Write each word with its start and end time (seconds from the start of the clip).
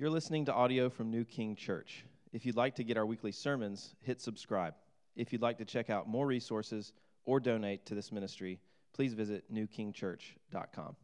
You're 0.00 0.08
listening 0.08 0.46
to 0.46 0.54
audio 0.54 0.88
from 0.88 1.10
New 1.10 1.26
King 1.26 1.54
Church. 1.54 2.06
If 2.32 2.46
you'd 2.46 2.56
like 2.56 2.74
to 2.76 2.84
get 2.84 2.96
our 2.96 3.04
weekly 3.04 3.32
sermons, 3.32 3.94
hit 4.00 4.18
subscribe. 4.18 4.72
If 5.14 5.30
you'd 5.30 5.42
like 5.42 5.58
to 5.58 5.66
check 5.66 5.90
out 5.90 6.08
more 6.08 6.26
resources 6.26 6.94
or 7.26 7.38
donate 7.38 7.84
to 7.84 7.94
this 7.94 8.10
ministry, 8.10 8.60
please 8.94 9.12
visit 9.12 9.44
newkingchurch.com. 9.52 10.96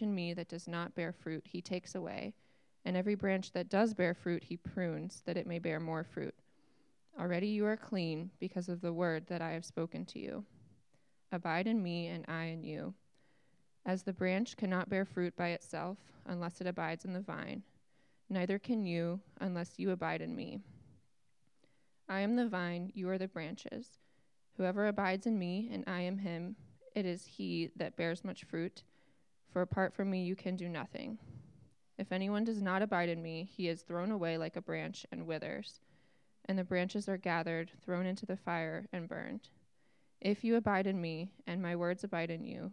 in 0.00 0.12
me 0.12 0.34
that 0.34 0.48
does 0.48 0.66
not 0.66 0.96
bear 0.96 1.12
fruit, 1.12 1.44
he 1.46 1.62
takes 1.62 1.94
away. 1.94 2.34
And 2.84 2.96
every 2.96 3.14
branch 3.14 3.52
that 3.52 3.68
does 3.68 3.94
bear 3.94 4.12
fruit, 4.12 4.42
he 4.42 4.56
prunes, 4.56 5.22
that 5.24 5.36
it 5.36 5.46
may 5.46 5.60
bear 5.60 5.78
more 5.78 6.02
fruit. 6.02 6.34
Already 7.16 7.46
you 7.46 7.64
are 7.64 7.76
clean 7.76 8.32
because 8.40 8.68
of 8.68 8.80
the 8.80 8.92
word 8.92 9.28
that 9.28 9.40
I 9.40 9.52
have 9.52 9.64
spoken 9.64 10.04
to 10.06 10.18
you. 10.18 10.44
Abide 11.30 11.68
in 11.68 11.80
me, 11.80 12.08
and 12.08 12.24
I 12.26 12.46
in 12.46 12.64
you. 12.64 12.92
As 13.86 14.02
the 14.02 14.12
branch 14.12 14.56
cannot 14.56 14.88
bear 14.88 15.04
fruit 15.04 15.36
by 15.36 15.48
itself 15.48 15.98
unless 16.26 16.60
it 16.60 16.66
abides 16.66 17.04
in 17.04 17.12
the 17.12 17.20
vine, 17.20 17.62
neither 18.28 18.58
can 18.58 18.84
you 18.84 19.20
unless 19.40 19.78
you 19.78 19.90
abide 19.90 20.20
in 20.20 20.34
me. 20.34 20.60
I 22.08 22.20
am 22.20 22.36
the 22.36 22.48
vine, 22.48 22.90
you 22.94 23.08
are 23.08 23.18
the 23.18 23.28
branches. 23.28 23.98
Whoever 24.56 24.88
abides 24.88 25.26
in 25.26 25.38
me, 25.38 25.70
and 25.72 25.84
I 25.86 26.00
in 26.00 26.18
him, 26.18 26.56
it 26.94 27.06
is 27.06 27.24
he 27.24 27.70
that 27.76 27.96
bears 27.96 28.24
much 28.24 28.44
fruit 28.44 28.82
for 29.52 29.62
apart 29.62 29.92
from 29.92 30.10
me 30.10 30.22
you 30.22 30.36
can 30.36 30.56
do 30.56 30.68
nothing. 30.68 31.18
If 31.98 32.12
anyone 32.12 32.44
does 32.44 32.62
not 32.62 32.82
abide 32.82 33.08
in 33.08 33.22
me, 33.22 33.48
he 33.52 33.68
is 33.68 33.82
thrown 33.82 34.10
away 34.10 34.38
like 34.38 34.56
a 34.56 34.62
branch 34.62 35.04
and 35.12 35.26
withers, 35.26 35.80
and 36.46 36.58
the 36.58 36.64
branches 36.64 37.08
are 37.08 37.16
gathered, 37.16 37.70
thrown 37.84 38.06
into 38.06 38.26
the 38.26 38.36
fire, 38.36 38.86
and 38.92 39.08
burned. 39.08 39.48
If 40.20 40.44
you 40.44 40.56
abide 40.56 40.86
in 40.86 41.00
me, 41.00 41.32
and 41.46 41.60
my 41.60 41.76
words 41.76 42.04
abide 42.04 42.30
in 42.30 42.44
you, 42.44 42.72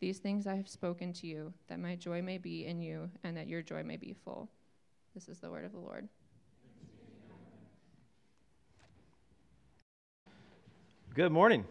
These 0.00 0.18
things 0.18 0.46
I 0.46 0.56
have 0.56 0.68
spoken 0.68 1.12
to 1.14 1.26
you, 1.26 1.52
that 1.68 1.78
my 1.78 1.96
joy 1.96 2.20
may 2.20 2.38
be 2.38 2.66
in 2.66 2.80
you, 2.80 3.10
and 3.22 3.36
that 3.36 3.48
your 3.48 3.62
joy 3.62 3.82
may 3.82 3.96
be 3.96 4.14
full. 4.24 4.50
This 5.14 5.28
is 5.28 5.38
the 5.38 5.50
word 5.50 5.64
of 5.64 5.72
the 5.72 5.78
Lord. 5.78 6.08
Good 11.14 11.30
morning. 11.30 11.64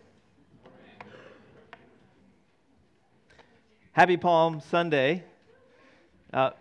Happy 3.91 4.17
Palm 4.17 4.61
Sunday. 4.61 5.23
Uh, 6.31 6.51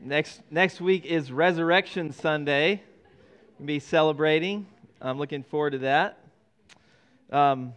next, 0.00 0.42
next 0.50 0.80
week 0.80 1.06
is 1.06 1.32
Resurrection 1.32 2.12
Sunday. 2.12 2.82
We'll 3.58 3.66
be 3.66 3.80
celebrating. 3.80 4.66
I'm 5.00 5.18
looking 5.18 5.42
forward 5.42 5.70
to 5.70 5.78
that. 5.78 6.18
Um, 7.32 7.72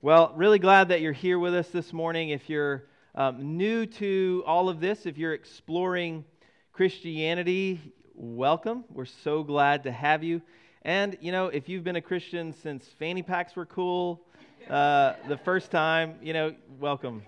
well, 0.00 0.32
really 0.36 0.60
glad 0.60 0.90
that 0.90 1.00
you're 1.00 1.12
here 1.12 1.40
with 1.40 1.52
us 1.52 1.70
this 1.70 1.92
morning. 1.92 2.28
If 2.28 2.48
you're 2.48 2.84
um, 3.16 3.56
new 3.56 3.84
to 3.84 4.44
all 4.46 4.68
of 4.68 4.78
this, 4.78 5.06
if 5.06 5.18
you're 5.18 5.34
exploring 5.34 6.24
Christianity, 6.72 7.80
welcome. 8.14 8.84
We're 8.92 9.06
so 9.06 9.42
glad 9.42 9.82
to 9.82 9.90
have 9.90 10.22
you. 10.22 10.40
And, 10.82 11.18
you 11.20 11.32
know, 11.32 11.48
if 11.48 11.68
you've 11.68 11.82
been 11.82 11.96
a 11.96 12.00
Christian 12.00 12.52
since 12.52 12.86
fanny 13.00 13.24
packs 13.24 13.56
were 13.56 13.66
cool 13.66 14.20
uh, 14.70 15.14
the 15.26 15.36
first 15.36 15.72
time, 15.72 16.14
you 16.22 16.32
know, 16.32 16.54
welcome. 16.78 17.24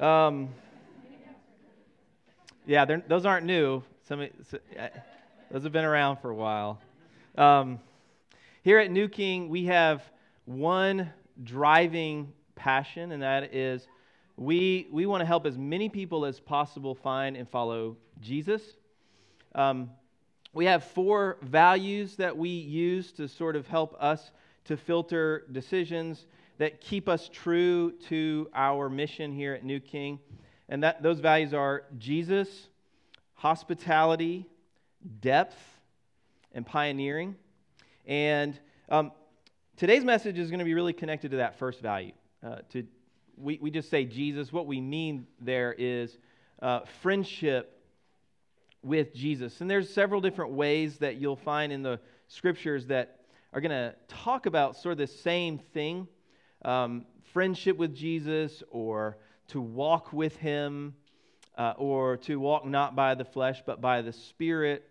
Um, 0.00 0.48
yeah, 2.64 2.86
those 2.86 3.26
aren't 3.26 3.44
new. 3.44 3.82
Some, 4.08 4.26
those 5.50 5.64
have 5.64 5.72
been 5.72 5.84
around 5.84 6.16
for 6.22 6.30
a 6.30 6.34
while. 6.34 6.80
Um, 7.36 7.78
here 8.62 8.78
at 8.78 8.90
New 8.90 9.08
King, 9.08 9.50
we 9.50 9.66
have 9.66 10.02
one 10.46 11.12
driving 11.44 12.32
passion, 12.54 13.12
and 13.12 13.22
that 13.22 13.54
is 13.54 13.86
we, 14.36 14.86
we 14.92 15.04
want 15.06 15.20
to 15.20 15.26
help 15.26 15.46
as 15.46 15.58
many 15.58 15.88
people 15.88 16.24
as 16.24 16.38
possible 16.38 16.94
find 16.94 17.36
and 17.36 17.48
follow 17.48 17.96
Jesus. 18.20 18.62
Um, 19.54 19.90
we 20.52 20.64
have 20.66 20.84
four 20.84 21.38
values 21.42 22.16
that 22.16 22.36
we 22.36 22.48
use 22.48 23.10
to 23.12 23.26
sort 23.26 23.56
of 23.56 23.66
help 23.66 23.96
us 24.00 24.30
to 24.66 24.76
filter 24.76 25.44
decisions 25.50 26.26
that 26.58 26.80
keep 26.80 27.08
us 27.08 27.28
true 27.32 27.92
to 28.08 28.48
our 28.54 28.88
mission 28.88 29.32
here 29.32 29.54
at 29.54 29.64
New 29.64 29.80
King. 29.80 30.18
And 30.68 30.82
that, 30.82 31.02
those 31.02 31.20
values 31.20 31.54
are 31.54 31.84
Jesus, 31.98 32.68
hospitality, 33.34 34.46
depth, 35.20 35.56
and 36.52 36.66
pioneering. 36.66 37.36
And 38.06 38.58
um, 38.88 39.12
today's 39.78 40.04
message 40.04 40.40
is 40.40 40.50
going 40.50 40.58
to 40.58 40.64
be 40.64 40.74
really 40.74 40.92
connected 40.92 41.30
to 41.30 41.36
that 41.36 41.56
first 41.56 41.80
value. 41.80 42.10
Uh, 42.44 42.56
to, 42.70 42.84
we, 43.36 43.60
we 43.62 43.70
just 43.70 43.88
say 43.88 44.04
Jesus. 44.04 44.52
What 44.52 44.66
we 44.66 44.80
mean 44.80 45.26
there 45.40 45.72
is 45.78 46.18
uh, 46.60 46.80
friendship 47.00 47.80
with 48.82 49.14
Jesus. 49.14 49.60
And 49.60 49.70
there's 49.70 49.88
several 49.88 50.20
different 50.20 50.52
ways 50.52 50.98
that 50.98 51.16
you'll 51.16 51.36
find 51.36 51.72
in 51.72 51.82
the 51.82 52.00
scriptures 52.26 52.86
that 52.86 53.20
are 53.52 53.60
going 53.60 53.70
to 53.70 53.94
talk 54.08 54.46
about 54.46 54.76
sort 54.76 54.92
of 54.92 54.98
the 54.98 55.06
same 55.06 55.58
thing 55.58 56.08
um, 56.64 57.06
friendship 57.32 57.76
with 57.76 57.94
Jesus 57.94 58.64
or 58.70 59.16
to 59.48 59.60
walk 59.60 60.12
with 60.12 60.36
him 60.36 60.94
uh, 61.56 61.74
or 61.76 62.16
to 62.16 62.40
walk 62.40 62.66
not 62.66 62.96
by 62.96 63.14
the 63.14 63.24
flesh 63.24 63.62
but 63.64 63.80
by 63.80 64.02
the 64.02 64.12
Spirit. 64.12 64.84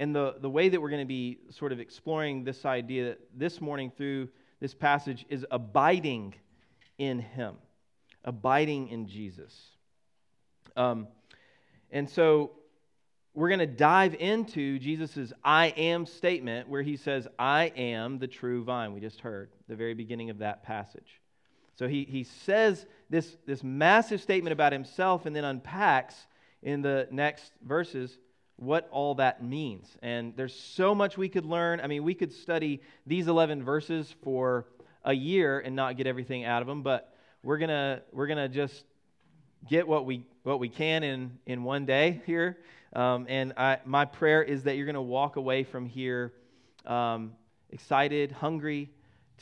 And 0.00 0.16
the, 0.16 0.36
the 0.40 0.48
way 0.48 0.70
that 0.70 0.80
we're 0.80 0.88
going 0.88 1.02
to 1.02 1.06
be 1.06 1.40
sort 1.50 1.72
of 1.72 1.78
exploring 1.78 2.42
this 2.42 2.64
idea 2.64 3.16
this 3.36 3.60
morning 3.60 3.92
through 3.94 4.30
this 4.58 4.72
passage 4.72 5.26
is 5.28 5.44
abiding 5.50 6.34
in 6.96 7.18
him, 7.18 7.56
abiding 8.24 8.88
in 8.88 9.06
Jesus. 9.06 9.54
Um, 10.74 11.06
and 11.90 12.08
so 12.08 12.52
we're 13.34 13.50
going 13.50 13.60
to 13.60 13.66
dive 13.66 14.14
into 14.14 14.78
Jesus' 14.78 15.34
I 15.44 15.66
am 15.66 16.06
statement 16.06 16.70
where 16.70 16.82
he 16.82 16.96
says, 16.96 17.28
I 17.38 17.64
am 17.76 18.18
the 18.18 18.26
true 18.26 18.64
vine. 18.64 18.94
We 18.94 19.00
just 19.00 19.20
heard 19.20 19.50
the 19.68 19.76
very 19.76 19.92
beginning 19.92 20.30
of 20.30 20.38
that 20.38 20.62
passage. 20.62 21.20
So 21.74 21.86
he, 21.86 22.06
he 22.08 22.24
says 22.24 22.86
this, 23.10 23.36
this 23.46 23.62
massive 23.62 24.22
statement 24.22 24.54
about 24.54 24.72
himself 24.72 25.26
and 25.26 25.36
then 25.36 25.44
unpacks 25.44 26.14
in 26.62 26.80
the 26.80 27.06
next 27.10 27.52
verses 27.62 28.16
what 28.60 28.88
all 28.92 29.14
that 29.16 29.42
means. 29.42 29.88
And 30.02 30.36
there's 30.36 30.54
so 30.54 30.94
much 30.94 31.16
we 31.16 31.28
could 31.28 31.46
learn. 31.46 31.80
I 31.80 31.86
mean, 31.86 32.04
we 32.04 32.14
could 32.14 32.32
study 32.32 32.82
these 33.06 33.26
11 33.26 33.64
verses 33.64 34.14
for 34.22 34.66
a 35.02 35.14
year 35.14 35.58
and 35.58 35.74
not 35.74 35.96
get 35.96 36.06
everything 36.06 36.44
out 36.44 36.60
of 36.60 36.68
them, 36.68 36.82
but 36.82 37.12
we're 37.42 37.56
going 37.56 37.70
to 37.70 38.02
we're 38.12 38.26
going 38.26 38.38
to 38.38 38.48
just 38.48 38.84
get 39.68 39.88
what 39.88 40.04
we 40.04 40.24
what 40.42 40.60
we 40.60 40.68
can 40.68 41.02
in 41.02 41.38
in 41.46 41.64
one 41.64 41.86
day 41.86 42.20
here. 42.26 42.58
Um, 42.92 43.26
and 43.28 43.54
I, 43.56 43.78
my 43.86 44.04
prayer 44.04 44.42
is 44.42 44.64
that 44.64 44.76
you're 44.76 44.86
going 44.86 44.94
to 44.94 45.00
walk 45.00 45.36
away 45.36 45.64
from 45.64 45.86
here 45.86 46.34
um, 46.84 47.32
excited, 47.70 48.32
hungry, 48.32 48.90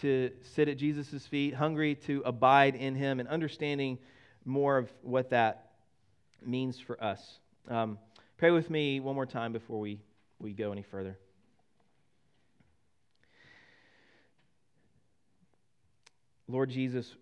to 0.02 0.30
sit 0.54 0.68
at 0.68 0.76
Jesus' 0.76 1.26
feet, 1.26 1.54
hungry 1.54 1.96
to 2.06 2.22
abide 2.24 2.76
in 2.76 2.94
him, 2.94 3.18
and 3.18 3.28
understanding 3.28 3.98
more 4.44 4.78
of 4.78 4.92
what 5.02 5.30
that 5.30 5.72
means 6.44 6.78
for 6.78 7.02
us. 7.02 7.40
Um, 7.68 7.98
pray 8.38 8.52
with 8.52 8.70
me 8.70 9.00
one 9.00 9.16
more 9.16 9.26
time 9.26 9.52
before 9.52 9.80
we, 9.80 10.00
we 10.38 10.52
go 10.52 10.70
any 10.70 10.82
further. 10.82 11.18
Lord 16.46 16.70
Jesus, 16.70 17.12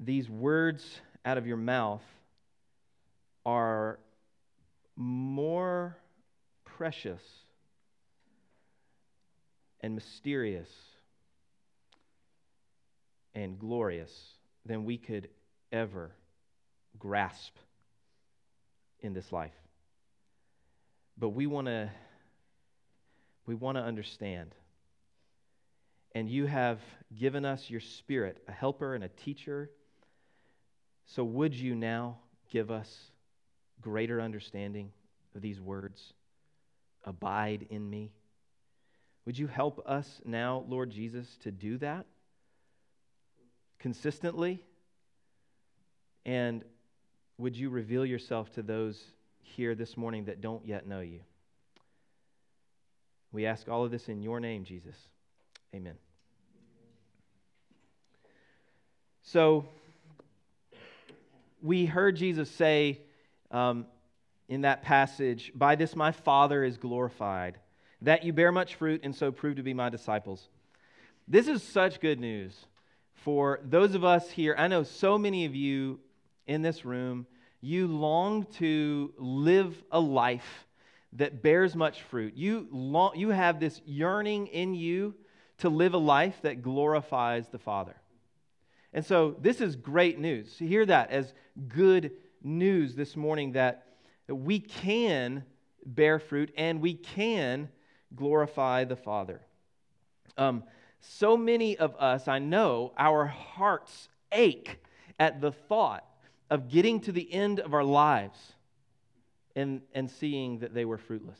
these 0.00 0.28
words 0.28 1.00
out 1.24 1.38
of 1.38 1.46
your 1.46 1.58
mouth 1.58 2.02
are 3.46 4.00
more 4.96 5.96
precious 6.64 7.22
and 9.82 9.94
mysterious 9.94 10.70
and 13.34 13.58
glorious 13.58 14.10
than 14.64 14.84
we 14.84 14.96
could 14.96 15.28
ever 15.70 16.12
grasp 16.98 17.54
in 19.00 19.12
this 19.12 19.30
life. 19.30 19.52
But 21.18 21.30
we 21.30 21.46
want 21.46 21.66
to 21.68 21.90
we 23.46 23.54
want 23.54 23.76
to 23.76 23.82
understand. 23.82 24.54
And 26.12 26.28
you 26.28 26.46
have 26.46 26.80
given 27.18 27.44
us 27.44 27.68
your 27.68 27.80
spirit, 27.80 28.42
a 28.48 28.52
helper 28.52 28.94
and 28.94 29.04
a 29.04 29.08
teacher. 29.08 29.70
So 31.06 31.24
would 31.24 31.54
you 31.54 31.74
now 31.74 32.18
give 32.50 32.70
us 32.70 33.10
greater 33.80 34.20
understanding 34.20 34.92
of 35.34 35.42
these 35.42 35.60
words 35.60 36.14
Abide 37.06 37.66
in 37.68 37.90
me. 37.90 38.12
Would 39.26 39.38
you 39.38 39.46
help 39.46 39.82
us 39.86 40.22
now, 40.24 40.64
Lord 40.68 40.90
Jesus, 40.90 41.36
to 41.42 41.50
do 41.50 41.76
that 41.78 42.06
consistently? 43.78 44.64
And 46.24 46.64
would 47.36 47.56
you 47.56 47.68
reveal 47.68 48.06
yourself 48.06 48.52
to 48.52 48.62
those 48.62 49.02
here 49.44 49.74
this 49.74 49.96
morning 49.96 50.24
that 50.24 50.40
don't 50.40 50.66
yet 50.66 50.86
know 50.86 51.00
you? 51.00 51.20
We 53.32 53.46
ask 53.46 53.68
all 53.68 53.84
of 53.84 53.90
this 53.90 54.08
in 54.08 54.22
your 54.22 54.40
name, 54.40 54.64
Jesus. 54.64 54.96
Amen. 55.74 55.94
So, 59.22 59.66
we 61.62 61.86
heard 61.86 62.16
Jesus 62.16 62.50
say 62.50 63.00
um, 63.50 63.86
in 64.48 64.62
that 64.62 64.82
passage, 64.82 65.50
By 65.54 65.76
this 65.76 65.96
my 65.96 66.12
Father 66.12 66.62
is 66.62 66.76
glorified, 66.76 67.58
that 68.02 68.22
you 68.22 68.32
bear 68.32 68.52
much 68.52 68.74
fruit 68.74 69.00
and 69.02 69.14
so 69.14 69.32
prove 69.32 69.56
to 69.56 69.62
be 69.62 69.74
my 69.74 69.88
disciples. 69.88 70.48
This 71.26 71.48
is 71.48 71.62
such 71.62 72.00
good 72.00 72.20
news 72.20 72.66
for 73.14 73.60
those 73.64 73.94
of 73.94 74.04
us 74.04 74.30
here. 74.30 74.54
I 74.58 74.68
know 74.68 74.82
so 74.82 75.16
many 75.16 75.46
of 75.46 75.54
you 75.54 75.98
in 76.46 76.60
this 76.60 76.84
room, 76.84 77.26
you 77.64 77.86
long 77.86 78.44
to 78.58 79.12
live 79.16 79.82
a 79.90 79.98
life 79.98 80.66
that 81.14 81.42
bears 81.42 81.74
much 81.74 82.02
fruit. 82.02 82.34
You, 82.36 82.68
long, 82.70 83.12
you 83.16 83.30
have 83.30 83.58
this 83.58 83.80
yearning 83.86 84.48
in 84.48 84.74
you 84.74 85.14
to 85.58 85.68
live 85.68 85.94
a 85.94 85.98
life 85.98 86.36
that 86.42 86.62
glorifies 86.62 87.48
the 87.48 87.58
Father. 87.58 87.94
And 88.92 89.04
so 89.04 89.36
this 89.40 89.60
is 89.60 89.76
great 89.76 90.18
news. 90.18 90.58
hear 90.58 90.84
that 90.86 91.10
as 91.10 91.32
good 91.68 92.12
news 92.42 92.94
this 92.94 93.16
morning 93.16 93.52
that 93.52 93.86
we 94.28 94.60
can 94.60 95.44
bear 95.86 96.18
fruit 96.18 96.52
and 96.56 96.80
we 96.80 96.94
can 96.94 97.68
glorify 98.14 98.84
the 98.84 98.96
Father. 98.96 99.40
Um, 100.36 100.64
so 101.00 101.36
many 101.36 101.76
of 101.76 101.96
us, 101.96 102.28
I 102.28 102.40
know, 102.40 102.92
our 102.98 103.26
hearts 103.26 104.08
ache 104.32 104.80
at 105.18 105.40
the 105.40 105.52
thought 105.52 106.04
of 106.50 106.68
getting 106.68 107.00
to 107.00 107.12
the 107.12 107.32
end 107.32 107.60
of 107.60 107.74
our 107.74 107.84
lives 107.84 108.38
and, 109.56 109.82
and 109.94 110.10
seeing 110.10 110.58
that 110.60 110.74
they 110.74 110.84
were 110.84 110.98
fruitless. 110.98 111.38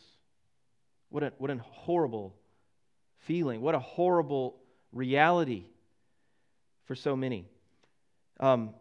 What 1.10 1.22
a, 1.22 1.32
what 1.38 1.50
a 1.50 1.58
horrible 1.58 2.34
feeling. 3.18 3.60
What 3.60 3.74
a 3.74 3.80
horrible 3.80 4.56
reality 4.92 5.64
for 6.86 6.94
so 6.94 7.16
many. 7.16 7.46
Um, 8.40 8.74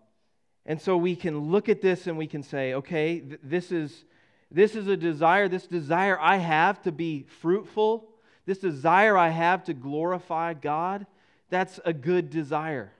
and 0.66 0.82
so 0.82 0.98
we 0.98 1.16
can 1.16 1.52
look 1.52 1.70
at 1.70 1.82
this 1.82 2.08
and 2.08 2.18
we 2.18 2.28
can 2.28 2.44
say, 2.44 2.74
okay, 2.76 3.20
th- 3.20 3.40
this, 3.44 3.72
is, 3.72 4.06
this 4.50 4.76
is 4.76 4.88
a 4.88 4.98
desire, 4.98 5.48
this 5.48 5.68
desire 5.68 6.18
I 6.20 6.38
have 6.38 6.82
to 6.84 6.92
be 6.92 7.26
fruitful, 7.42 8.10
this 8.46 8.60
desire 8.60 9.18
I 9.18 9.30
have 9.30 9.66
to 9.66 9.74
glorify 9.74 10.54
God, 10.54 11.06
that's 11.50 11.80
a 11.86 11.94
good 11.94 12.30
desire. 12.30 12.92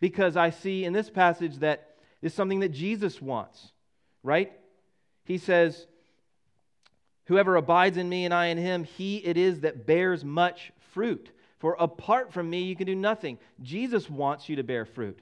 Because 0.00 0.36
I 0.36 0.50
see 0.50 0.84
in 0.84 0.92
this 0.92 1.10
passage 1.10 1.56
that 1.58 1.95
is 2.26 2.34
something 2.34 2.60
that 2.60 2.70
Jesus 2.70 3.20
wants, 3.20 3.72
right? 4.22 4.52
He 5.24 5.38
says, 5.38 5.86
Whoever 7.26 7.56
abides 7.56 7.96
in 7.96 8.08
me 8.08 8.24
and 8.24 8.32
I 8.32 8.46
in 8.46 8.58
him, 8.58 8.84
he 8.84 9.16
it 9.18 9.36
is 9.36 9.60
that 9.60 9.86
bears 9.86 10.24
much 10.24 10.72
fruit. 10.92 11.30
For 11.58 11.76
apart 11.78 12.32
from 12.32 12.48
me, 12.48 12.62
you 12.62 12.76
can 12.76 12.86
do 12.86 12.94
nothing. 12.94 13.38
Jesus 13.62 14.08
wants 14.08 14.48
you 14.48 14.56
to 14.56 14.62
bear 14.62 14.84
fruit. 14.84 15.18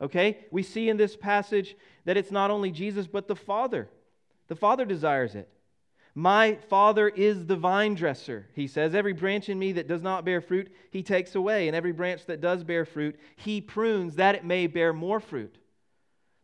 Okay? 0.00 0.38
We 0.50 0.62
see 0.62 0.88
in 0.88 0.96
this 0.96 1.16
passage 1.16 1.76
that 2.04 2.16
it's 2.16 2.30
not 2.30 2.50
only 2.50 2.70
Jesus, 2.70 3.06
but 3.06 3.28
the 3.28 3.36
Father. 3.36 3.88
The 4.48 4.56
Father 4.56 4.84
desires 4.84 5.34
it. 5.34 5.48
My 6.14 6.54
Father 6.70 7.08
is 7.08 7.46
the 7.46 7.56
vine 7.56 7.94
dresser, 7.94 8.46
he 8.54 8.68
says. 8.68 8.94
Every 8.94 9.12
branch 9.12 9.48
in 9.48 9.58
me 9.58 9.72
that 9.72 9.88
does 9.88 10.02
not 10.02 10.24
bear 10.24 10.40
fruit, 10.40 10.72
he 10.90 11.02
takes 11.02 11.34
away. 11.34 11.66
And 11.66 11.76
every 11.76 11.92
branch 11.92 12.26
that 12.26 12.40
does 12.40 12.62
bear 12.62 12.84
fruit, 12.84 13.18
he 13.36 13.60
prunes 13.60 14.16
that 14.16 14.36
it 14.36 14.44
may 14.44 14.66
bear 14.66 14.92
more 14.92 15.20
fruit. 15.20 15.58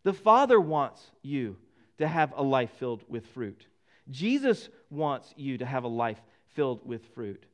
The 0.02 0.12
Father 0.12 0.60
wants 0.60 1.02
you 1.22 1.56
to 1.98 2.08
have 2.08 2.32
a 2.36 2.42
life 2.42 2.70
filled 2.78 3.04
with 3.08 3.26
fruit. 3.28 3.66
Jesus 4.10 4.68
wants 4.88 5.32
you 5.36 5.58
to 5.58 5.66
have 5.66 5.84
a 5.84 5.88
life 5.88 6.20
filled 6.54 6.86
with 6.86 7.04
fruit. 7.14 7.44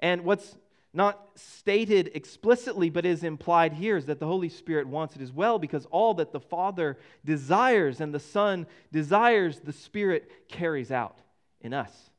And 0.00 0.24
what's 0.24 0.56
not 0.92 1.20
stated 1.36 2.10
explicitly 2.14 2.90
but 2.90 3.06
is 3.06 3.22
implied 3.22 3.74
here 3.74 3.96
is 3.96 4.06
that 4.06 4.18
the 4.18 4.26
Holy 4.26 4.48
Spirit 4.48 4.88
wants 4.88 5.14
it 5.14 5.22
as 5.22 5.30
well 5.30 5.58
because 5.58 5.86
all 5.86 6.14
that 6.14 6.32
the 6.32 6.40
Father 6.40 6.98
desires 7.24 8.00
and 8.00 8.12
the 8.12 8.18
Son 8.18 8.66
desires, 8.90 9.60
the 9.60 9.72
Spirit 9.72 10.48
carries 10.48 10.90
out 10.90 11.18
in 11.60 11.72
us. 11.72 12.10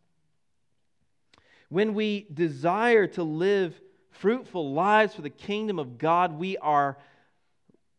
When 1.70 1.94
we 1.94 2.28
desire 2.34 3.08
to 3.08 3.24
live 3.24 3.80
fruitful 4.12 4.74
lives 4.74 5.16
for 5.16 5.22
the 5.22 5.30
kingdom 5.30 5.80
of 5.80 5.98
God, 5.98 6.38
we 6.38 6.58
are 6.58 6.98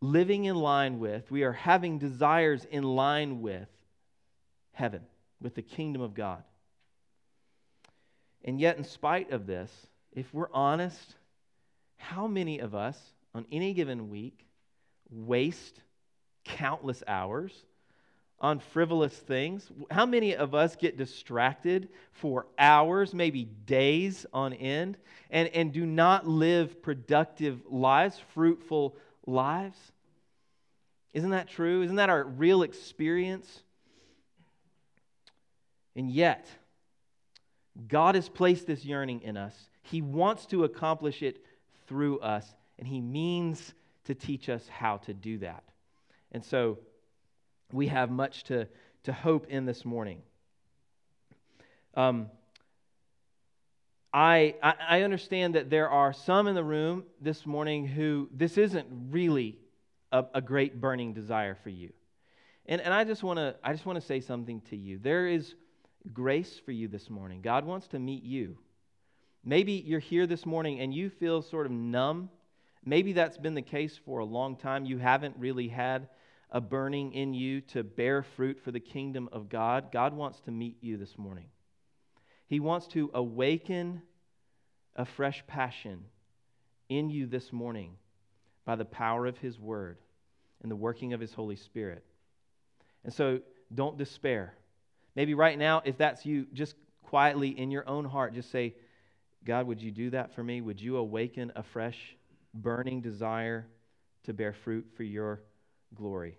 living 0.03 0.45
in 0.47 0.57
line 0.57 0.99
with, 0.99 1.31
we 1.31 1.45
are 1.45 1.53
having 1.53 1.99
desires 1.99 2.67
in 2.71 2.83
line 2.83 3.41
with 3.41 3.69
heaven, 4.73 5.01
with 5.41 5.55
the 5.55 5.63
kingdom 5.63 6.03
of 6.03 6.13
God. 6.13 6.43
And 8.45 8.61
yet, 8.61 8.77
in 8.77 8.85
spite 8.85 9.31
of 9.31 9.47
this, 9.47 9.71
if 10.13 10.35
we're 10.35 10.53
honest, 10.53 11.15
how 11.97 12.27
many 12.27 12.59
of 12.59 12.75
us 12.75 12.99
on 13.33 13.47
any 13.53 13.73
given 13.73 14.11
week 14.11 14.45
waste 15.09 15.81
countless 16.45 17.05
hours 17.07 17.53
on 18.41 18.59
frivolous 18.59 19.17
things? 19.17 19.71
How 19.89 20.05
many 20.05 20.35
of 20.35 20.53
us 20.53 20.75
get 20.75 20.99
distracted 20.99 21.89
for 22.11 22.47
hours, 22.59 23.15
maybe 23.15 23.45
days 23.45 24.27
on 24.33 24.53
end, 24.53 24.99
and, 25.31 25.49
and 25.51 25.73
do 25.73 25.87
not 25.87 26.27
live 26.27 26.83
productive 26.83 27.61
lives, 27.71 28.21
fruitful 28.35 28.97
lives? 29.27 29.92
Isn't 31.13 31.31
that 31.31 31.49
true? 31.49 31.83
Isn't 31.83 31.97
that 31.97 32.11
our 32.11 32.25
real 32.25 32.63
experience? 32.63 33.63
And 35.95 36.11
yet, 36.11 36.47
God 37.89 38.15
has 38.15 38.29
placed 38.29 38.67
this 38.67 38.85
yearning 38.85 39.23
in 39.23 39.37
us. 39.37 39.55
He 39.83 40.01
wants 40.01 40.47
to 40.47 40.65
accomplish 40.65 41.23
it 41.23 41.45
through 41.87 42.21
us, 42.21 42.47
and 42.79 42.89
He 42.89 43.01
means 43.01 43.75
to 44.05 44.15
teach 44.15 44.49
us 44.49 44.67
how 44.69 44.99
to 44.99 45.13
do 45.13 45.39
that. 45.39 45.65
And 46.33 46.45
so, 46.45 46.79
we 47.73 47.89
have 47.89 48.11
much 48.11 48.45
to, 48.45 48.69
to 49.05 49.13
hope 49.13 49.47
in 49.49 49.67
this 49.67 49.85
morning. 49.85 50.23
Um, 51.95 52.29
I, 54.13 54.55
I, 54.63 54.75
I 54.89 55.03
understand 55.03 55.55
that 55.55 55.71
there 55.71 55.89
are 55.89 56.13
some 56.13 56.47
in 56.47 56.55
the 56.55 56.65
room 56.65 57.05
this 57.21 57.47
morning 57.47 57.87
who 57.87 58.29
this 58.33 58.59
isn't 58.59 58.87
really 59.11 59.59
a, 60.13 60.25
a 60.35 60.41
great 60.41 60.81
burning 60.81 61.15
desire 61.15 61.57
for 61.63 61.71
you. 61.71 61.93
And, 62.67 62.81
and 62.81 62.95
I 62.95 63.03
just 63.05 63.23
want 63.23 63.39
to 63.39 63.57
I 63.65 63.73
just 63.73 63.87
want 63.87 64.01
to 64.01 64.07
say 64.07 64.21
something 64.21 64.61
to 64.71 64.77
you. 64.77 64.99
There 64.99 65.27
is 65.27 65.55
grace 66.13 66.61
for 66.65 66.71
you 66.71 66.87
this 66.87 67.11
morning. 67.11 67.41
God 67.43 67.65
wants 67.65 67.89
to 67.89 67.99
meet 67.99 68.23
you. 68.23 68.59
Maybe 69.45 69.73
you're 69.73 69.99
here 69.99 70.27
this 70.27 70.47
morning 70.47 70.81
and 70.81 70.95
you 70.95 71.11
feel 71.11 71.43
sort 71.43 71.67
of 71.67 71.73
numb. 71.73 72.31
Maybe 72.85 73.13
that's 73.13 73.39
been 73.39 73.55
the 73.55 73.63
case 73.63 73.99
for 74.05 74.21
a 74.21 74.25
long 74.25 74.57
time. 74.57 74.85
You 74.85 74.99
haven't 74.99 75.37
really 75.39 75.69
had 75.69 76.09
a 76.51 76.61
burning 76.61 77.13
in 77.15 77.35
you 77.35 77.63
to 77.63 77.83
bear 77.83 78.23
fruit 78.23 78.61
for 78.63 78.71
the 78.71 78.81
kingdom 78.81 79.29
of 79.33 79.49
God. 79.49 79.91
God 79.91 80.15
wants 80.15 80.41
to 80.43 80.51
meet 80.51 80.77
you 80.83 80.97
this 80.99 81.17
morning. 81.17 81.47
He 82.47 82.61
wants 82.61 82.87
to 82.89 83.11
awaken 83.15 84.03
a 84.95 85.05
fresh 85.05 85.43
passion 85.47 86.05
in 86.89 87.09
you 87.09 87.27
this 87.27 87.53
morning 87.53 87.97
by 88.65 88.77
the 88.77 88.85
power 88.85 89.27
of 89.27 89.39
His 89.39 89.59
Word 89.59 89.99
and 90.63 90.71
the 90.71 90.77
working 90.77 91.13
of 91.13 91.21
His 91.21 91.33
Holy 91.33 91.57
Spirit. 91.57 92.05
And 93.05 93.13
so 93.13 93.41
don't 93.75 93.99
despair. 93.99 94.55
Maybe 95.15 95.35
right 95.35 95.59
now, 95.59 95.83
if 95.85 95.99
that's 95.99 96.25
you, 96.25 96.47
just 96.53 96.75
quietly 97.03 97.49
in 97.49 97.71
your 97.71 97.89
own 97.89 98.05
heart, 98.05 98.35
just 98.35 98.51
say, 98.51 98.75
God, 99.45 99.67
would 99.67 99.83
you 99.83 99.91
do 99.91 100.11
that 100.11 100.35
for 100.35 100.43
me? 100.43 100.61
Would 100.61 100.81
you 100.81 100.97
awaken 100.97 101.53
a 101.57 101.63
fresh, 101.63 101.99
burning 102.55 103.01
desire 103.01 103.67
to 104.25 104.33
bear 104.33 104.53
fruit 104.53 104.87
for 104.97 105.03
your 105.03 105.41
glory? 105.95 106.39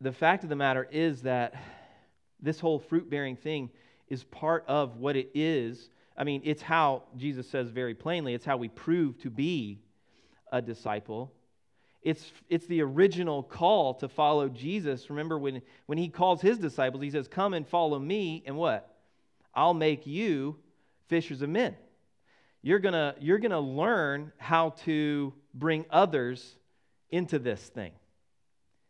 The 0.00 0.12
fact 0.12 0.42
of 0.44 0.50
the 0.50 0.56
matter 0.56 0.86
is 0.90 1.22
that 1.22 1.54
this 2.40 2.60
whole 2.60 2.78
fruit 2.78 3.08
bearing 3.08 3.36
thing 3.36 3.70
is 4.08 4.22
part 4.24 4.64
of 4.68 4.98
what 4.98 5.16
it 5.16 5.30
is 5.34 5.88
I 6.16 6.24
mean, 6.24 6.42
it's 6.44 6.62
how 6.62 7.04
Jesus 7.16 7.48
says 7.48 7.70
very 7.70 7.94
plainly, 7.94 8.34
it's 8.34 8.44
how 8.44 8.56
we 8.56 8.68
prove 8.68 9.18
to 9.22 9.30
be 9.30 9.80
a 10.54 10.62
disciple. 10.62 11.32
It's, 12.00 12.30
it's 12.48 12.66
the 12.66 12.80
original 12.82 13.42
call 13.42 13.94
to 13.94 14.08
follow 14.08 14.48
Jesus. 14.48 15.10
Remember 15.10 15.36
when, 15.36 15.60
when 15.86 15.98
he 15.98 16.08
calls 16.08 16.40
his 16.40 16.58
disciples, 16.58 17.02
he 17.02 17.10
says, 17.10 17.26
Come 17.26 17.54
and 17.54 17.66
follow 17.66 17.98
me, 17.98 18.44
and 18.46 18.56
what? 18.56 18.94
I'll 19.52 19.74
make 19.74 20.06
you 20.06 20.56
fishers 21.08 21.42
of 21.42 21.48
men. 21.48 21.74
You're 22.62 22.78
going 22.78 23.14
you're 23.20 23.38
going 23.38 23.50
to 23.50 23.58
learn 23.58 24.32
how 24.38 24.70
to 24.84 25.34
bring 25.52 25.84
others 25.90 26.56
into 27.10 27.38
this 27.38 27.60
thing 27.60 27.92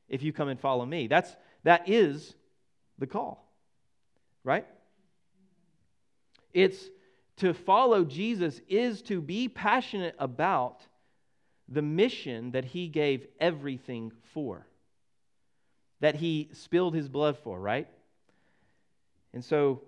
if 0.09 0.23
you 0.23 0.33
come 0.33 0.49
and 0.49 0.61
follow 0.61 0.85
me. 0.85 1.07
That's, 1.07 1.35
That 1.63 1.89
is 1.89 2.35
the 2.99 3.07
call, 3.07 3.49
right? 4.45 4.67
It's 6.53 6.79
to 7.39 7.53
follow 7.53 8.05
Jesus 8.05 8.61
is 8.69 9.03
to 9.03 9.21
be 9.21 9.49
passionate 9.49 10.15
about 10.19 10.87
the 11.69 11.83
mission 11.83 12.51
that 12.53 12.65
he 12.65 12.89
gave 12.89 13.27
everything 13.41 14.13
for, 14.33 14.67
that 16.01 16.17
he 16.17 16.51
spilled 16.53 16.95
his 16.95 17.09
blood 17.09 17.39
for, 17.39 17.59
right? 17.59 17.89
And 19.33 19.45
so, 19.45 19.83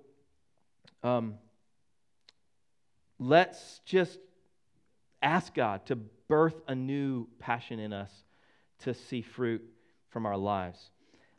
um, 1.02 1.34
let's 3.18 3.80
just 3.84 4.18
ask 5.22 5.54
God 5.54 5.86
to 5.86 5.96
birth 6.28 6.60
a 6.66 6.74
new 6.74 7.26
passion 7.38 7.78
in 7.78 7.92
us 7.92 8.10
to 8.80 8.94
see 8.94 9.22
fruit 9.22 9.62
from 10.10 10.26
our 10.26 10.36
lives. 10.36 10.90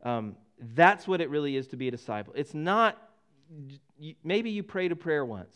Um, 0.03 0.35
that's 0.75 1.07
what 1.07 1.21
it 1.21 1.29
really 1.29 1.55
is 1.55 1.67
to 1.67 1.77
be 1.77 1.87
a 1.87 1.91
disciple. 1.91 2.33
It's 2.35 2.53
not, 2.53 2.97
maybe 4.23 4.51
you 4.51 4.63
prayed 4.63 4.91
a 4.91 4.95
prayer 4.95 5.25
once, 5.25 5.55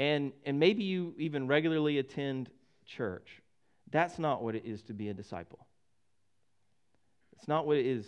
and, 0.00 0.32
and 0.44 0.58
maybe 0.58 0.84
you 0.84 1.14
even 1.18 1.46
regularly 1.46 1.98
attend 1.98 2.50
church. 2.86 3.42
That's 3.90 4.18
not 4.18 4.42
what 4.42 4.54
it 4.54 4.64
is 4.64 4.82
to 4.82 4.92
be 4.92 5.08
a 5.08 5.14
disciple. 5.14 5.66
It's 7.36 7.48
not 7.48 7.66
what 7.66 7.76
it 7.76 7.86
is 7.86 8.06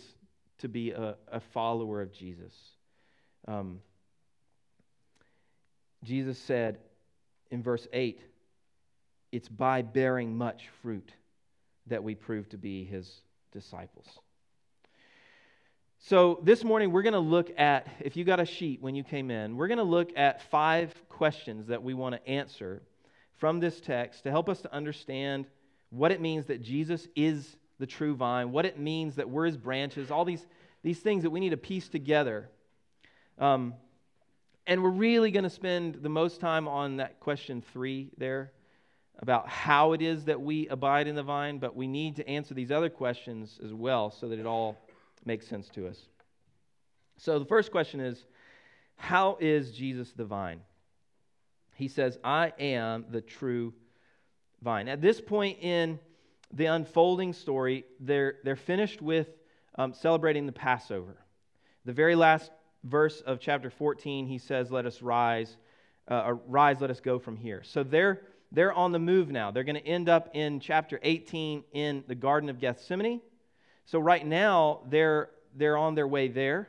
to 0.59 0.67
be 0.67 0.91
a, 0.91 1.15
a 1.31 1.39
follower 1.39 2.01
of 2.01 2.13
Jesus. 2.13 2.53
Um, 3.47 3.79
Jesus 6.03 6.37
said 6.37 6.79
in 7.49 7.63
verse 7.63 7.87
8, 7.93 8.19
it's 9.31 9.47
by 9.47 9.81
bearing 9.81 10.37
much 10.37 10.69
fruit 10.81 11.11
that 11.87 12.03
we 12.03 12.15
prove 12.15 12.49
to 12.49 12.57
be 12.57 12.83
his 12.83 13.21
disciples. 13.51 14.07
So, 15.99 16.39
this 16.43 16.63
morning 16.63 16.91
we're 16.91 17.03
going 17.03 17.13
to 17.13 17.19
look 17.19 17.51
at, 17.59 17.87
if 17.99 18.17
you 18.17 18.23
got 18.23 18.39
a 18.39 18.45
sheet 18.45 18.81
when 18.81 18.95
you 18.95 19.03
came 19.03 19.29
in, 19.29 19.55
we're 19.55 19.67
going 19.67 19.77
to 19.77 19.83
look 19.83 20.09
at 20.17 20.41
five 20.49 20.93
questions 21.09 21.67
that 21.67 21.83
we 21.83 21.93
want 21.93 22.15
to 22.15 22.27
answer 22.27 22.81
from 23.37 23.59
this 23.59 23.79
text 23.79 24.23
to 24.23 24.31
help 24.31 24.49
us 24.49 24.61
to 24.61 24.73
understand 24.73 25.45
what 25.91 26.11
it 26.11 26.19
means 26.19 26.47
that 26.47 26.61
Jesus 26.61 27.07
is 27.15 27.55
the 27.79 27.85
true 27.85 28.15
vine, 28.15 28.51
what 28.51 28.65
it 28.65 28.79
means 28.79 29.15
that 29.15 29.29
we're 29.29 29.45
his 29.45 29.57
branches, 29.57 30.09
all 30.09 30.25
these, 30.25 30.45
these 30.83 30.99
things 30.99 31.23
that 31.23 31.29
we 31.29 31.39
need 31.39 31.49
to 31.49 31.57
piece 31.57 31.87
together. 31.87 32.49
Um, 33.37 33.75
and 34.65 34.81
we're 34.81 34.89
really 34.89 35.31
going 35.31 35.43
to 35.43 35.49
spend 35.49 35.95
the 35.95 36.09
most 36.09 36.39
time 36.39 36.67
on 36.67 36.97
that 36.97 37.19
question 37.19 37.61
three 37.73 38.11
there 38.17 38.51
about 39.19 39.47
how 39.47 39.93
it 39.93 40.01
is 40.01 40.25
that 40.25 40.41
we 40.41 40.67
abide 40.69 41.07
in 41.07 41.15
the 41.15 41.23
vine, 41.23 41.59
but 41.59 41.75
we 41.75 41.87
need 41.87 42.15
to 42.15 42.27
answer 42.27 42.53
these 42.53 42.71
other 42.71 42.89
questions 42.89 43.59
as 43.63 43.73
well 43.73 44.09
so 44.09 44.29
that 44.29 44.39
it 44.39 44.45
all 44.45 44.77
makes 45.25 45.47
sense 45.47 45.67
to 45.69 45.87
us. 45.87 46.07
So 47.17 47.37
the 47.37 47.45
first 47.45 47.71
question 47.71 47.99
is 47.99 48.25
How 48.95 49.37
is 49.39 49.71
Jesus 49.71 50.11
the 50.13 50.25
vine? 50.25 50.61
He 51.75 51.87
says, 51.87 52.17
I 52.23 52.53
am 52.59 53.05
the 53.09 53.21
true 53.21 53.73
vine. 54.61 54.87
At 54.87 55.01
this 55.01 55.19
point 55.19 55.59
in 55.61 55.99
the 56.53 56.67
unfolding 56.67 57.33
story, 57.33 57.85
they're, 57.99 58.35
they're 58.43 58.55
finished 58.55 59.01
with 59.01 59.27
um, 59.75 59.93
celebrating 59.93 60.45
the 60.45 60.51
Passover. 60.51 61.17
The 61.85 61.93
very 61.93 62.15
last 62.15 62.51
verse 62.83 63.21
of 63.21 63.39
chapter 63.39 63.69
14, 63.69 64.27
he 64.27 64.37
says, 64.37 64.71
Let 64.71 64.85
us 64.85 65.01
rise, 65.01 65.57
uh, 66.07 66.35
rise, 66.47 66.81
let 66.81 66.89
us 66.89 66.99
go 66.99 67.19
from 67.19 67.37
here. 67.37 67.63
So 67.63 67.83
they're, 67.83 68.21
they're 68.51 68.73
on 68.73 68.91
the 68.91 68.99
move 68.99 69.29
now. 69.29 69.51
They're 69.51 69.63
going 69.63 69.75
to 69.75 69.87
end 69.87 70.09
up 70.09 70.29
in 70.33 70.59
chapter 70.59 70.99
18 71.01 71.63
in 71.73 72.03
the 72.07 72.15
Garden 72.15 72.49
of 72.49 72.59
Gethsemane. 72.59 73.21
So 73.85 73.99
right 73.99 74.25
now, 74.25 74.81
they're, 74.89 75.29
they're 75.55 75.77
on 75.77 75.95
their 75.95 76.07
way 76.07 76.27
there. 76.27 76.67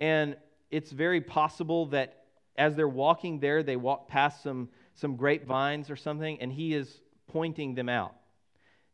And 0.00 0.36
it's 0.70 0.90
very 0.90 1.20
possible 1.20 1.86
that 1.86 2.24
as 2.56 2.74
they're 2.74 2.88
walking 2.88 3.40
there, 3.40 3.62
they 3.62 3.76
walk 3.76 4.08
past 4.08 4.42
some, 4.42 4.68
some 4.94 5.16
grapevines 5.16 5.90
or 5.90 5.96
something, 5.96 6.40
and 6.40 6.52
he 6.52 6.74
is 6.74 7.00
pointing 7.28 7.74
them 7.74 7.88
out. 7.88 8.14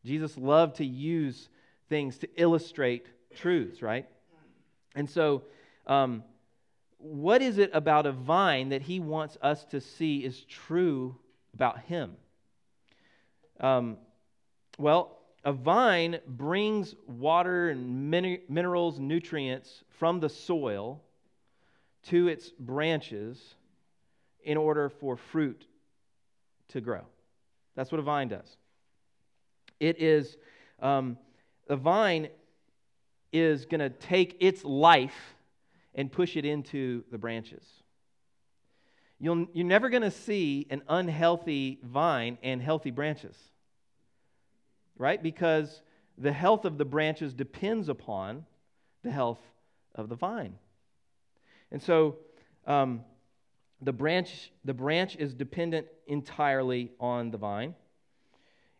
Jesus 0.05 0.37
loved 0.37 0.77
to 0.77 0.85
use 0.85 1.49
things 1.89 2.17
to 2.19 2.29
illustrate 2.35 3.07
truths, 3.35 3.81
right? 3.81 4.07
And 4.95 5.09
so, 5.09 5.43
um, 5.87 6.23
what 6.97 7.41
is 7.41 7.57
it 7.57 7.71
about 7.73 8.05
a 8.05 8.11
vine 8.11 8.69
that 8.69 8.81
he 8.81 8.99
wants 8.99 9.37
us 9.41 9.65
to 9.65 9.81
see 9.81 10.23
is 10.23 10.43
true 10.45 11.17
about 11.53 11.79
him? 11.81 12.15
Um, 13.59 13.97
well, 14.77 15.19
a 15.43 15.51
vine 15.51 16.19
brings 16.25 16.95
water 17.07 17.69
and 17.69 18.09
min- 18.09 18.41
minerals, 18.47 18.99
nutrients 18.99 19.83
from 19.89 20.19
the 20.19 20.29
soil 20.29 21.01
to 22.03 22.27
its 22.27 22.49
branches 22.49 23.55
in 24.43 24.57
order 24.57 24.89
for 24.89 25.17
fruit 25.17 25.65
to 26.69 26.81
grow. 26.81 27.01
That's 27.75 27.91
what 27.91 27.99
a 27.99 28.03
vine 28.03 28.27
does. 28.27 28.57
It 29.79 30.01
is, 30.01 30.37
um, 30.81 31.17
a 31.67 31.75
vine 31.75 32.29
is 33.31 33.65
going 33.65 33.79
to 33.79 33.89
take 33.89 34.37
its 34.39 34.63
life 34.63 35.35
and 35.95 36.11
push 36.11 36.37
it 36.37 36.45
into 36.45 37.03
the 37.11 37.17
branches. 37.17 37.65
You'll, 39.19 39.47
you're 39.53 39.65
never 39.65 39.89
going 39.89 40.03
to 40.03 40.11
see 40.11 40.67
an 40.69 40.83
unhealthy 40.87 41.79
vine 41.83 42.37
and 42.43 42.61
healthy 42.61 42.91
branches 42.91 43.35
right? 44.97 45.21
Because 45.21 45.81
the 46.17 46.31
health 46.31 46.65
of 46.65 46.77
the 46.77 46.85
branches 46.85 47.33
depends 47.33 47.89
upon 47.89 48.45
the 49.03 49.11
health 49.11 49.39
of 49.95 50.09
the 50.09 50.15
vine. 50.15 50.57
And 51.71 51.81
so 51.81 52.17
um, 52.67 53.03
the, 53.83 53.93
branch, 53.93 54.51
the 54.63 54.73
branch 54.73 55.15
is 55.15 55.33
dependent 55.33 55.87
entirely 56.07 56.91
on 56.99 57.31
the 57.31 57.37
vine, 57.37 57.75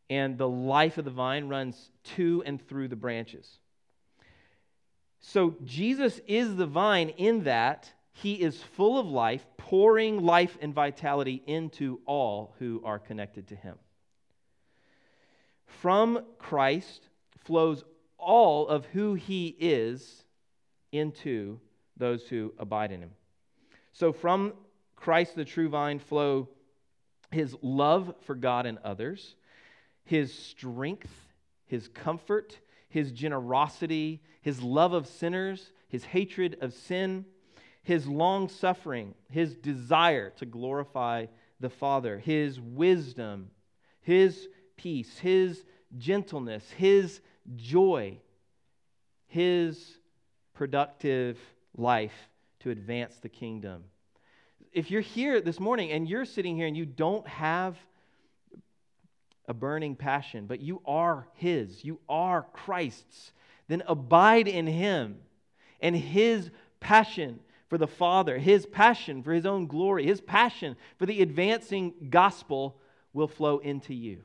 and 0.10 0.38
the 0.38 0.48
life 0.48 0.98
of 0.98 1.06
the 1.06 1.12
vine 1.12 1.48
runs 1.48 1.90
to 2.16 2.44
and 2.46 2.66
through 2.68 2.88
the 2.88 2.96
branches. 2.96 3.60
So 5.20 5.56
Jesus 5.64 6.20
is 6.28 6.56
the 6.56 6.66
vine 6.66 7.10
in 7.10 7.44
that 7.44 7.92
he 8.12 8.34
is 8.34 8.62
full 8.62 9.00
of 9.00 9.08
life, 9.08 9.46
pouring 9.58 10.22
life 10.24 10.58
and 10.62 10.74
vitality 10.74 11.42
into 11.48 12.00
all 12.06 12.54
who 12.60 12.82
are 12.86 13.00
connected 13.00 13.48
to 13.48 13.56
him. 13.56 13.76
From 15.66 16.24
Christ 16.38 17.08
flows 17.46 17.84
all 18.18 18.68
of 18.68 18.86
who 18.88 19.16
he 19.16 19.56
is 19.60 20.24
into 20.92 21.60
those 21.98 22.28
who 22.28 22.54
abide 22.60 22.92
in 22.92 23.02
him. 23.02 23.12
So 23.92 24.14
from 24.14 24.54
Christ, 25.04 25.36
the 25.36 25.44
true 25.44 25.68
vine, 25.68 26.00
flow 26.00 26.48
his 27.30 27.58
love 27.62 28.16
for 28.22 28.36
God 28.36 28.66
and 28.66 28.78
others, 28.86 29.36
his 30.06 30.34
strength, 30.34 31.12
his 31.66 31.90
comfort, 31.90 32.58
his 32.88 33.12
generosity, 33.12 34.22
his 34.42 34.62
love 34.62 34.94
of 34.94 35.06
sinners, 35.06 35.74
his 35.90 36.06
hatred 36.06 36.56
of 36.62 36.74
sin, 36.74 37.26
his 37.84 38.08
long 38.08 38.48
suffering, 38.48 39.14
his 39.30 39.56
desire 39.56 40.30
to 40.38 40.46
glorify 40.46 41.26
the 41.60 41.70
Father, 41.70 42.18
his 42.18 42.62
wisdom, 42.62 43.50
his 44.04 44.48
peace, 44.78 45.20
his 45.20 45.66
gentleness, 45.98 46.72
his 46.72 47.20
joy, 47.58 48.18
his 49.28 49.98
productive 50.54 51.38
life 51.76 52.30
to 52.62 52.70
advance 52.70 53.18
the 53.18 53.28
kingdom. 53.28 53.84
If 54.74 54.90
you're 54.90 55.02
here 55.02 55.40
this 55.40 55.60
morning 55.60 55.92
and 55.92 56.10
you're 56.10 56.26
sitting 56.26 56.56
here 56.56 56.66
and 56.66 56.76
you 56.76 56.86
don't 56.86 57.28
have 57.28 57.78
a 59.48 59.54
burning 59.54 59.96
passion, 59.96 60.48
but 60.48 60.62
you 60.62 60.82
are 60.86 61.28
his, 61.36 61.86
you 61.86 62.00
are 62.10 62.48
Christ's, 62.54 63.34
then 63.68 63.84
abide 63.88 64.48
in 64.48 64.66
him 64.66 65.20
and 65.80 65.96
his 65.96 66.50
passion 66.80 67.40
for 67.70 67.78
the 67.78 67.88
Father, 67.88 68.40
his 68.40 68.66
passion 68.66 69.22
for 69.22 69.32
his 69.32 69.46
own 69.46 69.68
glory, 69.68 70.06
his 70.06 70.22
passion 70.22 70.76
for 70.98 71.06
the 71.06 71.22
advancing 71.22 71.94
gospel 72.10 72.76
will 73.14 73.28
flow 73.28 73.60
into 73.60 73.94
you. 73.94 74.24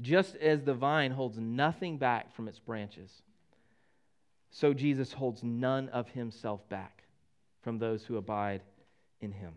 Just 0.00 0.36
as 0.36 0.62
the 0.62 0.74
vine 0.74 1.10
holds 1.10 1.38
nothing 1.38 1.98
back 1.98 2.34
from 2.34 2.46
its 2.46 2.58
branches, 2.60 3.10
so 4.50 4.72
Jesus 4.72 5.12
holds 5.12 5.42
none 5.42 5.88
of 5.88 6.08
himself 6.10 6.68
back 6.68 6.95
from 7.66 7.80
those 7.80 8.04
who 8.04 8.16
abide 8.16 8.62
in 9.20 9.32
him. 9.32 9.52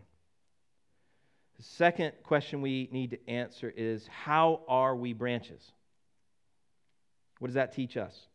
The 1.58 1.62
second 1.62 2.10
question 2.24 2.60
we 2.60 2.88
need 2.90 3.12
to 3.12 3.30
answer 3.30 3.72
is 3.76 4.04
how 4.08 4.62
are 4.66 4.96
we 4.96 5.12
branches? 5.12 5.62
What 7.38 7.46
does 7.46 7.54
that 7.54 7.72
teach 7.72 7.96
us? 7.96 8.26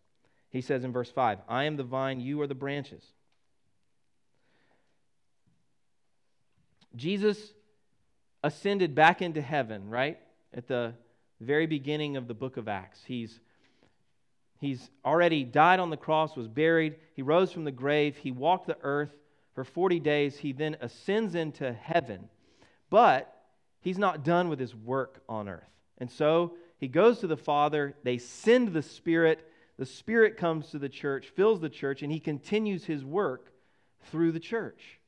He 0.49 0.61
says 0.61 0.85
in 0.85 0.93
verse 0.93 1.11
5 1.11 1.39
I 1.49 1.65
am 1.65 1.75
the 1.75 1.83
vine, 1.83 2.21
you 2.21 2.39
are 2.39 2.47
the 2.47 2.55
branches. 2.55 3.03
Jesus 6.95 7.37
ascended 8.45 8.95
back 8.95 9.21
into 9.21 9.41
heaven, 9.41 9.89
right? 9.89 10.19
At 10.53 10.69
the 10.69 10.93
very 11.41 11.65
beginning 11.65 12.15
of 12.15 12.29
the 12.29 12.33
book 12.33 12.55
of 12.55 12.69
Acts. 12.69 13.01
He's 13.05 13.41
He's 14.61 14.89
already 15.03 15.43
died 15.43 15.81
on 15.81 15.89
the 15.89 15.97
cross, 15.97 16.37
was 16.37 16.47
buried. 16.47 16.95
He 17.13 17.21
rose 17.21 17.51
from 17.51 17.65
the 17.65 17.71
grave. 17.71 18.15
He 18.15 18.31
walked 18.31 18.67
the 18.67 18.77
earth 18.81 19.11
for 19.55 19.63
40 19.63 19.99
days. 19.99 20.37
He 20.37 20.51
then 20.51 20.77
ascends 20.81 21.33
into 21.33 21.73
heaven. 21.73 22.29
But 22.89 23.33
he's 23.81 23.97
not 23.97 24.23
done 24.23 24.49
with 24.49 24.59
his 24.59 24.75
work 24.75 25.23
on 25.27 25.49
earth. 25.49 25.63
And 25.97 26.11
so 26.11 26.55
he 26.77 26.87
goes 26.87 27.19
to 27.19 27.27
the 27.27 27.37
Father. 27.37 27.95
They 28.03 28.17
send 28.17 28.73
the 28.73 28.83
Spirit. 28.83 29.49
The 29.77 29.85
Spirit 29.85 30.37
comes 30.37 30.69
to 30.69 30.79
the 30.79 30.89
church, 30.89 31.29
fills 31.35 31.61
the 31.61 31.69
church, 31.69 32.03
and 32.03 32.11
he 32.11 32.19
continues 32.19 32.85
his 32.85 33.03
work 33.03 33.51
through 34.11 34.33
the 34.33 34.39
church. 34.39 34.99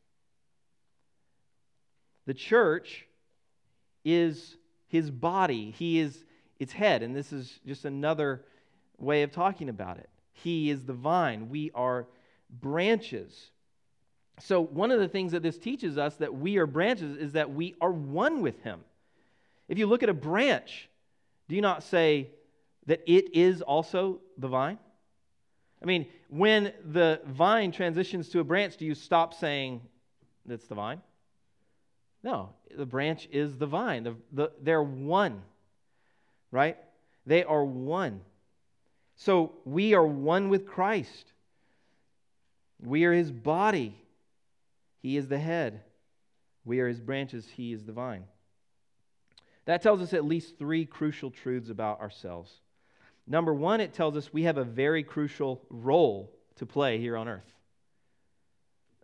The 2.26 2.34
church 2.34 3.06
is 4.04 4.58
his 4.88 5.12
body, 5.12 5.72
he 5.72 6.00
is 6.00 6.26
its 6.60 6.74
head. 6.74 7.04
And 7.04 7.16
this 7.16 7.32
is 7.32 7.60
just 7.66 7.86
another 7.86 8.44
way 8.98 9.24
of 9.24 9.32
talking 9.32 9.70
about 9.70 9.98
it. 9.98 10.10
He 10.34 10.70
is 10.70 10.86
the 10.86 10.94
vine, 10.94 11.50
we 11.50 11.72
are 11.74 12.08
branches. 12.50 13.52
So, 14.40 14.62
one 14.62 14.92
of 14.92 15.00
the 15.00 15.08
things 15.08 15.32
that 15.32 15.42
this 15.42 15.58
teaches 15.58 15.98
us 15.98 16.16
that 16.18 16.34
we 16.34 16.58
are 16.58 16.68
branches 16.68 17.18
is 17.18 17.32
that 17.34 17.52
we 17.54 17.76
are 17.82 17.92
one 17.92 18.42
with 18.42 18.62
him. 18.62 18.82
If 19.68 19.78
you 19.78 19.88
look 19.88 20.04
at 20.04 20.10
a 20.10 20.14
branch, 20.14 20.90
do 21.48 21.56
you 21.56 21.62
not 21.62 21.84
say 21.84 22.30
that 22.86 23.02
it 23.08 23.36
is 23.36 23.62
also 23.62 24.22
the 24.38 24.48
vine? 24.48 24.78
I 25.82 25.86
mean, 25.86 26.08
when 26.30 26.72
the 26.86 27.22
vine 27.26 27.72
transitions 27.72 28.30
to 28.30 28.40
a 28.40 28.44
branch, 28.44 28.78
do 28.78 28.86
you 28.86 28.96
stop 28.96 29.34
saying 29.34 29.82
that's 30.46 30.68
the 30.68 30.76
vine? 30.76 31.02
No, 32.24 32.50
the 32.76 32.86
branch 32.86 33.28
is 33.32 33.58
the 33.58 33.68
vine. 33.68 34.04
The, 34.04 34.16
the, 34.32 34.52
they're 34.62 34.84
one, 34.84 35.42
right? 36.52 36.78
They 37.26 37.44
are 37.44 37.64
one. 37.64 38.22
So 39.16 39.54
we 39.66 39.94
are 39.94 40.06
one 40.06 40.50
with 40.50 40.68
Christ. 40.68 41.32
We 42.84 43.06
are 43.06 43.14
his 43.14 43.32
body. 43.32 43.96
He 45.02 45.18
is 45.18 45.28
the 45.28 45.40
head. 45.40 45.82
We 46.66 46.80
are 46.80 46.88
his 46.88 47.00
branches. 47.00 47.48
He 47.56 47.74
is 47.74 47.86
the 47.86 47.94
vine. 47.94 48.26
That 49.66 49.82
tells 49.82 50.02
us 50.02 50.14
at 50.14 50.26
least 50.26 50.58
three 50.58 50.86
crucial 50.86 51.32
truths 51.32 51.70
about 51.70 52.00
ourselves. 52.00 52.52
Number 53.26 53.54
one, 53.54 53.82
it 53.82 53.94
tells 53.94 54.16
us 54.16 54.32
we 54.32 54.44
have 54.44 54.58
a 54.58 54.64
very 54.64 55.04
crucial 55.04 55.62
role 55.70 56.34
to 56.56 56.66
play 56.66 57.00
here 57.00 57.18
on 57.18 57.28
earth. 57.28 57.54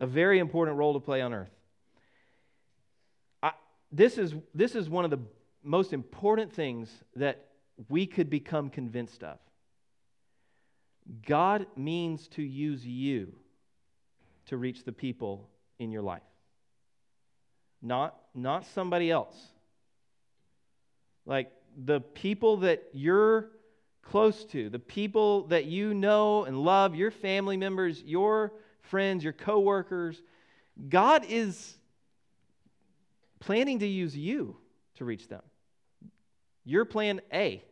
A 0.00 0.06
very 0.06 0.38
important 0.38 0.78
role 0.78 0.94
to 0.94 1.00
play 1.00 1.20
on 1.20 1.34
earth. 1.34 1.50
This, 3.92 4.18
is, 4.18 4.34
this 4.52 4.74
is 4.74 4.90
one 4.90 5.04
of 5.04 5.12
the 5.12 5.20
most 5.62 5.92
important 5.92 6.52
things 6.52 6.90
that 7.14 7.46
we 7.88 8.06
could 8.06 8.28
become 8.28 8.68
convinced 8.68 9.22
of. 9.22 9.38
God 11.24 11.66
means 11.76 12.26
to 12.28 12.42
use 12.42 12.84
you 12.84 13.34
to 14.46 14.56
reach 14.56 14.84
the 14.84 14.92
people 14.92 15.48
in 15.78 15.90
your 15.90 16.02
life, 16.02 16.22
not, 17.82 18.16
not 18.34 18.66
somebody 18.66 19.10
else. 19.10 19.36
Like 21.26 21.52
the 21.76 22.00
people 22.00 22.58
that 22.58 22.84
you're 22.92 23.50
close 24.02 24.44
to, 24.46 24.68
the 24.68 24.78
people 24.78 25.46
that 25.48 25.64
you 25.64 25.94
know 25.94 26.44
and 26.44 26.62
love, 26.62 26.94
your 26.94 27.10
family 27.10 27.56
members, 27.56 28.02
your 28.02 28.52
friends, 28.82 29.24
your 29.24 29.32
coworkers, 29.32 30.22
God 30.88 31.24
is 31.28 31.74
planning 33.40 33.78
to 33.80 33.86
use 33.86 34.16
you 34.16 34.56
to 34.96 35.04
reach 35.04 35.28
them. 35.28 35.42
Your 36.64 36.84
plan 36.84 37.20
A. 37.32 37.62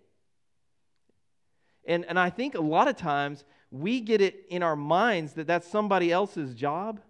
And, 1.87 2.05
and 2.05 2.19
I 2.19 2.31
think 2.31 2.55
a 2.55 2.61
lot 2.61 2.89
of 2.89 2.97
times 2.97 3.45
we 3.71 4.01
get 4.01 4.21
it 4.21 4.45
in 4.51 4.63
our 4.63 4.77
minds 4.77 5.33
that 5.35 5.47
that's 5.47 5.67
somebody 5.67 6.13
else's 6.13 6.55
job. 6.55 7.01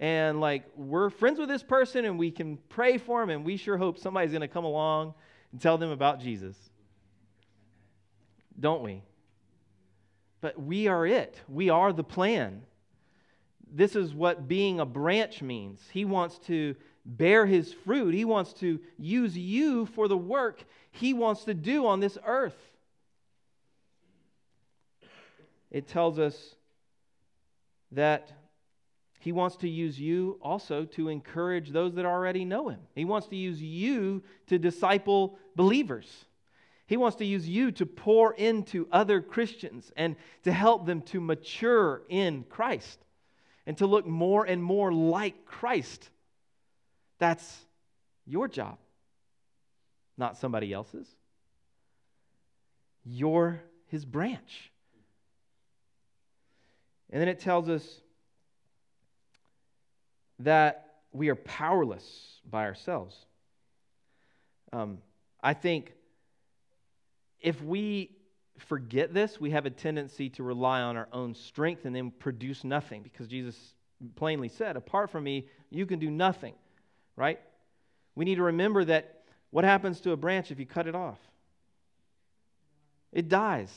And 0.00 0.40
like, 0.40 0.64
we're 0.74 1.10
friends 1.10 1.38
with 1.38 1.48
this 1.48 1.62
person 1.62 2.04
and 2.04 2.18
we 2.18 2.32
can 2.32 2.58
pray 2.68 2.98
for 2.98 3.20
them, 3.20 3.30
and 3.30 3.44
we 3.44 3.56
sure 3.56 3.76
hope 3.76 3.98
somebody's 3.98 4.32
going 4.32 4.40
to 4.40 4.48
come 4.48 4.64
along 4.64 5.14
and 5.52 5.60
tell 5.60 5.78
them 5.78 5.90
about 5.90 6.20
Jesus. 6.20 6.56
Don't 8.58 8.82
we? 8.82 9.02
But 10.40 10.60
we 10.60 10.88
are 10.88 11.06
it, 11.06 11.38
we 11.48 11.70
are 11.70 11.92
the 11.92 12.02
plan. 12.02 12.62
This 13.72 13.94
is 13.94 14.12
what 14.12 14.48
being 14.48 14.80
a 14.80 14.86
branch 14.86 15.42
means. 15.42 15.80
He 15.92 16.04
wants 16.04 16.38
to 16.46 16.74
bear 17.04 17.46
his 17.46 17.72
fruit, 17.72 18.14
he 18.14 18.24
wants 18.24 18.52
to 18.54 18.80
use 18.98 19.36
you 19.36 19.86
for 19.86 20.08
the 20.08 20.16
work 20.16 20.64
he 20.92 21.14
wants 21.14 21.44
to 21.44 21.54
do 21.54 21.86
on 21.86 22.00
this 22.00 22.18
earth 22.26 22.56
it 25.70 25.86
tells 25.86 26.18
us 26.18 26.56
that 27.92 28.32
he 29.20 29.32
wants 29.32 29.56
to 29.58 29.68
use 29.68 30.00
you 30.00 30.38
also 30.40 30.86
to 30.86 31.10
encourage 31.10 31.70
those 31.70 31.94
that 31.94 32.06
already 32.06 32.46
know 32.46 32.70
him. 32.70 32.80
He 32.94 33.04
wants 33.04 33.28
to 33.28 33.36
use 33.36 33.62
you 33.62 34.22
to 34.46 34.58
disciple 34.58 35.38
believers. 35.54 36.24
He 36.86 36.96
wants 36.96 37.18
to 37.18 37.26
use 37.26 37.46
you 37.46 37.70
to 37.72 37.84
pour 37.84 38.32
into 38.32 38.88
other 38.90 39.20
Christians 39.20 39.92
and 39.94 40.16
to 40.44 40.52
help 40.52 40.86
them 40.86 41.02
to 41.02 41.20
mature 41.20 42.00
in 42.08 42.44
Christ 42.48 42.98
and 43.66 43.76
to 43.76 43.86
look 43.86 44.06
more 44.06 44.46
and 44.46 44.62
more 44.62 44.90
like 44.90 45.44
Christ. 45.44 46.08
That's 47.18 47.58
your 48.26 48.48
job, 48.48 48.78
not 50.16 50.38
somebody 50.38 50.72
else's. 50.72 51.06
You're 53.04 53.60
his 53.88 54.06
branch. 54.06 54.72
And 57.10 57.20
then 57.20 57.28
it 57.28 57.40
tells 57.40 57.68
us 57.68 58.00
that 60.40 60.86
we 61.12 61.28
are 61.28 61.36
powerless 61.36 62.40
by 62.48 62.64
ourselves. 62.64 63.16
Um, 64.72 64.98
I 65.42 65.54
think 65.54 65.92
if 67.40 67.62
we 67.62 68.10
forget 68.58 69.14
this, 69.14 69.40
we 69.40 69.50
have 69.50 69.66
a 69.66 69.70
tendency 69.70 70.28
to 70.30 70.42
rely 70.42 70.82
on 70.82 70.96
our 70.96 71.08
own 71.12 71.34
strength 71.34 71.84
and 71.84 71.94
then 71.96 72.10
produce 72.10 72.64
nothing 72.64 73.02
because 73.02 73.26
Jesus 73.28 73.56
plainly 74.16 74.48
said, 74.48 74.76
Apart 74.76 75.10
from 75.10 75.24
me, 75.24 75.48
you 75.70 75.86
can 75.86 75.98
do 75.98 76.10
nothing, 76.10 76.54
right? 77.16 77.40
We 78.14 78.24
need 78.24 78.36
to 78.36 78.42
remember 78.42 78.84
that 78.84 79.22
what 79.50 79.64
happens 79.64 80.00
to 80.02 80.12
a 80.12 80.16
branch 80.16 80.50
if 80.50 80.58
you 80.58 80.66
cut 80.66 80.86
it 80.86 80.94
off? 80.94 81.18
It 83.12 83.28
dies. 83.28 83.70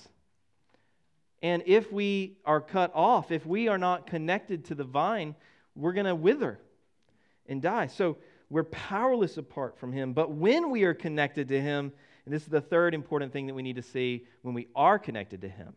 And 1.41 1.63
if 1.65 1.91
we 1.91 2.37
are 2.45 2.61
cut 2.61 2.91
off, 2.93 3.31
if 3.31 3.45
we 3.45 3.67
are 3.67 3.77
not 3.77 4.07
connected 4.07 4.65
to 4.65 4.75
the 4.75 4.83
vine, 4.83 5.35
we're 5.75 5.93
going 5.93 6.05
to 6.05 6.15
wither 6.15 6.59
and 7.47 7.61
die. 7.61 7.87
So 7.87 8.17
we're 8.49 8.63
powerless 8.63 9.37
apart 9.37 9.77
from 9.77 9.91
Him. 9.91 10.13
But 10.13 10.31
when 10.31 10.69
we 10.69 10.83
are 10.83 10.93
connected 10.93 11.47
to 11.49 11.59
Him, 11.59 11.91
and 12.25 12.33
this 12.33 12.43
is 12.43 12.49
the 12.49 12.61
third 12.61 12.93
important 12.93 13.33
thing 13.33 13.47
that 13.47 13.53
we 13.53 13.63
need 13.63 13.75
to 13.75 13.81
see 13.81 14.25
when 14.41 14.53
we 14.53 14.67
are 14.75 14.99
connected 14.99 15.41
to 15.41 15.49
Him, 15.49 15.73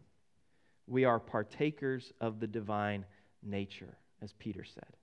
we 0.87 1.05
are 1.05 1.19
partakers 1.19 2.13
of 2.21 2.39
the 2.39 2.47
divine 2.47 3.05
nature, 3.43 3.97
as 4.23 4.33
Peter 4.35 4.65
said. 4.65 4.97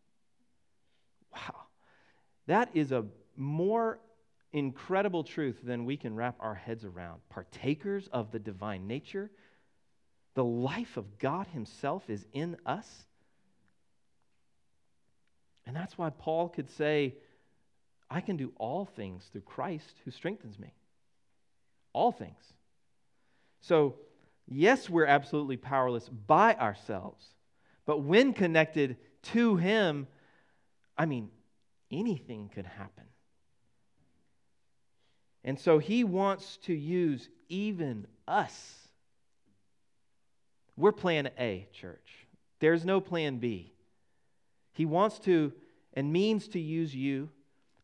Wow. 1.34 1.56
That 2.47 2.69
is 2.73 2.91
a 2.91 3.06
more 3.36 3.99
incredible 4.53 5.23
truth 5.23 5.60
than 5.63 5.86
we 5.86 5.97
can 5.97 6.15
wrap 6.15 6.36
our 6.39 6.56
heads 6.56 6.86
around. 6.86 7.21
Partakers 7.29 8.08
of 8.13 8.32
the 8.32 8.39
divine 8.39 8.88
nature 8.88 9.32
the 10.36 10.43
life 10.43 10.97
of 10.97 11.19
God 11.19 11.47
Himself 11.47 12.10
is 12.10 12.25
in 12.34 12.58
us. 12.65 13.06
And 15.65 15.76
that's 15.76 15.97
why 15.97 16.10
Paul 16.10 16.49
could 16.49 16.69
say, 16.69 17.15
I 18.10 18.21
can 18.21 18.38
do 18.38 18.52
all 18.58 18.86
things 18.86 19.23
through 19.32 19.41
Christ 19.41 19.95
who 20.06 20.12
strengthens 20.12 20.60
me. 20.60 20.73
All 21.93 22.12
things. 22.12 22.43
So, 23.62 23.95
yes, 24.47 24.89
we're 24.89 25.06
absolutely 25.06 25.58
powerless 25.58 26.10
by 26.10 26.56
ourselves, 26.56 27.26
but 27.86 27.99
when 27.99 28.34
connected 28.34 28.97
to 29.34 29.56
Him, 29.56 30.08
I 30.97 31.06
mean, 31.06 31.30
anything 31.91 32.49
could 32.54 32.65
happen. 32.65 33.06
And 35.43 35.60
so 35.60 35.80
He 35.80 36.04
wants 36.04 36.58
to 36.63 36.73
use 36.73 37.30
even 37.47 38.06
us 38.28 38.84
we're 40.76 40.91
plan 40.91 41.30
A, 41.38 41.67
church. 41.73 42.28
There's 42.60 42.86
no 42.86 42.99
plan 42.99 43.38
B. 43.38 43.72
He 44.73 44.86
wants 44.86 45.19
to 45.19 45.53
and 45.93 46.12
means 46.12 46.47
to 46.49 46.59
use 46.59 46.93
you 46.93 47.29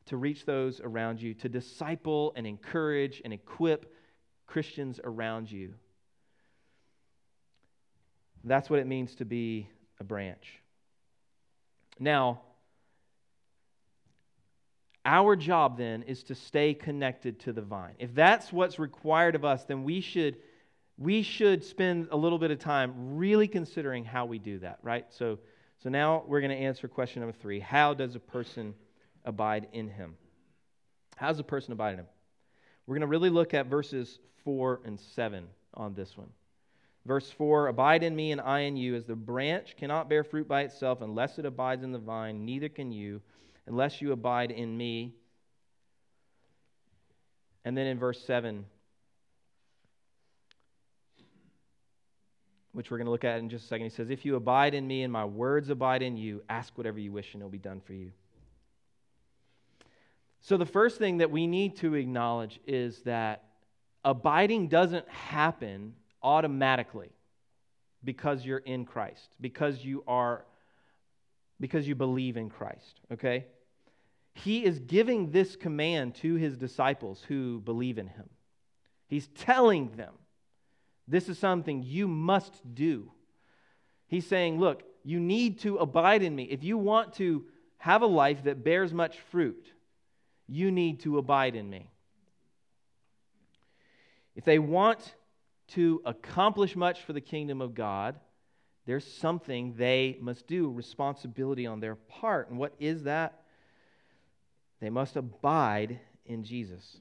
to 0.07 0.17
reach 0.17 0.45
those 0.45 0.81
around 0.81 1.21
you, 1.21 1.35
to 1.35 1.47
disciple 1.47 2.33
and 2.35 2.47
encourage 2.47 3.21
and 3.23 3.31
equip 3.31 3.93
Christians 4.47 4.99
around 5.03 5.51
you. 5.51 5.75
That's 8.43 8.69
what 8.69 8.79
it 8.79 8.87
means 8.87 9.15
to 9.15 9.25
be 9.25 9.69
a 9.99 10.03
branch. 10.03 10.59
Now, 11.99 12.41
our 15.05 15.35
job 15.35 15.77
then 15.77 16.03
is 16.03 16.23
to 16.23 16.35
stay 16.35 16.73
connected 16.73 17.39
to 17.41 17.53
the 17.53 17.61
vine. 17.61 17.93
If 17.99 18.15
that's 18.15 18.51
what's 18.51 18.79
required 18.79 19.35
of 19.35 19.45
us, 19.45 19.65
then 19.65 19.83
we 19.83 20.01
should 20.01 20.37
we 20.97 21.21
should 21.23 21.63
spend 21.63 22.09
a 22.11 22.17
little 22.17 22.37
bit 22.37 22.51
of 22.51 22.59
time 22.59 23.15
really 23.15 23.47
considering 23.47 24.03
how 24.03 24.25
we 24.25 24.37
do 24.37 24.59
that, 24.59 24.79
right? 24.83 25.05
So, 25.09 25.39
so 25.83 25.89
now 25.89 26.23
we're 26.27 26.41
going 26.41 26.51
to 26.51 26.57
answer 26.57 26.87
question 26.87 27.21
number 27.21 27.37
three 27.37 27.59
How 27.59 27.93
does 27.93 28.15
a 28.15 28.19
person 28.19 28.73
abide 29.23 29.67
in 29.71 29.87
him? 29.87 30.15
How 31.15 31.27
does 31.27 31.39
a 31.39 31.43
person 31.43 31.73
abide 31.73 31.93
in 31.93 31.99
him? 31.99 32.07
We're 32.85 32.95
going 32.95 33.01
to 33.01 33.07
really 33.07 33.29
look 33.29 33.53
at 33.53 33.67
verses 33.67 34.19
4 34.43 34.81
and 34.85 34.99
7 34.99 35.47
on 35.73 35.93
this 35.93 36.17
one. 36.17 36.29
Verse 37.05 37.29
4 37.31 37.67
Abide 37.67 38.03
in 38.03 38.15
me 38.15 38.31
and 38.31 38.41
I 38.41 38.61
in 38.61 38.77
you, 38.77 38.95
as 38.95 39.05
the 39.05 39.15
branch 39.15 39.75
cannot 39.77 40.09
bear 40.09 40.23
fruit 40.23 40.47
by 40.47 40.61
itself 40.61 41.01
unless 41.01 41.39
it 41.39 41.45
abides 41.45 41.83
in 41.83 41.91
the 41.91 41.99
vine, 41.99 42.45
neither 42.45 42.69
can 42.69 42.91
you 42.91 43.21
unless 43.67 44.01
you 44.01 44.11
abide 44.11 44.51
in 44.51 44.75
me. 44.75 45.13
And 47.63 47.77
then 47.77 47.87
in 47.87 47.99
verse 47.99 48.21
7, 48.25 48.65
which 52.73 52.91
we're 52.91 52.97
going 52.97 53.05
to 53.05 53.11
look 53.11 53.23
at 53.23 53.39
in 53.39 53.49
just 53.49 53.65
a 53.65 53.67
second. 53.67 53.85
He 53.85 53.89
says, 53.89 54.09
If 54.09 54.25
you 54.25 54.35
abide 54.35 54.73
in 54.73 54.87
me 54.87 55.03
and 55.03 55.11
my 55.11 55.25
words 55.25 55.69
abide 55.69 56.01
in 56.01 56.17
you, 56.17 56.43
ask 56.49 56.77
whatever 56.77 56.99
you 56.99 57.11
wish 57.11 57.33
and 57.33 57.41
it'll 57.41 57.49
be 57.49 57.57
done 57.57 57.81
for 57.81 57.93
you. 57.93 58.11
So, 60.41 60.57
the 60.57 60.65
first 60.65 60.97
thing 60.97 61.17
that 61.17 61.31
we 61.31 61.47
need 61.47 61.77
to 61.77 61.95
acknowledge 61.95 62.59
is 62.65 62.99
that 63.03 63.43
abiding 64.05 64.67
doesn't 64.67 65.07
happen 65.09 65.95
automatically 66.23 67.09
because 68.03 68.45
you're 68.45 68.59
in 68.59 68.85
Christ, 68.85 69.29
because 69.41 69.83
you 69.83 70.03
are 70.07 70.45
because 71.59 71.87
you 71.87 71.95
believe 71.95 72.37
in 72.37 72.49
Christ, 72.49 73.01
okay? 73.11 73.45
He 74.33 74.63
is 74.63 74.79
giving 74.79 75.31
this 75.31 75.57
command 75.57 76.15
to 76.15 76.35
his 76.35 76.57
disciples 76.57 77.23
who 77.27 77.59
believe 77.59 77.97
in 77.97 78.07
him. 78.07 78.29
He's 79.07 79.27
telling 79.27 79.91
them 79.97 80.13
this 81.09 81.27
is 81.27 81.39
something 81.39 81.83
you 81.83 82.07
must 82.07 82.61
do. 82.73 83.11
He's 84.07 84.27
saying, 84.27 84.59
Look, 84.59 84.83
you 85.03 85.19
need 85.19 85.59
to 85.61 85.77
abide 85.77 86.21
in 86.21 86.35
me. 86.35 86.43
If 86.43 86.63
you 86.63 86.77
want 86.77 87.13
to 87.15 87.45
have 87.77 88.01
a 88.01 88.07
life 88.07 88.43
that 88.43 88.63
bears 88.63 88.93
much 88.93 89.17
fruit, 89.31 89.73
you 90.47 90.71
need 90.71 91.01
to 91.01 91.17
abide 91.17 91.55
in 91.55 91.69
me. 91.69 91.89
If 94.35 94.45
they 94.45 94.59
want 94.59 95.15
to 95.69 96.01
accomplish 96.05 96.75
much 96.75 97.01
for 97.01 97.13
the 97.13 97.21
kingdom 97.21 97.61
of 97.61 97.73
God, 97.73 98.19
there's 98.85 99.05
something 99.05 99.75
they 99.75 100.17
must 100.19 100.47
do, 100.47 100.71
responsibility 100.71 101.67
on 101.67 101.79
their 101.79 101.95
part. 101.95 102.49
And 102.49 102.57
what 102.57 102.73
is 102.79 103.03
that? 103.03 103.41
They 104.79 104.89
must 104.89 105.15
abide 105.15 105.99
in 106.25 106.43
Jesus. 106.43 106.99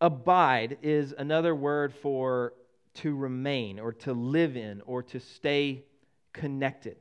Abide 0.00 0.78
is 0.82 1.14
another 1.16 1.54
word 1.54 1.94
for 1.94 2.52
to 2.94 3.14
remain 3.14 3.78
or 3.78 3.92
to 3.92 4.12
live 4.12 4.56
in 4.56 4.82
or 4.86 5.02
to 5.02 5.20
stay 5.20 5.84
connected. 6.32 6.96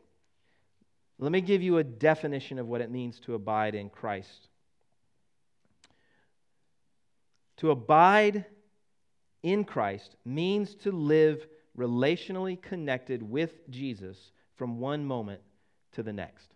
Let 1.18 1.32
me 1.32 1.42
give 1.42 1.62
you 1.62 1.78
a 1.78 1.84
definition 1.84 2.60
of 2.60 2.68
what 2.68 2.82
it 2.82 2.92
means 2.92 3.20
to 3.22 3.36
abide 3.36 3.76
in 3.76 3.90
Christ. 3.90 4.50
To 7.58 7.72
abide 7.72 8.46
in 9.44 9.64
Christ 9.64 10.16
means 10.26 10.76
to 10.76 10.92
live 10.92 11.46
relationally 11.78 12.62
connected 12.62 13.22
with 13.22 13.70
Jesus 13.70 14.18
from 14.56 14.80
one 14.80 15.06
moment 15.06 15.42
to 15.94 16.04
the 16.04 16.14
next. 16.14 16.48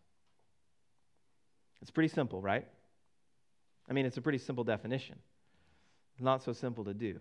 It's 1.81 1.91
pretty 1.91 2.09
simple, 2.09 2.41
right? 2.41 2.67
I 3.89 3.93
mean, 3.93 4.05
it's 4.05 4.17
a 4.17 4.21
pretty 4.21 4.37
simple 4.37 4.63
definition 4.63 5.17
not 6.21 6.43
so 6.43 6.53
simple 6.53 6.83
to 6.85 6.93
do. 6.93 7.19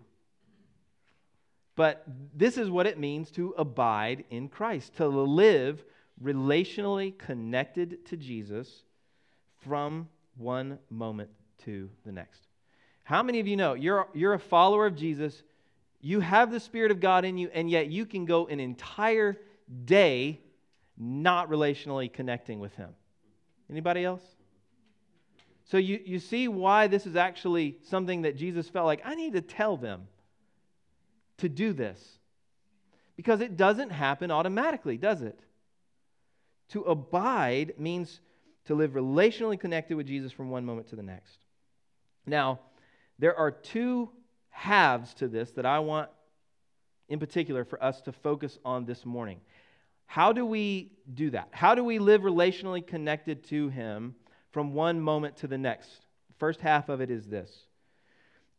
But 1.75 2.03
this 2.35 2.57
is 2.57 2.69
what 2.69 2.87
it 2.87 2.99
means 2.99 3.31
to 3.31 3.53
abide 3.57 4.25
in 4.29 4.49
Christ, 4.49 4.97
to 4.97 5.07
live 5.07 5.83
relationally 6.21 7.17
connected 7.17 8.05
to 8.07 8.17
Jesus 8.17 8.83
from 9.63 10.09
one 10.37 10.79
moment 10.89 11.29
to 11.65 11.89
the 12.05 12.11
next. 12.11 12.47
How 13.03 13.23
many 13.23 13.39
of 13.39 13.47
you 13.47 13.55
know 13.55 13.73
you're, 13.73 14.07
you're 14.13 14.33
a 14.33 14.39
follower 14.39 14.85
of 14.85 14.95
Jesus? 14.95 15.41
You 16.01 16.19
have 16.19 16.51
the 16.51 16.59
Spirit 16.59 16.91
of 16.91 16.99
God 16.99 17.25
in 17.25 17.37
you, 17.37 17.49
and 17.53 17.69
yet 17.69 17.87
you 17.87 18.05
can 18.05 18.25
go 18.25 18.47
an 18.47 18.59
entire 18.59 19.39
day 19.85 20.39
not 20.97 21.49
relationally 21.49 22.11
connecting 22.11 22.59
with 22.59 22.73
Him. 22.75 22.89
Anybody 23.69 24.03
else? 24.03 24.21
So 25.69 25.77
you, 25.77 25.99
you 26.03 26.19
see 26.19 26.47
why 26.47 26.87
this 26.87 27.05
is 27.05 27.15
actually 27.15 27.77
something 27.83 28.23
that 28.23 28.35
Jesus 28.35 28.67
felt 28.67 28.87
like, 28.87 29.01
I 29.05 29.13
need 29.13 29.33
to 29.33 29.41
tell 29.41 29.77
them 29.77 30.07
to 31.37 31.47
do 31.47 31.73
this. 31.73 32.03
Because 33.15 33.41
it 33.41 33.55
doesn't 33.55 33.91
happen 33.91 34.31
automatically, 34.31 34.97
does 34.97 35.21
it? 35.21 35.39
To 36.69 36.81
abide 36.83 37.73
means 37.77 38.19
to 38.65 38.73
live 38.73 38.91
relationally 38.91 39.59
connected 39.59 39.95
with 39.95 40.07
Jesus 40.07 40.31
from 40.31 40.49
one 40.49 40.65
moment 40.65 40.87
to 40.89 40.95
the 40.95 41.03
next. 41.03 41.37
Now, 42.25 42.59
there 43.19 43.35
are 43.35 43.51
two 43.51 44.09
halves 44.49 45.13
to 45.15 45.27
this 45.27 45.51
that 45.51 45.67
I 45.67 45.79
want, 45.79 46.09
in 47.09 47.19
particular, 47.19 47.63
for 47.63 47.83
us 47.83 48.01
to 48.01 48.11
focus 48.11 48.57
on 48.65 48.85
this 48.85 49.05
morning. 49.05 49.39
How 50.07 50.33
do 50.33 50.45
we 50.45 50.93
do 51.13 51.29
that? 51.29 51.49
How 51.51 51.75
do 51.75 51.83
we 51.83 51.99
live 51.99 52.21
relationally 52.21 52.85
connected 52.85 53.43
to 53.49 53.69
Him 53.69 54.15
from 54.51 54.73
one 54.73 54.99
moment 54.99 55.37
to 55.37 55.47
the 55.47 55.57
next. 55.57 55.89
First 56.37 56.61
half 56.61 56.89
of 56.89 57.01
it 57.01 57.11
is 57.11 57.27
this 57.27 57.65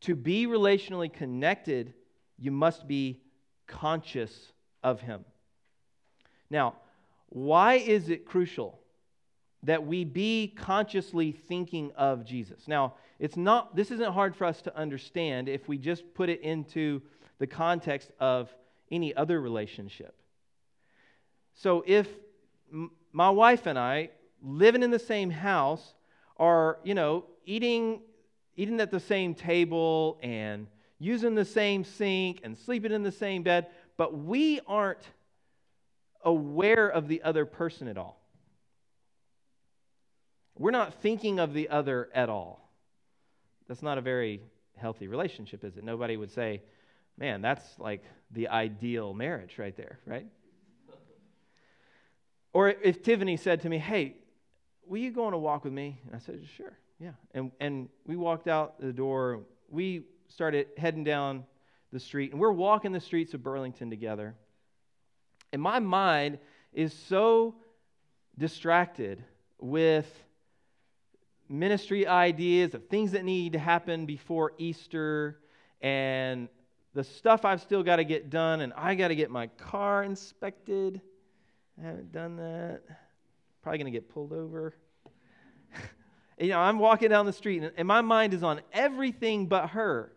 To 0.02 0.14
be 0.14 0.46
relationally 0.46 1.12
connected, 1.12 1.94
you 2.38 2.50
must 2.50 2.86
be 2.86 3.20
conscious 3.66 4.52
of 4.82 5.00
Him. 5.00 5.24
Now, 6.50 6.74
why 7.28 7.74
is 7.74 8.08
it 8.08 8.26
crucial 8.26 8.80
that 9.62 9.86
we 9.86 10.04
be 10.04 10.52
consciously 10.56 11.32
thinking 11.32 11.92
of 11.96 12.24
Jesus? 12.24 12.66
Now, 12.66 12.94
it's 13.18 13.36
not 13.36 13.76
this 13.76 13.90
isn't 13.90 14.12
hard 14.12 14.34
for 14.34 14.46
us 14.46 14.62
to 14.62 14.76
understand 14.76 15.48
if 15.48 15.68
we 15.68 15.78
just 15.78 16.14
put 16.14 16.28
it 16.28 16.40
into 16.40 17.02
the 17.38 17.46
context 17.46 18.10
of 18.18 18.52
any 18.90 19.14
other 19.14 19.40
relationship. 19.40 20.14
So 21.54 21.84
if 21.86 22.08
m- 22.72 22.90
my 23.12 23.30
wife 23.30 23.66
and 23.66 23.78
I 23.78 24.10
living 24.42 24.82
in 24.82 24.90
the 24.90 24.98
same 24.98 25.30
house 25.30 25.94
are, 26.36 26.78
you 26.84 26.94
know, 26.94 27.24
eating, 27.44 28.00
eating 28.56 28.80
at 28.80 28.90
the 28.90 29.00
same 29.00 29.34
table 29.34 30.18
and 30.22 30.66
using 30.98 31.34
the 31.34 31.44
same 31.44 31.84
sink 31.84 32.40
and 32.44 32.56
sleeping 32.56 32.92
in 32.92 33.02
the 33.02 33.12
same 33.12 33.42
bed, 33.42 33.66
but 33.96 34.16
we 34.16 34.60
aren't 34.66 35.08
aware 36.24 36.88
of 36.88 37.08
the 37.08 37.22
other 37.22 37.46
person 37.46 37.88
at 37.88 37.96
all. 37.96 38.20
We're 40.58 40.70
not 40.70 40.94
thinking 41.00 41.38
of 41.38 41.54
the 41.54 41.70
other 41.70 42.10
at 42.14 42.28
all. 42.28 42.70
That's 43.66 43.82
not 43.82 43.96
a 43.96 44.02
very 44.02 44.42
healthy 44.76 45.08
relationship, 45.08 45.64
is 45.64 45.76
it? 45.76 45.84
Nobody 45.84 46.16
would 46.16 46.30
say, 46.30 46.62
man, 47.16 47.40
that's 47.40 47.78
like 47.78 48.04
the 48.30 48.48
ideal 48.48 49.14
marriage 49.14 49.58
right 49.58 49.76
there, 49.76 49.98
right? 50.06 50.26
Or 52.52 52.68
if 52.68 53.02
Tiffany 53.02 53.36
said 53.36 53.62
to 53.62 53.68
me, 53.68 53.78
hey, 53.78 54.16
will 54.86 54.98
you 54.98 55.10
go 55.10 55.24
on 55.24 55.32
a 55.32 55.38
walk 55.38 55.64
with 55.64 55.72
me? 55.72 56.00
And 56.06 56.16
I 56.16 56.18
said, 56.18 56.40
sure, 56.56 56.76
yeah. 56.98 57.12
And, 57.32 57.52
and 57.60 57.88
we 58.06 58.16
walked 58.16 58.48
out 58.48 58.80
the 58.80 58.92
door. 58.92 59.40
We 59.68 60.04
started 60.28 60.68
heading 60.76 61.04
down 61.04 61.44
the 61.92 62.00
street, 62.00 62.32
and 62.32 62.40
we're 62.40 62.52
walking 62.52 62.92
the 62.92 63.00
streets 63.00 63.34
of 63.34 63.42
Burlington 63.42 63.90
together. 63.90 64.34
And 65.52 65.60
my 65.60 65.80
mind 65.80 66.38
is 66.72 66.92
so 66.92 67.56
distracted 68.38 69.24
with 69.58 70.06
ministry 71.48 72.06
ideas 72.06 72.74
of 72.74 72.86
things 72.86 73.12
that 73.12 73.24
need 73.24 73.54
to 73.54 73.58
happen 73.58 74.06
before 74.06 74.52
Easter 74.58 75.40
and 75.80 76.48
the 76.94 77.02
stuff 77.02 77.44
I've 77.44 77.60
still 77.60 77.82
got 77.82 77.96
to 77.96 78.04
get 78.04 78.30
done, 78.30 78.60
and 78.60 78.72
I 78.76 78.94
got 78.94 79.08
to 79.08 79.16
get 79.16 79.30
my 79.30 79.48
car 79.48 80.04
inspected. 80.04 81.00
I 81.80 81.86
haven't 81.86 82.12
done 82.12 82.36
that 82.36 82.82
probably 83.62 83.78
going 83.78 83.92
to 83.92 83.98
get 83.98 84.08
pulled 84.08 84.32
over. 84.32 84.74
you 86.38 86.48
know, 86.48 86.58
I'm 86.58 86.78
walking 86.78 87.10
down 87.10 87.26
the 87.26 87.32
street 87.32 87.62
and, 87.62 87.72
and 87.76 87.86
my 87.86 88.00
mind 88.00 88.34
is 88.34 88.42
on 88.42 88.60
everything 88.72 89.46
but 89.46 89.70
her. 89.70 90.12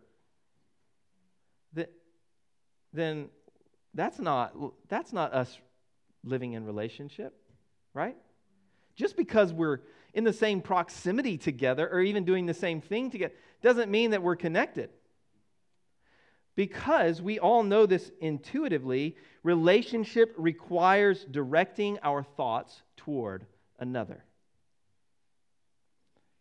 That, 1.74 1.90
then 2.92 3.28
that's 3.92 4.18
not, 4.18 4.54
that's 4.88 5.12
not 5.12 5.32
us 5.32 5.58
living 6.24 6.54
in 6.54 6.64
relationship, 6.64 7.34
right? 7.92 8.16
Just 8.96 9.16
because 9.16 9.52
we're 9.52 9.80
in 10.14 10.24
the 10.24 10.32
same 10.32 10.60
proximity 10.60 11.36
together 11.36 11.88
or 11.88 12.00
even 12.00 12.24
doing 12.24 12.46
the 12.46 12.54
same 12.54 12.80
thing 12.80 13.10
together 13.10 13.34
doesn't 13.62 13.90
mean 13.90 14.12
that 14.12 14.22
we're 14.22 14.36
connected. 14.36 14.90
Because 16.56 17.20
we 17.20 17.38
all 17.38 17.62
know 17.62 17.84
this 17.86 18.10
intuitively, 18.20 19.16
relationship 19.42 20.32
requires 20.36 21.24
directing 21.24 21.98
our 22.02 22.22
thoughts 22.22 22.82
toward 22.96 23.44
another. 23.78 24.22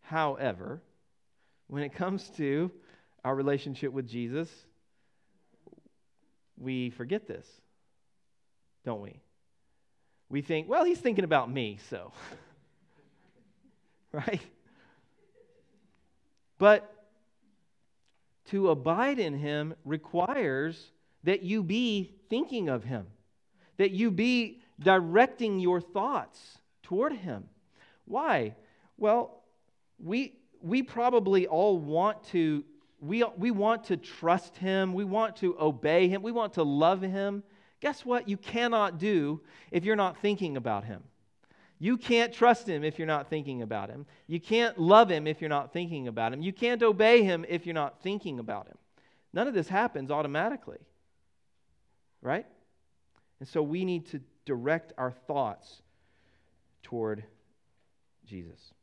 However, 0.01 0.81
when 1.67 1.81
it 1.83 1.93
comes 1.93 2.29
to 2.37 2.71
our 3.25 3.33
relationship 3.35 3.91
with 3.91 4.07
Jesus, 4.07 4.49
we 6.57 6.91
forget 6.91 7.27
this, 7.27 7.47
don't 8.85 9.01
we? 9.01 9.19
We 10.29 10.41
think, 10.41 10.69
well, 10.69 10.83
he's 10.83 10.99
thinking 10.99 11.25
about 11.25 11.49
me, 11.49 11.79
so. 11.89 12.11
right? 14.11 14.41
But 16.59 16.92
to 18.45 18.69
abide 18.69 19.19
in 19.19 19.37
him 19.37 19.73
requires 19.85 20.91
that 21.23 21.43
you 21.43 21.63
be 21.63 22.13
thinking 22.29 22.69
of 22.69 22.83
him, 22.83 23.07
that 23.77 23.91
you 23.91 24.11
be 24.11 24.61
directing 24.79 25.59
your 25.59 25.79
thoughts 25.79 26.57
toward 26.81 27.13
him. 27.13 27.45
Why? 28.05 28.55
Well, 28.97 29.43
we, 29.97 30.33
we 30.61 30.83
probably 30.83 31.47
all 31.47 31.77
want 31.77 32.23
to 32.25 32.63
we, 32.99 33.23
we 33.37 33.51
want 33.51 33.83
to 33.85 33.97
trust 33.97 34.55
him 34.55 34.93
we 34.93 35.03
want 35.03 35.35
to 35.37 35.57
obey 35.59 36.07
him 36.07 36.21
we 36.21 36.31
want 36.31 36.53
to 36.53 36.63
love 36.63 37.01
him 37.01 37.43
guess 37.81 38.05
what 38.05 38.29
you 38.29 38.37
cannot 38.37 38.97
do 38.97 39.41
if 39.71 39.83
you're 39.83 39.97
not 39.97 40.17
thinking 40.21 40.55
about 40.55 40.85
him 40.85 41.03
you 41.83 41.97
can't 41.97 42.33
trust 42.33 42.67
him 42.67 42.83
if 42.83 42.97
you're 42.97 43.07
not 43.07 43.29
thinking 43.29 43.61
about 43.61 43.89
him. 43.89 44.05
You 44.27 44.39
can't 44.39 44.77
love 44.77 45.09
him 45.09 45.27
if 45.27 45.41
you're 45.41 45.49
not 45.49 45.73
thinking 45.73 46.07
about 46.07 46.33
him. 46.33 46.41
You 46.41 46.53
can't 46.53 46.81
obey 46.81 47.23
him 47.23 47.45
if 47.49 47.65
you're 47.65 47.73
not 47.73 48.01
thinking 48.01 48.39
about 48.39 48.67
him. 48.67 48.77
None 49.33 49.47
of 49.47 49.53
this 49.53 49.67
happens 49.67 50.11
automatically 50.11 50.79
right? 52.23 52.45
And 53.39 53.47
so 53.47 53.61
we 53.61 53.85
need 53.85 54.07
to 54.07 54.21
direct 54.45 54.93
our 54.97 55.11
thoughts 55.11 55.81
toward 56.81 57.23
jesus. 58.25 58.73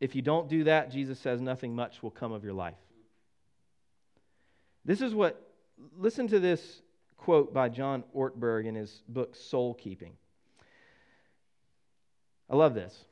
If 0.00 0.14
you 0.14 0.22
don't 0.22 0.48
do 0.48 0.64
that, 0.64 0.90
Jesus 0.90 1.18
says 1.18 1.40
nothing 1.40 1.74
much 1.74 2.02
will 2.02 2.10
come 2.10 2.32
of 2.32 2.44
your 2.44 2.52
life. 2.52 2.76
This 4.84 5.00
is 5.00 5.14
what, 5.14 5.52
listen 5.96 6.28
to 6.28 6.38
this 6.38 6.82
quote 7.16 7.52
by 7.52 7.68
John 7.68 8.04
Ortberg 8.14 8.66
in 8.66 8.74
his 8.74 9.02
book 9.08 9.34
Soul 9.34 9.74
Keeping. 9.74 10.12
I 12.48 12.56
love 12.56 12.74
this. 12.74 13.04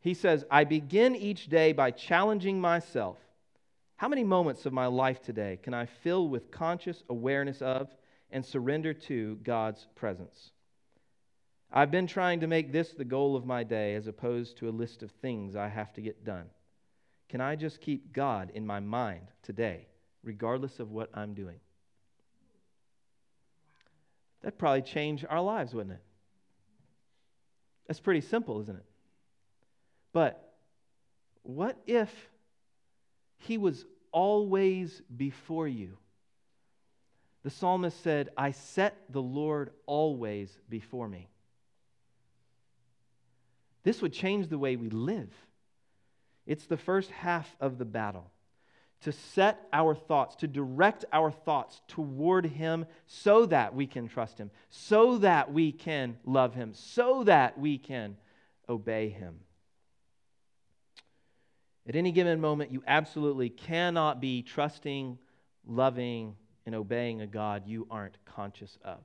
He 0.00 0.14
says, 0.14 0.44
I 0.50 0.64
begin 0.64 1.16
each 1.16 1.48
day 1.48 1.72
by 1.72 1.90
challenging 1.90 2.60
myself. 2.60 3.18
How 3.96 4.08
many 4.08 4.24
moments 4.24 4.66
of 4.66 4.72
my 4.72 4.86
life 4.86 5.22
today 5.22 5.58
can 5.62 5.72
I 5.72 5.86
fill 5.86 6.28
with 6.28 6.50
conscious 6.50 7.02
awareness 7.08 7.62
of 7.62 7.88
and 8.30 8.44
surrender 8.44 8.92
to 8.92 9.36
God's 9.42 9.86
presence? 9.94 10.50
I've 11.72 11.90
been 11.90 12.06
trying 12.06 12.40
to 12.40 12.46
make 12.46 12.70
this 12.70 12.92
the 12.92 13.04
goal 13.04 13.34
of 13.34 13.46
my 13.46 13.64
day 13.64 13.94
as 13.94 14.06
opposed 14.06 14.58
to 14.58 14.68
a 14.68 14.70
list 14.70 15.02
of 15.02 15.10
things 15.10 15.56
I 15.56 15.68
have 15.68 15.92
to 15.94 16.00
get 16.00 16.24
done. 16.24 16.46
Can 17.28 17.40
I 17.40 17.56
just 17.56 17.80
keep 17.80 18.12
God 18.12 18.52
in 18.54 18.66
my 18.66 18.80
mind 18.80 19.26
today, 19.42 19.88
regardless 20.22 20.78
of 20.78 20.90
what 20.90 21.10
I'm 21.14 21.34
doing? 21.34 21.58
That'd 24.42 24.58
probably 24.58 24.82
change 24.82 25.24
our 25.28 25.40
lives, 25.40 25.74
wouldn't 25.74 25.94
it? 25.94 26.02
That's 27.86 28.00
pretty 28.00 28.22
simple, 28.22 28.60
isn't 28.62 28.76
it? 28.76 28.84
But 30.12 30.52
what 31.42 31.76
if 31.86 32.10
He 33.38 33.58
was 33.58 33.84
always 34.12 35.02
before 35.14 35.68
you? 35.68 35.98
The 37.42 37.50
psalmist 37.50 38.02
said, 38.02 38.30
I 38.36 38.52
set 38.52 38.96
the 39.10 39.20
Lord 39.20 39.70
always 39.84 40.50
before 40.68 41.08
me. 41.08 41.28
This 43.82 44.00
would 44.00 44.14
change 44.14 44.48
the 44.48 44.58
way 44.58 44.76
we 44.76 44.88
live. 44.88 45.30
It's 46.46 46.64
the 46.64 46.78
first 46.78 47.10
half 47.10 47.54
of 47.60 47.76
the 47.76 47.84
battle 47.84 48.30
to 49.04 49.12
set 49.12 49.68
our 49.70 49.94
thoughts, 49.94 50.34
to 50.36 50.48
direct 50.48 51.04
our 51.12 51.30
thoughts 51.30 51.82
toward 51.88 52.46
Him 52.46 52.86
so 53.06 53.44
that 53.46 53.74
we 53.74 53.86
can 53.86 54.08
trust 54.08 54.38
Him, 54.38 54.50
so 54.70 55.18
that 55.18 55.52
we 55.52 55.72
can 55.72 56.16
love 56.24 56.54
Him, 56.54 56.72
so 56.72 57.22
that 57.24 57.58
we 57.58 57.76
can 57.76 58.16
obey 58.66 59.10
Him. 59.10 59.40
At 61.86 61.96
any 61.96 62.12
given 62.12 62.40
moment, 62.40 62.72
you 62.72 62.82
absolutely 62.86 63.50
cannot 63.50 64.22
be 64.22 64.42
trusting, 64.42 65.18
loving, 65.66 66.36
and 66.64 66.74
obeying 66.74 67.20
a 67.20 67.26
God 67.26 67.64
you 67.66 67.86
aren't 67.90 68.16
conscious 68.24 68.78
of. 68.82 69.00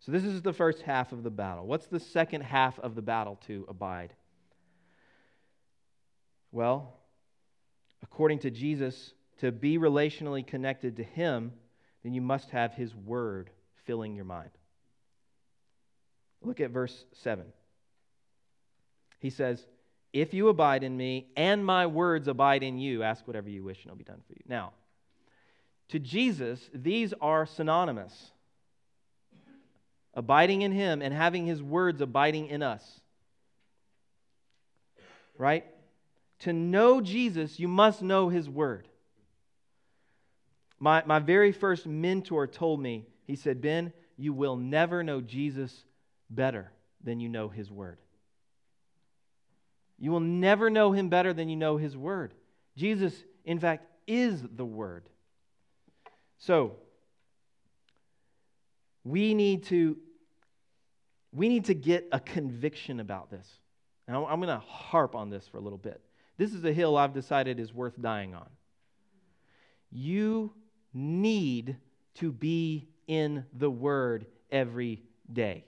So, 0.00 0.12
this 0.12 0.24
is 0.24 0.40
the 0.40 0.52
first 0.54 0.80
half 0.80 1.12
of 1.12 1.22
the 1.22 1.30
battle. 1.30 1.66
What's 1.66 1.86
the 1.86 2.00
second 2.00 2.42
half 2.42 2.78
of 2.78 2.94
the 2.94 3.02
battle 3.02 3.38
to 3.46 3.66
abide? 3.68 4.14
Well, 6.52 6.94
according 8.04 8.38
to 8.40 8.50
Jesus, 8.50 9.14
to 9.40 9.50
be 9.50 9.78
relationally 9.78 10.46
connected 10.46 10.96
to 10.96 11.02
Him, 11.02 11.52
then 12.02 12.14
you 12.14 12.20
must 12.20 12.50
have 12.50 12.74
His 12.74 12.94
Word 12.94 13.50
filling 13.86 14.14
your 14.14 14.26
mind. 14.26 14.50
Look 16.42 16.60
at 16.60 16.70
verse 16.70 17.04
7. 17.22 17.44
He 19.18 19.30
says, 19.30 19.66
If 20.12 20.34
you 20.34 20.48
abide 20.48 20.84
in 20.84 20.96
me 20.96 21.28
and 21.34 21.64
my 21.64 21.86
words 21.86 22.28
abide 22.28 22.62
in 22.62 22.78
you, 22.78 23.02
ask 23.02 23.26
whatever 23.26 23.48
you 23.48 23.64
wish 23.64 23.78
and 23.78 23.86
it'll 23.86 23.96
be 23.96 24.04
done 24.04 24.20
for 24.26 24.34
you. 24.34 24.42
Now, 24.46 24.72
to 25.88 25.98
Jesus, 25.98 26.60
these 26.74 27.14
are 27.20 27.46
synonymous 27.46 28.32
abiding 30.12 30.62
in 30.62 30.72
Him 30.72 31.00
and 31.02 31.12
having 31.12 31.46
His 31.46 31.62
words 31.62 32.00
abiding 32.00 32.48
in 32.48 32.62
us. 32.62 33.00
Right? 35.36 35.64
To 36.40 36.52
know 36.52 37.00
Jesus, 37.00 37.58
you 37.58 37.68
must 37.68 38.02
know 38.02 38.28
His 38.28 38.48
Word. 38.48 38.88
My, 40.78 41.02
my 41.06 41.18
very 41.18 41.52
first 41.52 41.86
mentor 41.86 42.46
told 42.46 42.80
me, 42.80 43.06
he 43.26 43.36
said, 43.36 43.60
Ben, 43.60 43.92
you 44.16 44.32
will 44.32 44.56
never 44.56 45.02
know 45.02 45.20
Jesus 45.20 45.84
better 46.28 46.70
than 47.02 47.20
you 47.20 47.28
know 47.28 47.48
His 47.48 47.70
Word. 47.70 47.98
You 49.98 50.10
will 50.10 50.20
never 50.20 50.70
know 50.70 50.92
Him 50.92 51.08
better 51.08 51.32
than 51.32 51.48
you 51.48 51.56
know 51.56 51.76
His 51.76 51.96
Word. 51.96 52.34
Jesus, 52.76 53.14
in 53.44 53.58
fact, 53.58 53.86
is 54.06 54.42
the 54.42 54.64
Word. 54.64 55.08
So, 56.38 56.76
we 59.04 59.34
need 59.34 59.64
to 59.64 59.96
we 61.32 61.48
need 61.48 61.64
to 61.64 61.74
get 61.74 62.08
a 62.12 62.20
conviction 62.20 63.00
about 63.00 63.30
this. 63.30 63.48
Now, 64.06 64.26
I'm 64.26 64.40
going 64.40 64.56
to 64.56 64.64
harp 64.64 65.16
on 65.16 65.30
this 65.30 65.48
for 65.48 65.56
a 65.56 65.60
little 65.60 65.78
bit. 65.78 66.00
This 66.36 66.52
is 66.52 66.64
a 66.64 66.72
hill 66.72 66.96
I've 66.96 67.14
decided 67.14 67.60
is 67.60 67.72
worth 67.72 68.00
dying 68.00 68.34
on. 68.34 68.48
You 69.90 70.52
need 70.92 71.76
to 72.14 72.32
be 72.32 72.88
in 73.06 73.44
the 73.52 73.70
Word 73.70 74.26
every 74.50 75.02
day. 75.32 75.64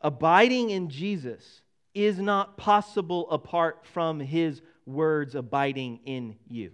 Abiding 0.00 0.70
in 0.70 0.88
Jesus 0.88 1.62
is 1.94 2.18
not 2.18 2.56
possible 2.56 3.30
apart 3.30 3.84
from 3.86 4.20
His 4.20 4.62
words 4.84 5.34
abiding 5.34 6.00
in 6.04 6.36
you. 6.48 6.70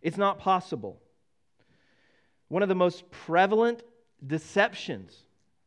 It's 0.00 0.16
not 0.16 0.38
possible. 0.38 1.00
One 2.48 2.62
of 2.62 2.68
the 2.68 2.74
most 2.74 3.10
prevalent 3.10 3.82
deceptions 4.24 5.23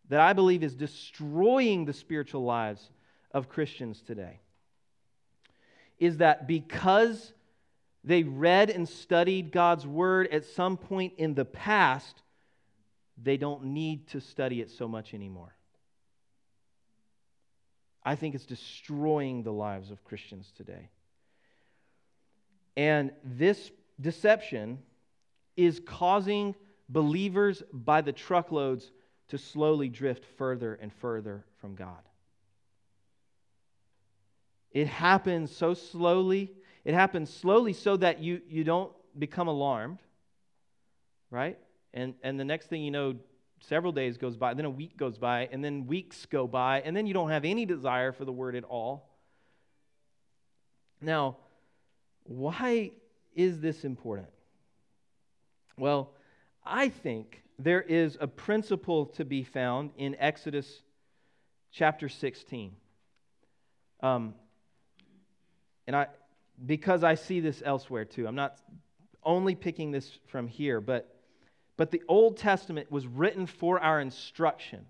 that 0.09 0.19
I 0.19 0.33
believe 0.33 0.63
is 0.63 0.75
destroying 0.75 1.85
the 1.85 1.93
spiritual 1.93 2.43
lives 2.43 2.89
of 3.31 3.49
Christians 3.49 4.01
today 4.01 4.39
is 5.99 6.17
that 6.17 6.47
because 6.47 7.33
they 8.03 8.23
read 8.23 8.69
and 8.69 8.87
studied 8.87 9.51
God's 9.51 9.85
Word 9.85 10.27
at 10.27 10.45
some 10.45 10.77
point 10.77 11.13
in 11.17 11.33
the 11.33 11.45
past, 11.45 12.21
they 13.21 13.37
don't 13.37 13.65
need 13.65 14.07
to 14.09 14.21
study 14.21 14.61
it 14.61 14.69
so 14.69 14.87
much 14.87 15.13
anymore. 15.13 15.53
I 18.03 18.15
think 18.15 18.35
it's 18.35 18.45
destroying 18.45 19.43
the 19.43 19.51
lives 19.51 19.91
of 19.91 20.03
Christians 20.05 20.53
today. 20.55 20.89
And 22.77 23.11
this 23.23 23.71
deception 23.99 24.77
is 25.57 25.81
causing 25.85 26.55
believers 26.87 27.63
by 27.73 28.01
the 28.01 28.13
truckloads 28.13 28.91
to 29.29 29.37
slowly 29.37 29.89
drift 29.89 30.25
further 30.37 30.75
and 30.75 30.91
further 30.93 31.45
from 31.59 31.75
God. 31.75 31.99
It 34.71 34.87
happens 34.87 35.55
so 35.55 35.73
slowly. 35.73 36.51
It 36.85 36.93
happens 36.93 37.33
slowly 37.33 37.73
so 37.73 37.97
that 37.97 38.19
you, 38.19 38.41
you 38.47 38.63
don't 38.63 38.91
become 39.17 39.47
alarmed, 39.47 39.99
right? 41.31 41.57
And, 41.93 42.13
and 42.23 42.39
the 42.39 42.45
next 42.45 42.67
thing 42.67 42.83
you 42.83 42.91
know, 42.91 43.15
several 43.59 43.91
days 43.91 44.17
goes 44.17 44.37
by, 44.37 44.53
then 44.53 44.65
a 44.65 44.69
week 44.69 44.97
goes 44.97 45.17
by, 45.17 45.49
and 45.51 45.63
then 45.63 45.87
weeks 45.87 46.25
go 46.25 46.47
by, 46.47 46.81
and 46.81 46.95
then 46.95 47.07
you 47.07 47.13
don't 47.13 47.29
have 47.29 47.43
any 47.43 47.65
desire 47.65 48.11
for 48.11 48.23
the 48.23 48.31
word 48.31 48.55
at 48.55 48.63
all. 48.63 49.09
Now, 51.01 51.37
why 52.23 52.91
is 53.35 53.59
this 53.59 53.83
important? 53.83 54.29
Well, 55.77 56.11
I 56.65 56.89
think 56.89 57.43
there 57.59 57.81
is 57.81 58.17
a 58.19 58.27
principle 58.27 59.07
to 59.07 59.25
be 59.25 59.43
found 59.43 59.91
in 59.97 60.15
Exodus 60.19 60.81
chapter 61.71 62.07
16. 62.07 62.75
Um, 64.01 64.35
and 65.87 65.95
I, 65.95 66.07
because 66.65 67.03
I 67.03 67.15
see 67.15 67.39
this 67.39 67.61
elsewhere 67.65 68.05
too. 68.05 68.27
I'm 68.27 68.35
not 68.35 68.57
only 69.23 69.55
picking 69.55 69.91
this 69.91 70.19
from 70.27 70.47
here, 70.47 70.79
but, 70.79 71.15
but 71.77 71.91
the 71.91 72.03
Old 72.07 72.37
Testament 72.37 72.91
was 72.91 73.07
written 73.07 73.47
for 73.47 73.79
our 73.79 73.99
instruction. 73.99 74.85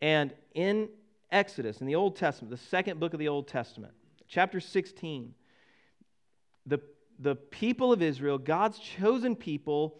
And 0.00 0.32
in 0.54 0.88
Exodus, 1.30 1.80
in 1.80 1.86
the 1.86 1.94
Old 1.94 2.16
Testament, 2.16 2.50
the 2.50 2.68
second 2.68 2.98
book 2.98 3.12
of 3.12 3.18
the 3.18 3.28
Old 3.28 3.46
Testament, 3.48 3.92
chapter 4.26 4.60
16, 4.60 5.34
the, 6.66 6.80
the 7.18 7.34
people 7.34 7.92
of 7.92 8.00
Israel, 8.00 8.38
God's 8.38 8.78
chosen 8.78 9.36
people, 9.36 9.98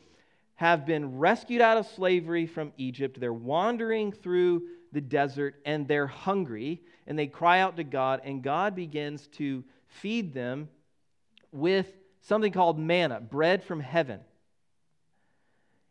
have 0.58 0.84
been 0.84 1.18
rescued 1.18 1.60
out 1.60 1.76
of 1.76 1.86
slavery 1.86 2.44
from 2.44 2.72
Egypt. 2.76 3.20
They're 3.20 3.32
wandering 3.32 4.10
through 4.10 4.62
the 4.90 5.00
desert 5.00 5.54
and 5.64 5.86
they're 5.86 6.08
hungry 6.08 6.82
and 7.06 7.16
they 7.16 7.28
cry 7.28 7.60
out 7.60 7.76
to 7.76 7.84
God, 7.84 8.22
and 8.24 8.42
God 8.42 8.74
begins 8.74 9.28
to 9.28 9.62
feed 9.86 10.34
them 10.34 10.68
with 11.52 11.86
something 12.22 12.50
called 12.50 12.76
manna, 12.76 13.20
bread 13.20 13.62
from 13.62 13.78
heaven. 13.78 14.18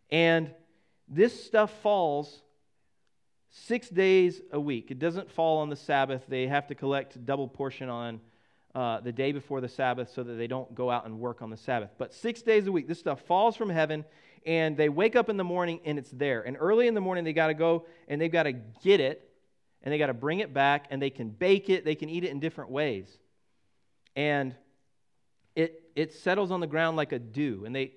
And 0.10 0.52
this 1.08 1.46
stuff 1.46 1.72
falls 1.82 2.42
six 3.50 3.88
days 3.88 4.42
a 4.52 4.60
week. 4.60 4.92
It 4.92 5.00
doesn't 5.00 5.32
fall 5.32 5.60
on 5.60 5.70
the 5.70 5.78
Sabbath. 5.78 6.24
They 6.28 6.46
have 6.48 6.68
to 6.68 6.76
collect 6.76 7.26
double 7.26 7.48
portion 7.48 7.88
on 7.88 8.20
uh, 8.76 9.00
the 9.00 9.14
day 9.14 9.32
before 9.32 9.62
the 9.62 9.70
Sabbath 9.70 10.12
so 10.14 10.24
that 10.24 10.34
they 10.34 10.48
don't 10.48 10.76
go 10.76 10.92
out 10.92 11.06
and 11.06 11.20
work 11.20 11.42
on 11.42 11.50
the 11.50 11.58
Sabbath. 11.58 11.92
But 11.98 12.14
six 12.14 12.42
days 12.42 12.68
a 12.68 12.72
week, 12.72 12.88
this 12.88 13.00
stuff 13.00 13.22
falls 13.22 13.56
from 13.56 13.70
heaven, 13.70 14.04
and 14.48 14.78
they 14.78 14.88
wake 14.88 15.18
up 15.18 15.28
in 15.28 15.36
the 15.36 15.44
morning 15.44 15.82
and 15.84 16.00
it's 16.00 16.10
there. 16.10 16.42
And 16.42 16.56
early 16.58 16.88
in 16.88 16.94
the 16.94 17.02
morning, 17.02 17.26
they 17.26 17.34
got 17.34 17.48
to 17.48 17.54
go 17.54 17.86
and 18.08 18.20
they've 18.20 18.32
got 18.32 18.44
to 18.44 18.54
get 18.54 19.02
it, 19.02 19.30
and 19.84 19.94
they 19.94 19.98
got 19.98 20.08
to 20.08 20.14
bring 20.14 20.40
it 20.40 20.54
back, 20.54 20.88
and 20.90 21.02
they 21.02 21.10
can 21.10 21.30
bake 21.30 21.70
it, 21.70 21.86
they 21.86 21.96
can 21.96 22.10
eat 22.10 22.24
it 22.24 22.32
in 22.32 22.40
different 22.40 22.72
ways. 22.72 23.08
And 24.16 24.56
it, 25.56 25.84
it 25.96 26.14
settles 26.14 26.50
on 26.50 26.62
the 26.62 26.68
ground 26.68 26.98
like 26.98 27.12
a 27.12 27.20
dew, 27.20 27.64
and 27.66 27.76
they, 27.76 27.92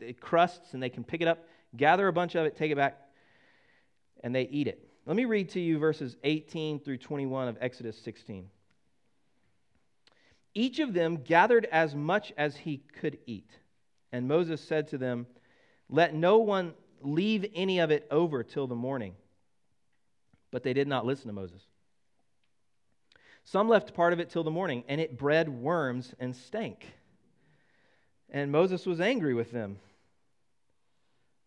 it 0.00 0.20
crusts, 0.20 0.72
and 0.72 0.82
they 0.82 0.88
can 0.88 1.04
pick 1.04 1.20
it 1.20 1.28
up, 1.28 1.44
gather 1.76 2.08
a 2.08 2.12
bunch 2.12 2.34
of 2.34 2.46
it, 2.46 2.56
take 2.56 2.70
it 2.70 2.76
back, 2.76 2.98
and 4.24 4.34
they 4.34 4.42
eat 4.44 4.68
it. 4.68 4.88
Let 5.04 5.16
me 5.16 5.26
read 5.26 5.50
to 5.50 5.60
you 5.60 5.78
verses 5.78 6.16
18 6.24 6.80
through 6.80 6.98
21 6.98 7.48
of 7.48 7.58
Exodus 7.60 7.98
16. 7.98 8.48
Each 10.54 10.78
of 10.78 10.94
them 10.94 11.16
gathered 11.16 11.66
as 11.70 11.94
much 11.94 12.32
as 12.36 12.56
he 12.56 12.78
could 13.00 13.18
eat. 13.26 13.50
And 14.12 14.26
Moses 14.26 14.60
said 14.60 14.88
to 14.88 14.98
them, 14.98 15.26
Let 15.90 16.14
no 16.14 16.38
one 16.38 16.74
leave 17.00 17.46
any 17.54 17.78
of 17.78 17.90
it 17.90 18.06
over 18.10 18.42
till 18.42 18.66
the 18.66 18.74
morning. 18.74 19.14
But 20.50 20.62
they 20.62 20.72
did 20.72 20.88
not 20.88 21.06
listen 21.06 21.28
to 21.28 21.32
Moses. 21.32 21.62
Some 23.44 23.68
left 23.68 23.94
part 23.94 24.12
of 24.12 24.20
it 24.20 24.30
till 24.30 24.44
the 24.44 24.50
morning, 24.50 24.84
and 24.88 25.00
it 25.00 25.16
bred 25.16 25.48
worms 25.48 26.14
and 26.18 26.36
stank. 26.36 26.86
And 28.28 28.52
Moses 28.52 28.84
was 28.84 29.00
angry 29.00 29.32
with 29.32 29.52
them. 29.52 29.78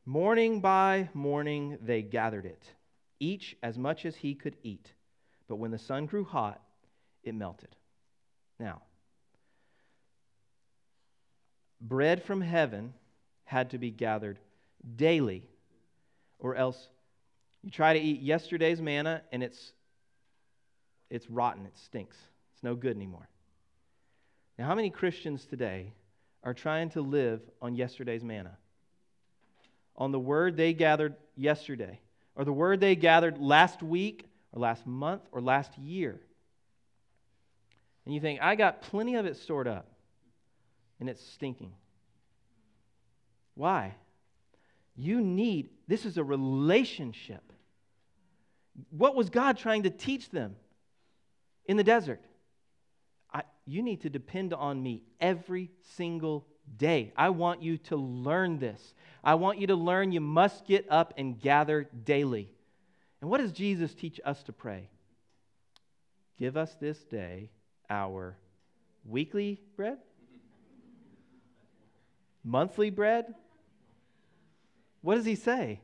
Morning 0.05 0.61
by 0.61 1.09
morning 1.13 1.77
they 1.79 2.01
gathered 2.01 2.45
it, 2.45 2.63
each 3.19 3.55
as 3.61 3.77
much 3.77 4.05
as 4.05 4.15
he 4.15 4.33
could 4.33 4.57
eat. 4.63 4.91
But 5.47 5.57
when 5.57 5.69
the 5.69 5.77
sun 5.77 6.07
grew 6.07 6.23
hot, 6.23 6.59
it 7.23 7.35
melted. 7.35 7.75
Now, 8.59 8.81
bread 11.79 12.23
from 12.23 12.41
heaven 12.41 12.95
had 13.51 13.71
to 13.71 13.77
be 13.77 13.91
gathered 13.91 14.39
daily, 14.95 15.43
or 16.39 16.55
else 16.55 16.87
you 17.61 17.69
try 17.69 17.91
to 17.91 17.99
eat 17.99 18.21
yesterday's 18.21 18.81
manna 18.81 19.21
and 19.33 19.43
it's 19.43 19.73
it's 21.09 21.29
rotten, 21.29 21.65
it 21.65 21.77
stinks. 21.77 22.15
It's 22.53 22.63
no 22.63 22.75
good 22.75 22.95
anymore. 22.95 23.27
Now, 24.57 24.67
how 24.67 24.75
many 24.75 24.89
Christians 24.89 25.45
today 25.45 25.91
are 26.45 26.53
trying 26.53 26.91
to 26.91 27.01
live 27.01 27.41
on 27.61 27.75
yesterday's 27.75 28.23
manna? 28.23 28.57
On 29.97 30.13
the 30.13 30.19
word 30.19 30.55
they 30.55 30.71
gathered 30.71 31.15
yesterday, 31.35 31.99
or 32.37 32.45
the 32.45 32.53
word 32.53 32.79
they 32.79 32.95
gathered 32.95 33.37
last 33.37 33.83
week, 33.83 34.29
or 34.53 34.61
last 34.61 34.87
month, 34.87 35.23
or 35.33 35.41
last 35.41 35.77
year. 35.77 36.21
And 38.05 38.15
you 38.15 38.21
think, 38.21 38.41
I 38.41 38.55
got 38.55 38.81
plenty 38.81 39.15
of 39.15 39.25
it 39.25 39.35
stored 39.35 39.67
up, 39.67 39.91
and 41.01 41.09
it's 41.09 41.21
stinking. 41.21 41.73
Why? 43.55 43.95
You 44.95 45.21
need, 45.21 45.69
this 45.87 46.05
is 46.05 46.17
a 46.17 46.23
relationship. 46.23 47.41
What 48.89 49.15
was 49.15 49.29
God 49.29 49.57
trying 49.57 49.83
to 49.83 49.89
teach 49.89 50.29
them 50.29 50.55
in 51.65 51.77
the 51.77 51.83
desert? 51.83 52.21
I, 53.33 53.43
you 53.65 53.81
need 53.81 54.01
to 54.01 54.09
depend 54.09 54.53
on 54.53 54.81
me 54.81 55.03
every 55.19 55.71
single 55.95 56.45
day. 56.77 57.13
I 57.15 57.29
want 57.29 57.61
you 57.61 57.77
to 57.77 57.95
learn 57.95 58.59
this. 58.59 58.93
I 59.23 59.35
want 59.35 59.59
you 59.59 59.67
to 59.67 59.75
learn 59.75 60.11
you 60.11 60.21
must 60.21 60.65
get 60.65 60.85
up 60.89 61.13
and 61.17 61.39
gather 61.39 61.83
daily. 61.83 62.51
And 63.21 63.29
what 63.29 63.39
does 63.39 63.51
Jesus 63.51 63.93
teach 63.93 64.19
us 64.25 64.41
to 64.43 64.53
pray? 64.53 64.89
Give 66.37 66.57
us 66.57 66.75
this 66.79 66.97
day 67.03 67.51
our 67.89 68.35
weekly 69.05 69.61
bread, 69.75 69.97
monthly 72.43 72.89
bread. 72.89 73.33
What 75.01 75.15
does 75.15 75.25
he 75.25 75.35
say? 75.35 75.81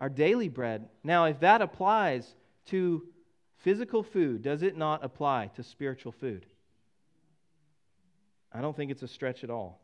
our 0.00 0.08
daily 0.08 0.48
bread. 0.48 0.88
Now, 1.02 1.24
if 1.26 1.40
that 1.40 1.62
applies 1.62 2.34
to 2.66 3.06
physical 3.58 4.02
food, 4.02 4.42
does 4.42 4.62
it 4.62 4.76
not 4.76 5.04
apply 5.04 5.50
to 5.56 5.62
spiritual 5.62 6.12
food? 6.12 6.46
I 8.52 8.60
don't 8.60 8.76
think 8.76 8.90
it's 8.90 9.02
a 9.02 9.08
stretch 9.08 9.44
at 9.44 9.50
all. 9.50 9.80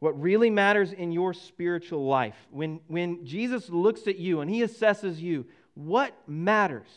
What 0.00 0.20
really 0.20 0.50
matters 0.50 0.92
in 0.92 1.12
your 1.12 1.32
spiritual 1.32 2.06
life, 2.06 2.36
when, 2.50 2.80
when 2.88 3.24
Jesus 3.24 3.70
looks 3.70 4.06
at 4.06 4.18
you 4.18 4.40
and 4.40 4.50
he 4.50 4.62
assesses 4.62 5.18
you, 5.18 5.46
what 5.72 6.14
matters? 6.26 6.88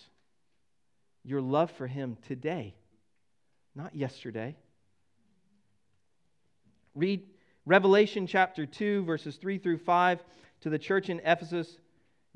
Your 1.24 1.42
love 1.42 1.72
for 1.72 1.88
him 1.88 2.18
today, 2.28 2.76
not 3.76 3.96
yesterday. 3.96 4.56
Read 6.98 7.22
Revelation 7.68 8.26
chapter 8.26 8.66
2, 8.66 9.04
verses 9.04 9.36
3 9.36 9.60
through 9.60 9.78
5 9.78 10.20
to 10.62 10.70
the 10.72 10.80
church 10.80 11.10
in 11.10 11.22
Ephesus, 11.24 11.78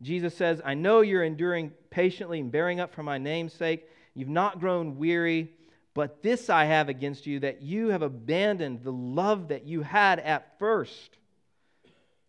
Jesus 0.02 0.36
says, 0.36 0.62
I 0.64 0.76
know 0.76 1.02
you're 1.02 1.24
enduring 1.24 1.72
patiently 1.90 2.40
and 2.40 2.52
bearing 2.52 2.80
up 2.80 2.94
for 2.94 3.02
my 3.02 3.18
name's 3.18 3.54
sake. 3.54 3.90
You've 4.14 4.30
not 4.30 4.60
grown 4.60 4.98
weary, 4.98 5.52
but 5.96 6.22
this 6.22 6.48
I 6.48 6.66
have 6.66 6.90
against 6.90 7.26
you 7.26 7.40
that 7.40 7.64
you 7.64 7.88
have 7.88 8.04
abandoned 8.04 8.84
the 8.84 8.92
love 8.92 9.48
that 9.48 9.66
you 9.66 9.82
had 9.82 10.20
at 10.20 10.60
first. 10.60 11.18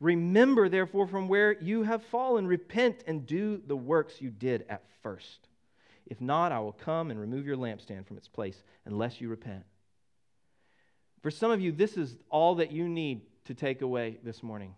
Remember, 0.01 0.71
therefore, 0.71 1.07
from 1.07 1.29
where 1.29 1.53
you 1.61 1.83
have 1.83 2.03
fallen, 2.05 2.47
repent 2.47 3.05
and 3.07 3.27
do 3.27 3.61
the 3.67 3.77
works 3.77 4.23
you 4.23 4.31
did 4.31 4.65
at 4.71 4.85
first. 5.03 5.49
If 6.07 6.21
not, 6.21 6.51
I 6.51 6.61
will 6.61 6.73
come 6.73 7.11
and 7.11 7.21
remove 7.21 7.47
your 7.47 7.57
lampstand 7.57 8.07
from 8.07 8.17
its 8.17 8.29
place 8.29 8.63
unless 8.87 9.21
you 9.21 9.29
repent. 9.29 9.65
For 11.23 11.31
some 11.31 11.51
of 11.51 11.61
you, 11.61 11.73
this 11.73 11.97
is 11.97 12.17
all 12.29 12.57
that 12.57 12.73
you 12.73 12.89
need 12.89 13.23
to 13.45 13.55
take 13.55 13.81
away 13.81 14.19
this 14.25 14.43
morning. 14.43 14.75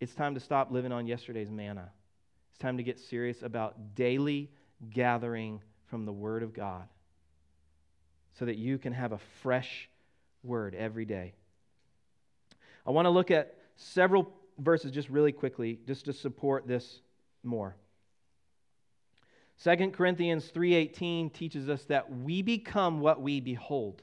It's 0.00 0.14
time 0.14 0.34
to 0.34 0.40
stop 0.40 0.70
living 0.70 0.92
on 0.92 1.06
yesterday's 1.06 1.50
manna. 1.50 1.90
It's 2.50 2.58
time 2.58 2.76
to 2.76 2.82
get 2.82 2.98
serious 2.98 3.42
about 3.42 3.94
daily 3.94 4.50
gathering 4.90 5.62
from 5.86 6.04
the 6.04 6.12
Word 6.12 6.42
of 6.42 6.52
God 6.52 6.86
so 8.38 8.44
that 8.44 8.56
you 8.56 8.76
can 8.76 8.92
have 8.92 9.12
a 9.12 9.18
fresh 9.42 9.88
word 10.42 10.74
every 10.74 11.06
day. 11.06 11.32
I 12.86 12.90
want 12.90 13.06
to 13.06 13.10
look 13.10 13.30
at 13.30 13.56
several 13.76 14.30
verses 14.58 14.92
just 14.92 15.08
really 15.08 15.32
quickly 15.32 15.80
just 15.86 16.04
to 16.04 16.12
support 16.12 16.66
this 16.66 17.00
more. 17.42 17.76
2 19.64 19.92
Corinthians 19.92 20.50
3:18 20.50 21.30
teaches 21.30 21.70
us 21.70 21.84
that 21.84 22.14
we 22.14 22.42
become 22.42 23.00
what 23.00 23.22
we 23.22 23.40
behold. 23.40 24.02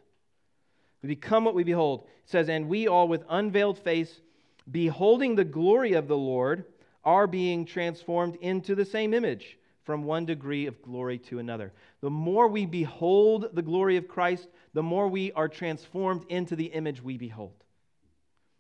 We 1.04 1.10
become 1.10 1.46
what 1.46 1.54
we 1.54 1.64
behold. 1.64 2.08
It 2.24 2.30
says, 2.30 2.50
"And 2.50 2.68
we 2.68 2.88
all 2.88 3.08
with 3.08 3.24
unveiled 3.30 3.78
face 3.78 4.22
beholding 4.70 5.36
the 5.36 5.44
glory 5.44 5.94
of 5.94 6.08
the 6.08 6.18
Lord, 6.18 6.66
are 7.04 7.28
being 7.28 7.66
transformed 7.66 8.36
into 8.38 8.76
the 8.76 8.86
same 8.86 9.14
image 9.14 9.58
from 9.84 10.04
one 10.04 10.26
degree 10.26 10.66
of 10.68 10.82
glory 10.82 11.18
to 11.18 11.40
another. 11.40 11.74
The 12.00 12.10
more 12.10 12.48
we 12.48 12.66
behold 12.66 13.50
the 13.54 13.62
glory 13.62 13.98
of 13.98 14.08
Christ, 14.08 14.48
the 14.74 14.84
more 14.84 15.10
we 15.10 15.32
are 15.34 15.50
transformed 15.50 16.26
into 16.30 16.56
the 16.56 16.68
image 16.68 17.04
we 17.04 17.18
behold. 17.18 17.52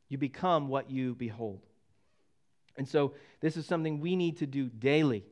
You 0.10 0.18
become 0.18 0.68
what 0.68 0.91
you 0.91 1.16
behold. 1.16 1.62
And 2.76 2.88
so, 2.88 3.14
this 3.39 3.56
is 3.56 3.66
something 3.66 4.00
we 4.00 4.16
need 4.16 4.38
to 4.38 4.48
do 4.48 4.68
daily. 4.68 5.24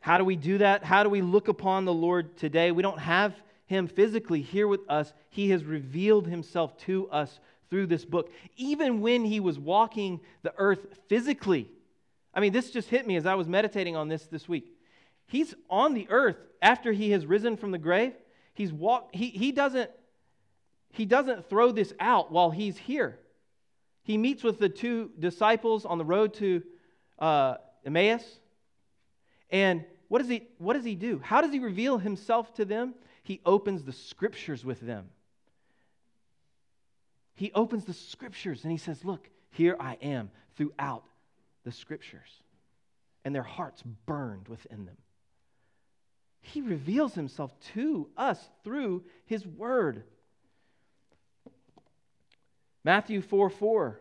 How 0.00 0.18
do 0.18 0.24
we 0.24 0.36
do 0.36 0.58
that? 0.58 0.84
How 0.84 1.02
do 1.02 1.08
we 1.08 1.22
look 1.22 1.48
upon 1.48 1.86
the 1.86 1.92
Lord 1.92 2.36
today? 2.36 2.70
We 2.70 2.82
don't 2.82 3.00
have 3.00 3.34
him 3.74 3.88
physically 3.88 4.40
here 4.40 4.68
with 4.68 4.80
us. 4.88 5.12
He 5.30 5.50
has 5.50 5.64
revealed 5.64 6.26
himself 6.26 6.76
to 6.78 7.08
us 7.10 7.40
through 7.70 7.86
this 7.86 8.04
book, 8.04 8.30
even 8.56 9.00
when 9.00 9.24
he 9.24 9.40
was 9.40 9.58
walking 9.58 10.20
the 10.42 10.54
earth 10.56 10.86
physically. 11.08 11.68
I 12.32 12.40
mean, 12.40 12.52
this 12.52 12.70
just 12.70 12.88
hit 12.88 13.06
me 13.06 13.16
as 13.16 13.26
I 13.26 13.34
was 13.34 13.48
meditating 13.48 13.96
on 13.96 14.08
this 14.08 14.26
this 14.26 14.48
week. 14.48 14.74
He's 15.26 15.54
on 15.68 15.94
the 15.94 16.06
earth 16.10 16.36
after 16.60 16.92
he 16.92 17.10
has 17.10 17.26
risen 17.26 17.56
from 17.56 17.70
the 17.70 17.78
grave. 17.78 18.12
He's 18.54 18.72
walk, 18.72 19.14
he, 19.14 19.28
he, 19.30 19.52
doesn't, 19.52 19.90
he 20.92 21.04
doesn't 21.04 21.48
throw 21.48 21.72
this 21.72 21.92
out 21.98 22.30
while 22.30 22.50
he's 22.50 22.76
here. 22.76 23.18
He 24.04 24.18
meets 24.18 24.44
with 24.44 24.58
the 24.58 24.68
two 24.68 25.10
disciples 25.18 25.84
on 25.84 25.98
the 25.98 26.04
road 26.04 26.34
to 26.34 26.62
uh, 27.18 27.56
Emmaus. 27.84 28.24
And 29.50 29.84
what 30.08 30.18
does, 30.18 30.28
he, 30.28 30.46
what 30.58 30.74
does 30.74 30.84
he 30.84 30.94
do? 30.94 31.20
How 31.24 31.40
does 31.40 31.52
he 31.52 31.58
reveal 31.58 31.98
himself 31.98 32.54
to 32.54 32.64
them? 32.64 32.94
He 33.24 33.40
opens 33.44 33.82
the 33.82 33.92
scriptures 33.92 34.64
with 34.64 34.80
them. 34.80 35.08
He 37.34 37.50
opens 37.52 37.84
the 37.84 37.94
scriptures 37.94 38.62
and 38.62 38.70
he 38.70 38.78
says, 38.78 39.04
Look, 39.04 39.28
here 39.50 39.76
I 39.80 39.94
am 40.00 40.30
throughout 40.56 41.04
the 41.64 41.72
scriptures. 41.72 42.42
And 43.24 43.34
their 43.34 43.42
hearts 43.42 43.82
burned 44.06 44.46
within 44.46 44.84
them. 44.84 44.98
He 46.42 46.60
reveals 46.60 47.14
himself 47.14 47.58
to 47.72 48.08
us 48.16 48.38
through 48.62 49.04
his 49.24 49.46
word. 49.46 50.04
Matthew 52.84 53.22
4 53.22 53.48
4. 53.48 54.00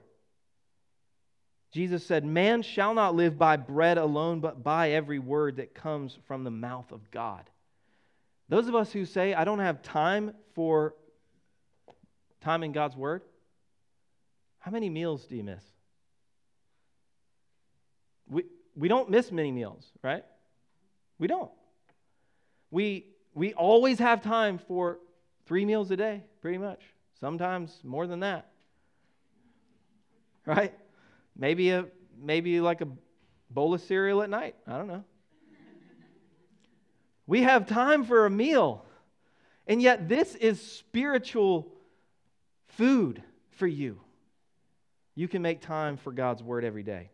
Jesus 1.71 2.05
said, 2.05 2.25
Man 2.25 2.61
shall 2.61 2.93
not 2.93 3.15
live 3.15 3.39
by 3.39 3.55
bread 3.55 3.97
alone, 3.97 4.41
but 4.41 4.61
by 4.61 4.91
every 4.91 5.17
word 5.17 5.55
that 5.55 5.73
comes 5.73 6.19
from 6.27 6.43
the 6.43 6.51
mouth 6.51 6.91
of 6.91 7.09
God. 7.09 7.49
Those 8.49 8.67
of 8.67 8.75
us 8.75 8.91
who 8.91 9.05
say, 9.05 9.33
I 9.33 9.43
don't 9.43 9.59
have 9.59 9.81
time 9.81 10.33
for 10.53 10.95
time 12.41 12.63
in 12.63 12.71
God's 12.71 12.95
word, 12.95 13.21
how 14.59 14.71
many 14.71 14.89
meals 14.89 15.25
do 15.25 15.35
you 15.35 15.43
miss? 15.43 15.63
We, 18.29 18.43
we 18.75 18.87
don't 18.87 19.09
miss 19.09 19.31
many 19.31 19.51
meals, 19.51 19.85
right? 20.01 20.23
We 21.19 21.27
don't. 21.27 21.51
We, 22.71 23.07
we 23.33 23.53
always 23.53 23.99
have 23.99 24.21
time 24.21 24.57
for 24.57 24.99
three 25.45 25.65
meals 25.65 25.91
a 25.91 25.97
day, 25.97 26.23
pretty 26.41 26.57
much. 26.57 26.81
Sometimes 27.19 27.79
more 27.83 28.07
than 28.07 28.21
that. 28.21 28.49
Right? 30.45 30.73
Maybe 31.37 31.69
a 31.69 31.85
maybe 32.21 32.59
like 32.59 32.81
a 32.81 32.87
bowl 33.49 33.73
of 33.73 33.81
cereal 33.81 34.21
at 34.21 34.29
night. 34.29 34.55
I 34.67 34.77
don't 34.77 34.87
know. 34.87 35.03
We 37.25 37.43
have 37.43 37.67
time 37.67 38.03
for 38.03 38.25
a 38.25 38.29
meal. 38.29 38.85
And 39.67 39.81
yet 39.81 40.09
this 40.09 40.35
is 40.35 40.61
spiritual 40.61 41.71
food 42.67 43.23
for 43.51 43.67
you. 43.67 43.99
You 45.15 45.27
can 45.27 45.41
make 45.41 45.61
time 45.61 45.97
for 45.97 46.11
God's 46.11 46.43
word 46.43 46.65
every 46.65 46.83
day. 46.83 47.09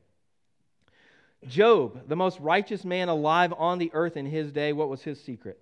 Job, 1.47 2.07
the 2.07 2.15
most 2.15 2.39
righteous 2.39 2.83
man 2.83 3.07
alive 3.07 3.53
on 3.57 3.77
the 3.77 3.91
earth 3.93 4.17
in 4.17 4.25
his 4.25 4.51
day, 4.51 4.73
what 4.73 4.89
was 4.89 5.03
his 5.03 5.21
secret? 5.21 5.59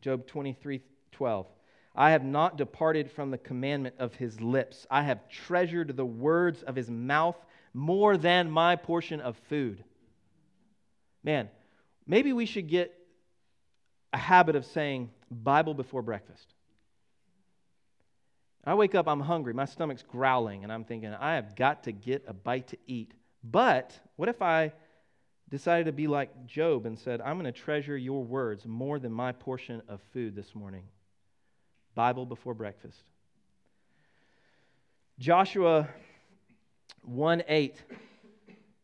Job 0.00 0.26
23 0.26 0.80
12. 1.12 1.46
I 1.94 2.12
have 2.12 2.24
not 2.24 2.56
departed 2.56 3.10
from 3.10 3.30
the 3.30 3.38
commandment 3.38 3.96
of 3.98 4.14
his 4.14 4.40
lips. 4.40 4.86
I 4.88 5.02
have 5.02 5.28
treasured 5.28 5.96
the 5.96 6.04
words 6.04 6.62
of 6.62 6.76
his 6.76 6.88
mouth 6.88 7.36
more 7.74 8.16
than 8.16 8.50
my 8.50 8.76
portion 8.76 9.20
of 9.20 9.36
food. 9.48 9.82
Man, 11.24 11.48
maybe 12.06 12.32
we 12.32 12.46
should 12.46 12.68
get 12.68 12.97
a 14.12 14.18
habit 14.18 14.56
of 14.56 14.64
saying 14.64 15.10
Bible 15.30 15.74
before 15.74 16.02
breakfast. 16.02 16.54
I 18.64 18.74
wake 18.74 18.94
up, 18.94 19.08
I'm 19.08 19.20
hungry, 19.20 19.54
my 19.54 19.64
stomach's 19.64 20.02
growling, 20.02 20.62
and 20.62 20.72
I'm 20.72 20.84
thinking, 20.84 21.14
I 21.14 21.36
have 21.36 21.54
got 21.54 21.84
to 21.84 21.92
get 21.92 22.24
a 22.26 22.34
bite 22.34 22.68
to 22.68 22.76
eat. 22.86 23.12
But 23.42 23.98
what 24.16 24.28
if 24.28 24.42
I 24.42 24.72
decided 25.48 25.86
to 25.86 25.92
be 25.92 26.06
like 26.06 26.46
Job 26.46 26.84
and 26.84 26.98
said, 26.98 27.20
I'm 27.20 27.38
going 27.38 27.52
to 27.52 27.58
treasure 27.58 27.96
your 27.96 28.22
words 28.22 28.66
more 28.66 28.98
than 28.98 29.12
my 29.12 29.32
portion 29.32 29.82
of 29.88 30.00
food 30.12 30.34
this 30.34 30.54
morning? 30.54 30.84
Bible 31.94 32.26
before 32.26 32.54
breakfast. 32.54 33.00
Joshua 35.18 35.88
1 37.02 37.42
8. 37.48 37.82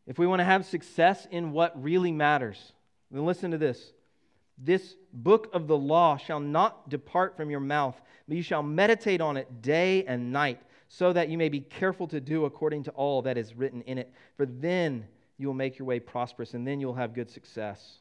If 0.07 0.19
we 0.19 0.27
want 0.27 0.39
to 0.39 0.45
have 0.45 0.65
success 0.65 1.27
in 1.31 1.51
what 1.51 1.81
really 1.81 2.11
matters, 2.11 2.73
then 3.11 3.25
listen 3.25 3.51
to 3.51 3.57
this. 3.57 3.93
This 4.57 4.95
book 5.11 5.49
of 5.53 5.67
the 5.67 5.77
law 5.77 6.17
shall 6.17 6.39
not 6.39 6.89
depart 6.89 7.35
from 7.35 7.49
your 7.49 7.59
mouth, 7.59 7.99
but 8.27 8.37
you 8.37 8.43
shall 8.43 8.63
meditate 8.63 9.21
on 9.21 9.37
it 9.37 9.61
day 9.61 10.05
and 10.05 10.31
night, 10.31 10.61
so 10.87 11.11
that 11.13 11.29
you 11.29 11.37
may 11.37 11.49
be 11.49 11.59
careful 11.59 12.07
to 12.07 12.21
do 12.21 12.45
according 12.45 12.83
to 12.83 12.91
all 12.91 13.21
that 13.23 13.37
is 13.37 13.55
written 13.55 13.81
in 13.81 13.97
it. 13.97 14.13
For 14.37 14.45
then 14.45 15.05
you 15.37 15.47
will 15.47 15.53
make 15.53 15.77
your 15.77 15.85
way 15.85 15.99
prosperous, 15.99 16.53
and 16.53 16.65
then 16.65 16.79
you'll 16.79 16.93
have 16.93 17.13
good 17.13 17.29
success. 17.29 17.99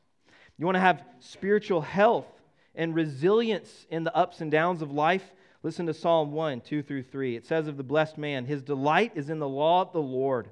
You 0.57 0.67
want 0.67 0.77
to 0.77 0.81
have 0.81 1.05
spiritual 1.19 1.81
health 1.81 2.27
and 2.77 2.95
resilience 2.95 3.87
in 3.91 4.05
the 4.05 4.15
ups 4.15 4.41
and 4.41 4.51
downs 4.51 4.83
of 4.83 4.93
life? 4.93 5.33
Listen 5.65 5.87
to 5.87 5.95
Psalm 5.95 6.31
1, 6.33 6.61
2 6.61 6.83
through 6.83 7.03
3. 7.03 7.37
It 7.37 7.47
says 7.47 7.67
of 7.67 7.77
the 7.77 7.83
blessed 7.83 8.19
man, 8.19 8.45
His 8.45 8.63
delight 8.63 9.13
is 9.15 9.31
in 9.31 9.39
the 9.39 9.49
law 9.49 9.83
of 9.83 9.93
the 9.93 10.03
Lord, 10.03 10.51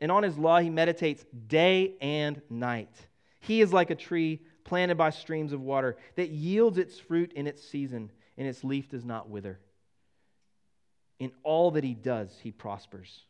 and 0.00 0.12
on 0.12 0.22
His 0.22 0.38
law 0.38 0.60
he 0.60 0.70
meditates 0.70 1.24
day 1.48 1.94
and 2.00 2.40
night. 2.48 2.94
He 3.40 3.60
is 3.60 3.72
like 3.72 3.90
a 3.90 3.94
tree 3.94 4.40
planted 4.70 4.94
by 4.94 5.10
streams 5.10 5.52
of 5.52 5.60
water 5.60 5.96
that 6.14 6.30
yields 6.30 6.78
its 6.78 6.96
fruit 6.96 7.32
in 7.32 7.48
its 7.48 7.60
season, 7.60 8.08
and 8.38 8.46
its 8.46 8.62
leaf 8.62 8.88
does 8.88 9.04
not 9.04 9.28
wither. 9.28 9.58
In 11.18 11.32
all 11.42 11.72
that 11.72 11.82
he 11.82 11.92
does, 11.92 12.38
he 12.40 12.52
prospers. 12.52 13.22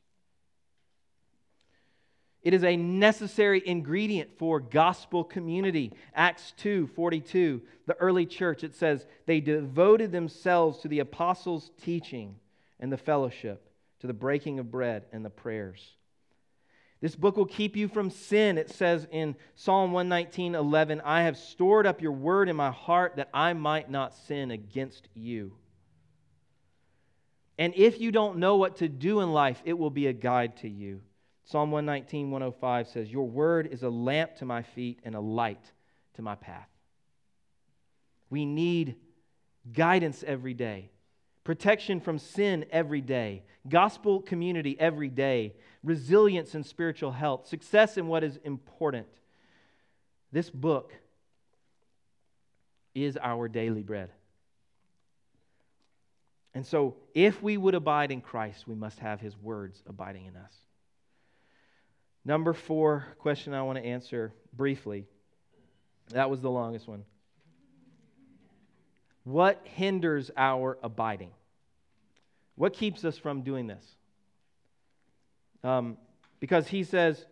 It 2.42 2.52
is 2.52 2.62
a 2.62 2.76
necessary 2.76 3.62
ingredient 3.64 4.36
for 4.36 4.60
gospel 4.60 5.24
community. 5.24 5.94
Acts 6.14 6.52
2 6.58 6.88
42, 6.88 7.62
the 7.86 7.94
early 7.94 8.26
church, 8.26 8.62
it 8.62 8.74
says, 8.74 9.06
they 9.24 9.40
devoted 9.40 10.12
themselves 10.12 10.80
to 10.80 10.88
the 10.88 10.98
apostles' 10.98 11.70
teaching 11.82 12.36
and 12.78 12.92
the 12.92 12.98
fellowship, 12.98 13.66
to 14.00 14.06
the 14.06 14.12
breaking 14.12 14.58
of 14.58 14.70
bread 14.70 15.06
and 15.10 15.24
the 15.24 15.30
prayers. 15.30 15.96
This 17.00 17.16
book 17.16 17.36
will 17.36 17.46
keep 17.46 17.76
you 17.76 17.88
from 17.88 18.10
sin. 18.10 18.58
It 18.58 18.70
says 18.70 19.06
in 19.10 19.36
Psalm 19.54 19.92
119 19.92 20.54
11, 20.54 21.00
I 21.02 21.22
have 21.22 21.36
stored 21.36 21.86
up 21.86 22.02
your 22.02 22.12
word 22.12 22.48
in 22.48 22.56
my 22.56 22.70
heart 22.70 23.16
that 23.16 23.30
I 23.32 23.54
might 23.54 23.90
not 23.90 24.14
sin 24.14 24.50
against 24.50 25.08
you. 25.14 25.52
And 27.58 27.74
if 27.74 28.00
you 28.00 28.10
don't 28.10 28.38
know 28.38 28.56
what 28.56 28.76
to 28.76 28.88
do 28.88 29.20
in 29.20 29.32
life, 29.32 29.60
it 29.64 29.78
will 29.78 29.90
be 29.90 30.06
a 30.06 30.12
guide 30.12 30.58
to 30.58 30.68
you. 30.68 31.00
Psalm 31.44 31.70
119, 31.70 32.30
105 32.30 32.88
says, 32.88 33.10
Your 33.10 33.26
word 33.26 33.66
is 33.66 33.82
a 33.82 33.90
lamp 33.90 34.36
to 34.36 34.44
my 34.44 34.62
feet 34.62 35.00
and 35.02 35.14
a 35.14 35.20
light 35.20 35.72
to 36.14 36.22
my 36.22 36.36
path. 36.36 36.68
We 38.30 38.44
need 38.44 38.96
guidance 39.72 40.22
every 40.26 40.54
day, 40.54 40.90
protection 41.44 42.00
from 42.00 42.18
sin 42.18 42.66
every 42.70 43.00
day, 43.00 43.42
gospel 43.68 44.22
community 44.22 44.78
every 44.78 45.08
day, 45.08 45.54
resilience 45.82 46.54
and 46.54 46.64
spiritual 46.64 47.12
health, 47.12 47.46
success 47.46 47.96
in 47.96 48.06
what 48.06 48.24
is 48.24 48.38
important. 48.44 49.06
This 50.32 50.50
book 50.50 50.92
is 52.94 53.16
our 53.20 53.48
daily 53.48 53.82
bread. 53.82 54.10
And 56.52 56.66
so, 56.66 56.96
if 57.14 57.42
we 57.42 57.56
would 57.56 57.74
abide 57.74 58.10
in 58.10 58.20
Christ, 58.20 58.66
we 58.66 58.74
must 58.74 58.98
have 58.98 59.20
his 59.20 59.36
words 59.36 59.82
abiding 59.86 60.26
in 60.26 60.36
us. 60.36 60.52
Number 62.24 62.52
four 62.52 63.06
question 63.18 63.54
I 63.54 63.62
want 63.62 63.78
to 63.78 63.84
answer 63.84 64.32
briefly. 64.52 65.06
That 66.10 66.28
was 66.28 66.40
the 66.40 66.50
longest 66.50 66.88
one. 66.88 67.04
What 69.24 69.60
hinders 69.64 70.30
our 70.36 70.76
abiding? 70.82 71.30
What 72.56 72.72
keeps 72.72 73.04
us 73.04 73.16
from 73.16 73.42
doing 73.42 73.68
this? 73.68 73.84
Um, 75.62 75.96
because 76.40 76.68
he 76.68 76.84
says, 76.84 77.26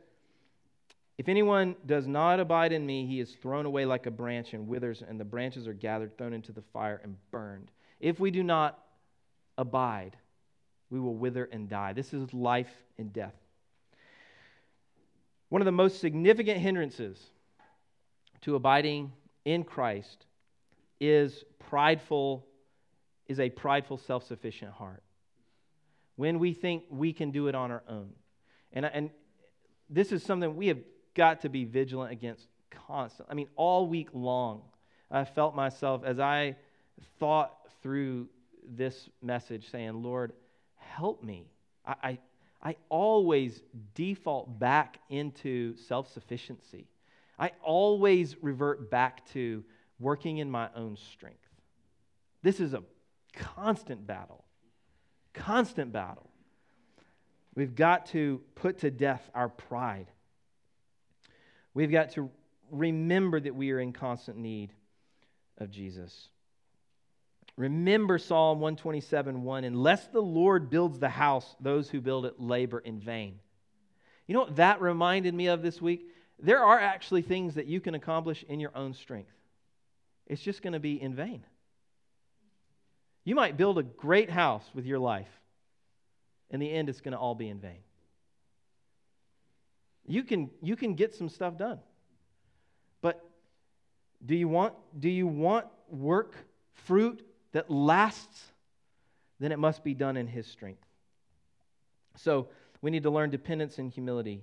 If 1.17 1.29
anyone 1.29 1.77
does 1.87 2.07
not 2.07 2.41
abide 2.41 2.73
in 2.73 2.85
me, 2.85 3.07
he 3.07 3.21
is 3.21 3.33
thrown 3.43 3.67
away 3.67 3.87
like 3.87 4.07
a 4.07 4.11
branch 4.11 4.53
and 4.55 4.69
withers, 4.69 5.03
and 5.07 5.19
the 5.19 5.25
branches 5.25 5.67
are 5.67 5.75
gathered, 5.75 6.17
thrown 6.19 6.33
into 6.33 6.53
the 6.53 6.63
fire, 6.73 7.01
and 7.03 7.17
burned. 7.31 7.71
If 8.01 8.21
we 8.21 8.31
do 8.31 8.43
not 8.43 8.79
abide, 9.57 10.17
we 10.91 11.01
will 11.01 11.15
wither 11.15 11.49
and 11.51 11.69
die. 11.69 11.93
This 11.93 12.15
is 12.15 12.33
life 12.33 12.71
and 12.99 13.13
death. 13.13 13.35
One 15.49 15.63
of 15.63 15.67
the 15.67 15.73
most 15.73 16.01
significant 16.01 16.59
hindrances 16.59 17.19
to 18.43 18.55
abiding 18.55 19.13
in 19.45 19.65
Christ 19.65 20.27
is 21.01 21.45
prideful 21.59 22.45
is 23.27 23.41
a 23.41 23.51
prideful 23.51 23.99
self-sufficient 23.99 24.73
heart. 24.73 25.03
When 26.17 26.39
we 26.39 26.53
think 26.53 26.85
we 26.91 27.13
can 27.13 27.31
do 27.31 27.49
it 27.49 27.55
on 27.55 27.71
our 27.71 27.83
own. 27.89 28.11
And 28.73 28.85
and 28.87 29.11
this 29.91 30.13
is 30.13 30.23
something 30.23 30.57
we 30.57 30.69
have 30.69 30.79
got 31.15 31.41
to 31.43 31.49
be 31.49 31.65
vigilant 31.65 32.13
against 32.13 32.47
constantly. 32.71 33.33
I 33.33 33.35
mean 33.35 33.49
all 33.57 33.87
week 33.87 34.09
long 34.13 34.63
I 35.11 35.25
felt 35.25 35.55
myself 35.55 36.05
as 36.05 36.19
I 36.19 36.57
thought 37.19 37.55
through 37.83 38.29
this 38.69 39.09
message 39.23 39.71
saying, 39.71 40.03
Lord, 40.03 40.33
help 40.77 41.23
me. 41.23 41.47
I, 41.87 41.95
I, 42.03 42.19
I 42.63 42.77
always 42.89 43.63
default 43.95 44.59
back 44.59 44.99
into 45.09 45.77
self 45.77 46.13
sufficiency. 46.13 46.87
I 47.39 47.53
always 47.63 48.37
revert 48.43 48.91
back 48.91 49.27
to 49.33 49.65
working 49.99 50.39
in 50.39 50.51
my 50.51 50.69
own 50.75 50.97
strength. 50.97 51.39
This 52.43 52.61
is 52.61 52.75
a 52.75 52.83
constant 53.33 54.07
battle. 54.07 54.45
Constant 55.33 55.93
battle. 55.93 56.31
We've 57.59 57.75
got 57.75 58.07
to 58.11 58.41
put 58.55 58.79
to 58.79 58.91
death 58.93 59.29
our 59.35 59.49
pride. 59.49 60.07
We've 61.75 61.91
got 61.91 62.13
to 62.13 62.31
remember 62.71 63.41
that 63.41 63.53
we 63.53 63.73
are 63.73 63.81
in 63.81 63.93
constant 63.93 64.39
need 64.39 64.73
of 65.59 65.69
Jesus. 65.69 66.29
Remember 67.57 68.17
Psalm 68.17 68.61
127 68.61 69.43
1 69.43 69.65
Unless 69.65 70.07
the 70.07 70.21
Lord 70.21 70.71
builds 70.71 71.01
the 71.01 71.09
house, 71.09 71.57
those 71.59 71.91
who 71.91 72.01
build 72.01 72.27
it 72.27 72.39
labor 72.39 72.79
in 72.79 73.01
vain. 73.01 73.41
You 74.29 74.35
know 74.35 74.43
what 74.43 74.55
that 74.55 74.81
reminded 74.81 75.35
me 75.35 75.49
of 75.49 75.61
this 75.61 75.83
week? 75.83 76.07
There 76.39 76.63
are 76.63 76.79
actually 76.79 77.23
things 77.23 77.57
that 77.57 77.67
you 77.67 77.81
can 77.81 77.97
accomplish 77.97 78.45
in 78.49 78.61
your 78.61 78.77
own 78.77 78.95
strength, 78.95 79.35
it's 80.29 80.43
just 80.43 80.63
going 80.63 80.75
to 80.75 80.79
be 80.79 81.03
in 81.03 81.13
vain. 81.13 81.43
You 83.25 83.35
might 83.35 83.57
build 83.57 83.79
a 83.79 83.83
great 83.83 84.31
house 84.31 84.63
with 84.75 84.87
your 84.87 85.01
life. 85.01 85.27
In 86.51 86.61
the 86.61 86.71
end, 86.71 86.89
it's 86.89 87.01
going 87.01 87.13
to 87.13 87.19
all 87.19 87.35
be 87.35 87.49
in 87.49 87.59
vain. 87.59 87.81
You 90.07 90.25
can, 90.25 90.51
you 90.63 90.77
can 90.77 90.95
get 90.95 91.15
some 91.15 91.29
stuff 91.29 91.59
done. 91.59 91.79
But 93.03 93.23
do 94.25 94.35
you 94.35 94.49
want, 94.49 94.75
do 94.99 95.11
you 95.11 95.27
want 95.27 95.67
work, 95.91 96.35
fruit 96.87 97.23
that 97.53 97.71
lasts? 97.71 98.53
Then 99.39 99.53
it 99.53 99.59
must 99.59 99.85
be 99.85 99.95
done 99.95 100.17
in 100.17 100.27
His 100.27 100.47
strength. 100.47 100.85
So 102.17 102.49
we 102.81 102.91
need 102.91 103.03
to 103.03 103.11
learn 103.11 103.31
dependence 103.31 103.79
and 103.79 103.93
humility. 103.93 104.43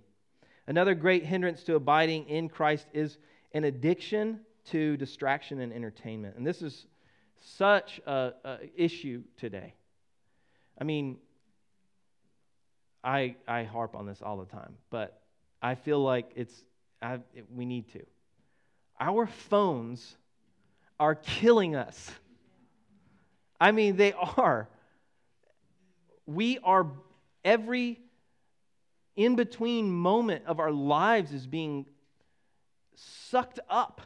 Another 0.67 0.93
great 0.93 1.25
hindrance 1.25 1.63
to 1.63 1.75
abiding 1.75 2.29
in 2.29 2.49
Christ 2.49 2.87
is 2.93 3.17
an 3.53 3.63
addiction 3.63 4.39
to 4.71 4.97
distraction 4.97 5.61
and 5.61 5.73
entertainment. 5.73 6.37
And 6.37 6.45
this 6.45 6.61
is 6.61 6.85
such 7.39 8.01
a, 8.05 8.33
a 8.43 8.57
issue 8.75 9.23
today. 9.37 9.73
I 10.79 10.83
mean, 10.83 11.17
I, 13.05 13.35
I 13.47 13.63
harp 13.63 13.95
on 13.95 14.05
this 14.05 14.21
all 14.21 14.37
the 14.37 14.45
time, 14.45 14.73
but 14.89 15.21
I 15.61 15.75
feel 15.75 16.01
like 16.01 16.31
it's, 16.35 16.53
I, 17.01 17.19
it, 17.33 17.45
we 17.53 17.65
need 17.65 17.91
to. 17.93 18.03
Our 18.99 19.27
phones 19.27 20.17
are 20.99 21.15
killing 21.15 21.75
us. 21.75 22.11
I 23.61 23.71
mean, 23.71 23.95
they 23.95 24.13
are. 24.13 24.67
We 26.25 26.57
are, 26.63 26.87
every 27.43 27.99
in 29.15 29.35
between 29.35 29.91
moment 29.91 30.43
of 30.47 30.59
our 30.59 30.71
lives 30.71 31.31
is 31.31 31.45
being 31.45 31.85
sucked 32.95 33.59
up 33.69 34.01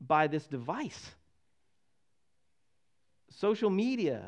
by 0.00 0.28
this 0.28 0.46
device 0.46 1.10
social 3.36 3.70
media. 3.70 4.22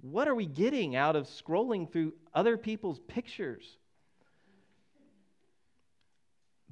What 0.00 0.28
are 0.28 0.34
we 0.34 0.46
getting 0.46 0.94
out 0.94 1.16
of 1.16 1.26
scrolling 1.26 1.90
through 1.90 2.14
other 2.34 2.56
people's 2.56 3.00
pictures? 3.00 3.64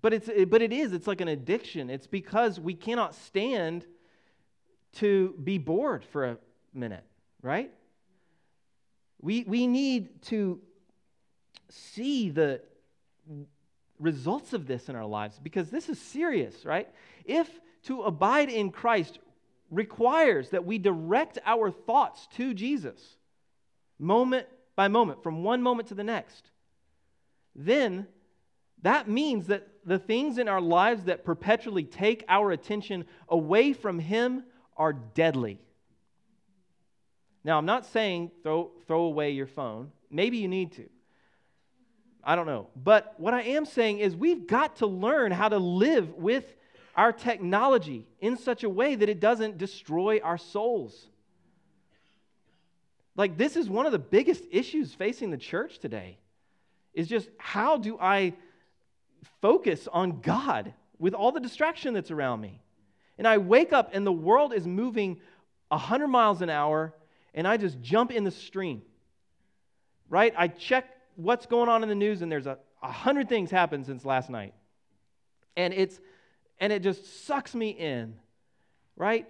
But, 0.01 0.13
it's, 0.13 0.31
but 0.49 0.63
it 0.63 0.73
is, 0.73 0.93
it's 0.93 1.07
like 1.07 1.21
an 1.21 1.29
addiction. 1.29 1.91
It's 1.91 2.07
because 2.07 2.61
we 2.61 2.75
cannot 2.75 3.15
stand 3.15 3.85
to 4.95 5.35
be 5.43 5.59
bored 5.59 6.05
for 6.05 6.25
a 6.25 6.39
minute, 6.73 7.05
right? 7.43 7.73
We, 9.21 9.45
we 9.45 9.67
need 9.67 10.23
to 10.27 10.61
see 11.69 12.31
the 12.31 12.61
results 13.99 14.53
of 14.53 14.67
this 14.67 14.89
in 14.89 14.95
our 14.95 15.07
lives 15.07 15.41
because 15.43 15.71
this 15.71 15.89
is 15.89 15.99
serious, 15.99 16.65
right? 16.65 16.89
If 17.25 17.49
to 17.85 18.03
abide 18.03 18.49
in 18.49 18.71
Christ 18.71 19.19
requires 19.71 20.51
that 20.51 20.65
we 20.65 20.79
direct 20.79 21.39
our 21.45 21.71
thoughts 21.71 22.27
to 22.37 22.55
Jesus 22.55 23.17
moment 23.99 24.47
by 24.77 24.89
moment, 24.89 25.23
from 25.23 25.43
one 25.43 25.63
moment 25.63 25.89
to 25.89 25.95
the 25.95 26.05
next, 26.05 26.51
then 27.55 28.07
that 28.83 29.09
means 29.09 29.47
that 29.47 29.67
the 29.85 29.99
things 29.99 30.39
in 30.39 30.49
our 30.49 30.61
lives 30.61 31.05
that 31.05 31.25
perpetually 31.25 31.85
take 31.85 32.25
our 32.29 32.51
attention 32.51 33.07
away 33.29 33.73
from 33.73 33.99
Him 33.99 34.45
are 34.77 34.93
deadly. 34.93 35.59
Now, 37.43 37.59
I'm 37.59 37.67
not 37.67 37.87
saying 37.87 38.33
throw, 38.43 38.73
throw 38.87 39.03
away 39.03 39.31
your 39.31 39.47
phone. 39.47 39.93
Maybe 40.11 40.39
you 40.39 40.49
need 40.49 40.73
to. 40.73 40.89
I 42.23 42.35
don't 42.35 42.47
know. 42.47 42.69
But 42.75 43.15
what 43.19 43.35
I 43.35 43.43
am 43.43 43.65
saying 43.65 44.01
is 44.01 44.17
we've 44.17 44.49
got 44.49 44.77
to 44.77 44.87
learn 44.87 45.31
how 45.31 45.49
to 45.49 45.59
live 45.59 46.13
with 46.15 46.45
our 46.97 47.13
technology 47.13 48.07
in 48.21 48.37
such 48.37 48.65
a 48.65 48.69
way 48.69 48.95
that 48.95 49.09
it 49.09 49.21
doesn't 49.21 49.59
destroy 49.59 50.19
our 50.23 50.39
souls. 50.39 51.09
Like, 53.15 53.37
this 53.37 53.57
is 53.57 53.69
one 53.69 53.87
of 53.87 53.93
the 53.93 53.99
biggest 53.99 54.45
issues 54.51 54.95
facing 54.95 55.31
the 55.31 55.37
church 55.37 55.79
today 55.79 56.19
is 56.95 57.07
just 57.07 57.29
how 57.39 57.77
do 57.77 57.99
I 58.01 58.33
focus 59.41 59.87
on 59.93 60.21
God 60.21 60.73
with 60.99 61.15
all 61.15 61.33
the 61.33 61.41
distraction 61.41 61.95
that's 61.95 62.11
around 62.11 62.41
me? 62.41 62.61
And 63.19 63.27
I 63.27 63.39
wake 63.39 63.73
up 63.73 63.91
and 63.93 64.07
the 64.07 64.13
world 64.13 64.53
is 64.53 64.67
moving 64.67 65.21
100 65.69 66.09
miles 66.09 66.43
an 66.43 66.51
hour 66.51 66.95
and 67.35 67.47
I 67.47 67.57
just 67.57 67.81
jump 67.81 68.11
in 68.11 68.25
the 68.25 68.31
stream. 68.31 68.83
Right? 70.09 70.33
I 70.37 70.49
check 70.49 70.87
what's 71.17 71.47
going 71.47 71.69
on 71.69 71.83
in 71.83 71.89
the 71.89 71.95
news 71.95 72.23
and 72.23 72.33
there's 72.33 72.47
a, 72.47 72.59
a 72.83 72.91
hundred 72.91 73.29
things 73.29 73.51
happened 73.51 73.87
since 73.87 74.05
last 74.05 74.31
night. 74.31 74.55
And 75.57 75.73
it's 75.73 75.99
and 76.59 76.73
it 76.73 76.83
just 76.83 77.27
sucks 77.27 77.55
me 77.55 77.71
in, 77.71 78.15
right? 78.97 79.27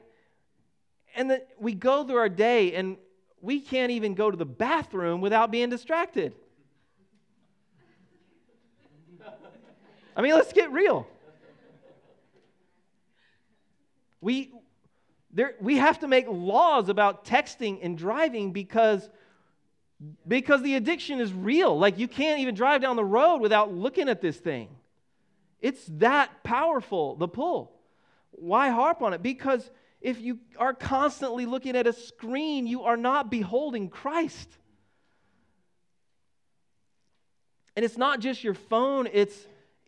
And 1.14 1.30
then 1.30 1.40
we 1.58 1.74
go 1.74 2.04
through 2.04 2.18
our 2.18 2.28
day 2.28 2.74
and 2.74 2.96
we 3.40 3.60
can't 3.60 3.90
even 3.90 4.14
go 4.14 4.30
to 4.30 4.36
the 4.36 4.46
bathroom 4.46 5.20
without 5.20 5.50
being 5.50 5.70
distracted. 5.70 6.34
I 10.16 10.22
mean, 10.22 10.34
let's 10.34 10.52
get 10.52 10.72
real. 10.72 11.06
We, 14.20 14.50
there, 15.30 15.54
we 15.60 15.76
have 15.76 16.00
to 16.00 16.08
make 16.08 16.26
laws 16.28 16.88
about 16.88 17.26
texting 17.26 17.78
and 17.82 17.98
driving 17.98 18.52
because, 18.52 19.08
because 20.26 20.62
the 20.62 20.74
addiction 20.74 21.20
is 21.20 21.32
real. 21.32 21.78
Like, 21.78 21.98
you 21.98 22.08
can't 22.08 22.40
even 22.40 22.54
drive 22.54 22.80
down 22.80 22.96
the 22.96 23.04
road 23.04 23.38
without 23.38 23.72
looking 23.72 24.08
at 24.08 24.22
this 24.22 24.38
thing. 24.38 24.68
It's 25.66 25.84
that 25.94 26.44
powerful, 26.44 27.16
the 27.16 27.26
pull. 27.26 27.72
Why 28.30 28.68
harp 28.68 29.02
on 29.02 29.14
it? 29.14 29.20
Because 29.20 29.68
if 30.00 30.20
you 30.20 30.38
are 30.56 30.72
constantly 30.72 31.44
looking 31.44 31.74
at 31.74 31.88
a 31.88 31.92
screen, 31.92 32.68
you 32.68 32.84
are 32.84 32.96
not 32.96 33.32
beholding 33.32 33.88
Christ. 33.88 34.48
And 37.74 37.84
it's 37.84 37.98
not 37.98 38.20
just 38.20 38.44
your 38.44 38.54
phone, 38.54 39.08
it's, 39.12 39.36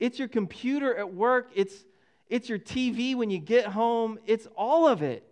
it's 0.01 0.18
your 0.18 0.26
computer 0.26 0.97
at 0.97 1.14
work, 1.14 1.53
it's, 1.55 1.85
it's 2.29 2.49
your 2.49 2.59
TV 2.59 3.14
when 3.14 3.31
you 3.31 3.39
get 3.39 3.66
home, 3.66 4.18
it's 4.26 4.49
all 4.57 4.89
of 4.89 5.03
it. 5.03 5.22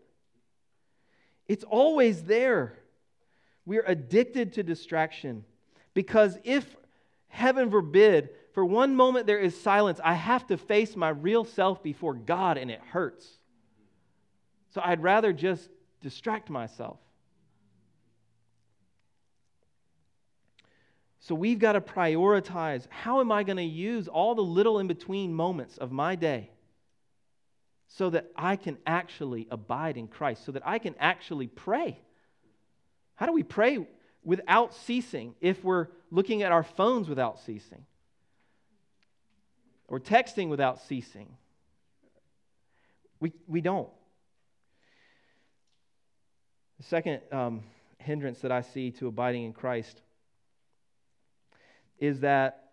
It's 1.48 1.64
always 1.64 2.22
there. 2.22 2.78
We're 3.64 3.84
addicted 3.84 4.52
to 4.52 4.62
distraction 4.62 5.44
because 5.92 6.38
if, 6.44 6.76
heaven 7.26 7.68
forbid, 7.68 8.28
for 8.56 8.64
one 8.64 8.96
moment 8.96 9.26
there 9.26 9.38
is 9.38 9.54
silence, 9.60 10.00
I 10.02 10.14
have 10.14 10.46
to 10.46 10.56
face 10.56 10.96
my 10.96 11.10
real 11.10 11.44
self 11.44 11.82
before 11.82 12.14
God 12.14 12.56
and 12.56 12.70
it 12.70 12.80
hurts. 12.90 13.28
So 14.70 14.80
I'd 14.82 15.02
rather 15.02 15.34
just 15.34 15.68
distract 16.00 16.48
myself. 16.48 16.96
So 21.18 21.34
we've 21.34 21.58
got 21.58 21.72
to 21.72 21.82
prioritize 21.82 22.86
how 22.88 23.20
am 23.20 23.30
I 23.30 23.42
going 23.42 23.58
to 23.58 23.62
use 23.62 24.08
all 24.08 24.34
the 24.34 24.40
little 24.40 24.78
in 24.78 24.86
between 24.86 25.34
moments 25.34 25.76
of 25.76 25.92
my 25.92 26.14
day 26.14 26.48
so 27.88 28.08
that 28.08 28.30
I 28.34 28.56
can 28.56 28.78
actually 28.86 29.46
abide 29.50 29.98
in 29.98 30.08
Christ, 30.08 30.46
so 30.46 30.52
that 30.52 30.62
I 30.64 30.78
can 30.78 30.94
actually 30.98 31.48
pray. 31.48 32.00
How 33.16 33.26
do 33.26 33.32
we 33.32 33.42
pray 33.42 33.86
without 34.24 34.72
ceasing 34.72 35.34
if 35.42 35.62
we're 35.62 35.88
looking 36.10 36.42
at 36.42 36.52
our 36.52 36.62
phones 36.62 37.06
without 37.06 37.38
ceasing? 37.40 37.84
Or 39.88 40.00
texting 40.00 40.48
without 40.48 40.80
ceasing. 40.82 41.28
We, 43.20 43.32
we 43.46 43.60
don't. 43.60 43.88
The 46.78 46.84
second 46.84 47.20
um, 47.32 47.62
hindrance 47.98 48.40
that 48.40 48.52
I 48.52 48.60
see 48.60 48.90
to 48.92 49.06
abiding 49.06 49.44
in 49.44 49.52
Christ 49.52 50.00
is 51.98 52.20
that 52.20 52.70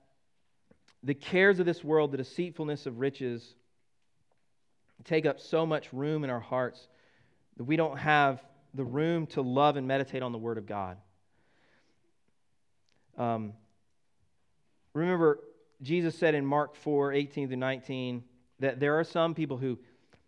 the 1.04 1.14
cares 1.14 1.60
of 1.60 1.66
this 1.66 1.84
world, 1.84 2.12
the 2.12 2.18
deceitfulness 2.18 2.86
of 2.86 3.00
riches, 3.00 3.56
take 5.04 5.26
up 5.26 5.40
so 5.40 5.66
much 5.66 5.92
room 5.92 6.24
in 6.24 6.30
our 6.30 6.40
hearts 6.40 6.88
that 7.58 7.64
we 7.64 7.76
don't 7.76 7.98
have 7.98 8.42
the 8.74 8.84
room 8.84 9.28
to 9.28 9.42
love 9.42 9.78
and 9.78 9.88
meditate 9.88 10.24
on 10.24 10.32
the 10.32 10.38
Word 10.38 10.58
of 10.58 10.66
God. 10.66 10.98
Um, 13.18 13.54
remember, 14.94 15.40
Jesus 15.82 16.18
said 16.18 16.36
in 16.36 16.46
Mark 16.46 16.76
4 16.76 17.14
18 17.14 17.48
through 17.48 17.58
19 17.58 18.24
that 18.60 18.80
there 18.80 18.98
are 18.98 19.04
some 19.04 19.34
people 19.34 19.58
who 19.58 19.78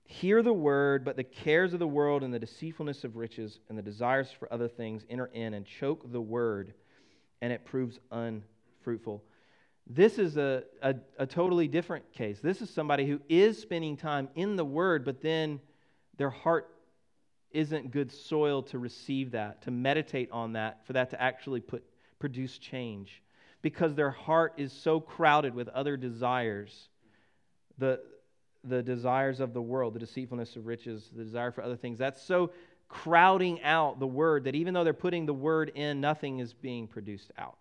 hear 0.06 0.44
the 0.44 0.54
word, 0.54 1.04
but 1.04 1.16
the 1.16 1.24
cares 1.24 1.74
of 1.74 1.80
the 1.80 1.88
world 1.88 2.24
and 2.24 2.34
the 2.34 2.40
deceitfulness 2.40 3.04
of 3.04 3.16
riches 3.16 3.60
and 3.70 3.78
the 3.78 3.82
desires 3.82 4.30
for 4.32 4.52
other 4.54 4.68
things 4.68 5.06
enter 5.10 5.28
in 5.28 5.54
and 5.54 5.66
choke 5.66 6.12
the 6.12 6.22
word, 6.22 6.74
and 7.42 7.52
it 7.52 7.66
proves 7.66 8.00
unfruitful. 8.12 9.24
This 9.88 10.18
is 10.18 10.38
a, 10.38 10.64
a, 10.82 10.96
a, 11.20 11.28
totally 11.28 11.68
different 11.68 12.12
case. 12.12 12.40
This 12.40 12.62
is 12.62 12.72
somebody 12.72 13.06
who 13.06 13.22
is 13.30 13.60
spending 13.60 13.98
time 13.98 14.30
in 14.34 14.56
the 14.56 14.66
word, 14.66 15.06
but 15.06 15.22
then 15.22 15.60
their 16.18 16.32
heart 16.32 16.70
isn't 17.52 17.92
good 17.92 18.12
soil 18.12 18.64
to 18.64 18.80
receive 18.80 19.32
that, 19.32 19.62
to 19.64 19.72
meditate 19.72 20.30
on 20.32 20.54
that, 20.54 20.86
for 20.86 20.94
that 20.94 21.12
to 21.12 21.22
actually 21.22 21.62
put, 21.62 21.84
produce 22.20 22.58
change. 22.58 23.22
Because 23.66 23.96
their 23.96 24.12
heart 24.12 24.54
is 24.58 24.72
so 24.72 25.00
crowded 25.00 25.56
with 25.56 25.70
other 25.70 25.98
desires. 25.98 26.88
The, 27.80 28.00
the 28.64 28.84
desires 28.84 29.40
of 29.40 29.56
the 29.56 29.62
world, 29.62 29.96
the 29.96 30.00
deceitfulness 30.00 30.56
of 30.56 30.68
riches, 30.68 31.10
the 31.18 31.24
desire 31.24 31.50
for 31.50 31.64
other 31.64 31.76
things. 31.76 31.98
That's 31.98 32.22
so 32.22 32.52
crowding 32.90 33.64
out 33.64 34.00
the 34.00 34.06
word 34.06 34.44
that 34.44 34.54
even 34.54 34.76
though 34.76 34.84
they're 34.84 34.94
putting 34.94 35.26
the 35.26 35.34
word 35.34 35.72
in, 35.74 36.00
nothing 36.00 36.38
is 36.38 36.54
being 36.54 36.86
produced 36.86 37.32
out. 37.40 37.58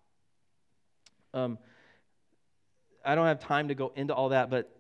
Um, 1.33 1.57
I 3.03 3.15
don't 3.15 3.27
have 3.27 3.41
time 3.41 3.69
to 3.69 3.75
go 3.75 3.91
into 3.97 4.15
all 4.15 4.29
that, 4.29 4.51
but, 4.51 4.77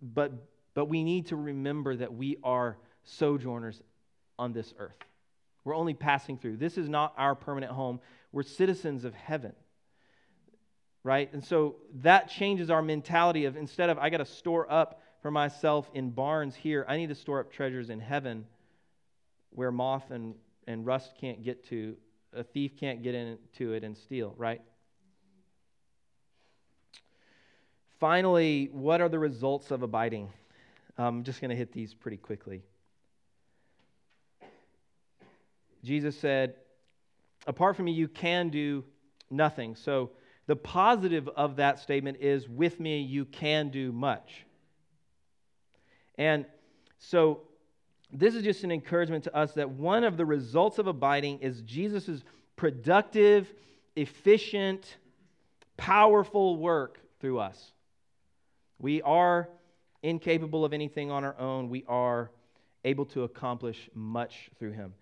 but, 0.00 0.30
but 0.74 0.84
we 0.84 1.02
need 1.02 1.26
to 1.26 1.34
remember 1.34 1.96
that 1.96 2.14
we 2.14 2.36
are 2.44 2.76
sojourners 3.02 3.82
on 4.38 4.52
this 4.52 4.72
earth. 4.78 4.94
We're 5.64 5.74
only 5.74 5.94
passing 5.94 6.38
through. 6.38 6.58
This 6.58 6.78
is 6.78 6.88
not 6.88 7.14
our 7.18 7.34
permanent 7.34 7.72
home. 7.72 7.98
We're 8.30 8.44
citizens 8.44 9.04
of 9.04 9.12
heaven 9.12 9.52
right? 11.06 11.32
And 11.32 11.44
so 11.44 11.76
that 12.02 12.28
changes 12.28 12.68
our 12.68 12.82
mentality 12.82 13.44
of 13.44 13.56
instead 13.56 13.90
of 13.90 13.98
I 13.98 14.10
got 14.10 14.16
to 14.16 14.26
store 14.26 14.70
up 14.70 15.00
for 15.22 15.30
myself 15.30 15.88
in 15.94 16.10
barns 16.10 16.56
here. 16.56 16.84
I 16.88 16.96
need 16.96 17.10
to 17.10 17.14
store 17.14 17.38
up 17.38 17.52
treasures 17.52 17.90
in 17.90 18.00
heaven 18.00 18.44
where 19.50 19.70
moth 19.70 20.10
and, 20.10 20.34
and 20.66 20.84
rust 20.84 21.12
can't 21.20 21.44
get 21.44 21.64
to, 21.68 21.96
a 22.34 22.42
thief 22.42 22.72
can't 22.78 23.04
get 23.04 23.14
into 23.14 23.72
it 23.72 23.84
and 23.84 23.96
steal, 23.96 24.34
right? 24.36 24.60
Finally, 28.00 28.68
what 28.72 29.00
are 29.00 29.08
the 29.08 29.18
results 29.18 29.70
of 29.70 29.84
abiding? 29.84 30.28
I'm 30.98 31.22
just 31.22 31.40
going 31.40 31.50
to 31.50 31.56
hit 31.56 31.72
these 31.72 31.94
pretty 31.94 32.16
quickly. 32.16 32.64
Jesus 35.84 36.18
said, 36.18 36.56
Apart 37.46 37.76
from 37.76 37.84
me, 37.84 37.92
you 37.92 38.08
can 38.08 38.48
do 38.48 38.82
nothing. 39.30 39.76
So, 39.76 40.10
the 40.46 40.56
positive 40.56 41.28
of 41.28 41.56
that 41.56 41.78
statement 41.78 42.18
is, 42.20 42.48
With 42.48 42.78
me, 42.80 43.00
you 43.00 43.24
can 43.24 43.70
do 43.70 43.92
much. 43.92 44.44
And 46.16 46.46
so 46.98 47.42
this 48.12 48.34
is 48.34 48.42
just 48.42 48.64
an 48.64 48.70
encouragement 48.70 49.24
to 49.24 49.36
us 49.36 49.52
that 49.54 49.70
one 49.70 50.04
of 50.04 50.16
the 50.16 50.24
results 50.24 50.78
of 50.78 50.86
abiding 50.86 51.40
is 51.40 51.60
Jesus' 51.62 52.22
productive, 52.54 53.52
efficient, 53.96 54.96
powerful 55.76 56.56
work 56.56 57.00
through 57.20 57.38
us. 57.38 57.72
We 58.78 59.02
are 59.02 59.48
incapable 60.02 60.64
of 60.64 60.72
anything 60.72 61.10
on 61.10 61.24
our 61.24 61.38
own. 61.38 61.68
We 61.68 61.84
are 61.88 62.30
able 62.84 63.06
to 63.06 63.24
accomplish 63.24 63.90
much 63.94 64.50
through 64.58 64.72
him. 64.72 64.94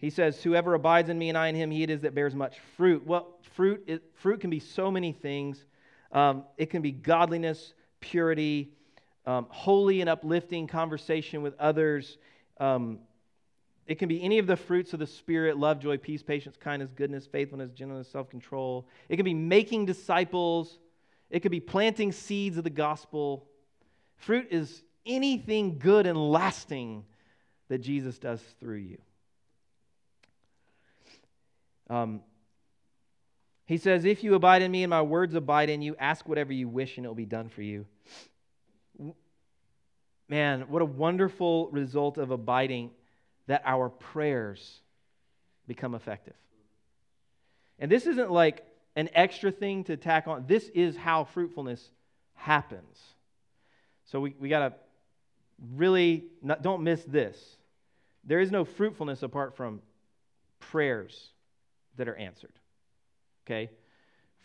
He 0.00 0.10
says, 0.10 0.42
Whoever 0.42 0.74
abides 0.74 1.10
in 1.10 1.18
me 1.18 1.28
and 1.28 1.36
I 1.36 1.48
in 1.48 1.54
him, 1.54 1.70
he 1.70 1.82
it 1.82 1.90
is 1.90 2.00
that 2.00 2.14
bears 2.14 2.34
much 2.34 2.58
fruit. 2.76 3.06
Well, 3.06 3.38
fruit, 3.54 3.84
it, 3.86 4.02
fruit 4.14 4.40
can 4.40 4.50
be 4.50 4.60
so 4.60 4.90
many 4.90 5.12
things. 5.12 5.64
Um, 6.12 6.44
it 6.56 6.70
can 6.70 6.82
be 6.82 6.90
godliness, 6.90 7.74
purity, 8.00 8.70
um, 9.26 9.46
holy 9.50 10.00
and 10.00 10.08
uplifting 10.08 10.66
conversation 10.66 11.42
with 11.42 11.54
others. 11.58 12.16
Um, 12.58 13.00
it 13.86 13.98
can 13.98 14.08
be 14.08 14.22
any 14.22 14.38
of 14.38 14.46
the 14.46 14.56
fruits 14.56 14.92
of 14.92 15.00
the 15.00 15.06
Spirit 15.06 15.58
love, 15.58 15.80
joy, 15.80 15.98
peace, 15.98 16.22
patience, 16.22 16.56
kindness, 16.56 16.90
goodness, 16.94 17.26
faithfulness, 17.26 17.70
gentleness, 17.72 18.08
self 18.08 18.30
control. 18.30 18.86
It 19.08 19.16
can 19.16 19.24
be 19.24 19.34
making 19.34 19.86
disciples. 19.86 20.78
It 21.28 21.40
could 21.40 21.50
be 21.50 21.60
planting 21.60 22.12
seeds 22.12 22.56
of 22.56 22.64
the 22.64 22.70
gospel. 22.70 23.46
Fruit 24.16 24.48
is 24.50 24.82
anything 25.04 25.78
good 25.78 26.06
and 26.06 26.30
lasting 26.30 27.04
that 27.68 27.78
Jesus 27.78 28.18
does 28.18 28.40
through 28.58 28.76
you. 28.76 28.98
Um, 31.90 32.22
he 33.66 33.76
says, 33.76 34.06
If 34.06 34.24
you 34.24 34.34
abide 34.34 34.62
in 34.62 34.70
me 34.70 34.82
and 34.82 34.90
my 34.90 35.02
words 35.02 35.34
abide 35.34 35.68
in 35.68 35.82
you, 35.82 35.94
ask 35.98 36.26
whatever 36.26 36.52
you 36.54 36.68
wish 36.68 36.96
and 36.96 37.04
it 37.04 37.08
will 37.08 37.14
be 37.14 37.26
done 37.26 37.50
for 37.50 37.60
you 37.60 37.84
man, 40.30 40.66
what 40.68 40.80
a 40.80 40.86
wonderful 40.86 41.68
result 41.70 42.16
of 42.16 42.30
abiding 42.30 42.90
that 43.48 43.62
our 43.66 43.88
prayers 43.90 44.80
become 45.66 45.94
effective. 45.94 46.36
And 47.80 47.90
this 47.90 48.06
isn't 48.06 48.30
like 48.30 48.64
an 48.94 49.10
extra 49.12 49.50
thing 49.50 49.84
to 49.84 49.96
tack 49.96 50.28
on, 50.28 50.44
this 50.46 50.68
is 50.68 50.96
how 50.96 51.24
fruitfulness 51.24 51.90
happens. 52.34 52.98
So 54.06 54.20
we, 54.20 54.34
we 54.38 54.48
got 54.48 54.68
to 54.68 54.74
really 55.74 56.24
not, 56.42 56.62
don't 56.62 56.82
miss 56.82 57.02
this. 57.04 57.36
There 58.24 58.40
is 58.40 58.50
no 58.50 58.64
fruitfulness 58.64 59.22
apart 59.22 59.56
from 59.56 59.80
prayers 60.60 61.30
that 62.00 62.08
are 62.08 62.16
answered. 62.16 62.52
Okay? 63.46 63.70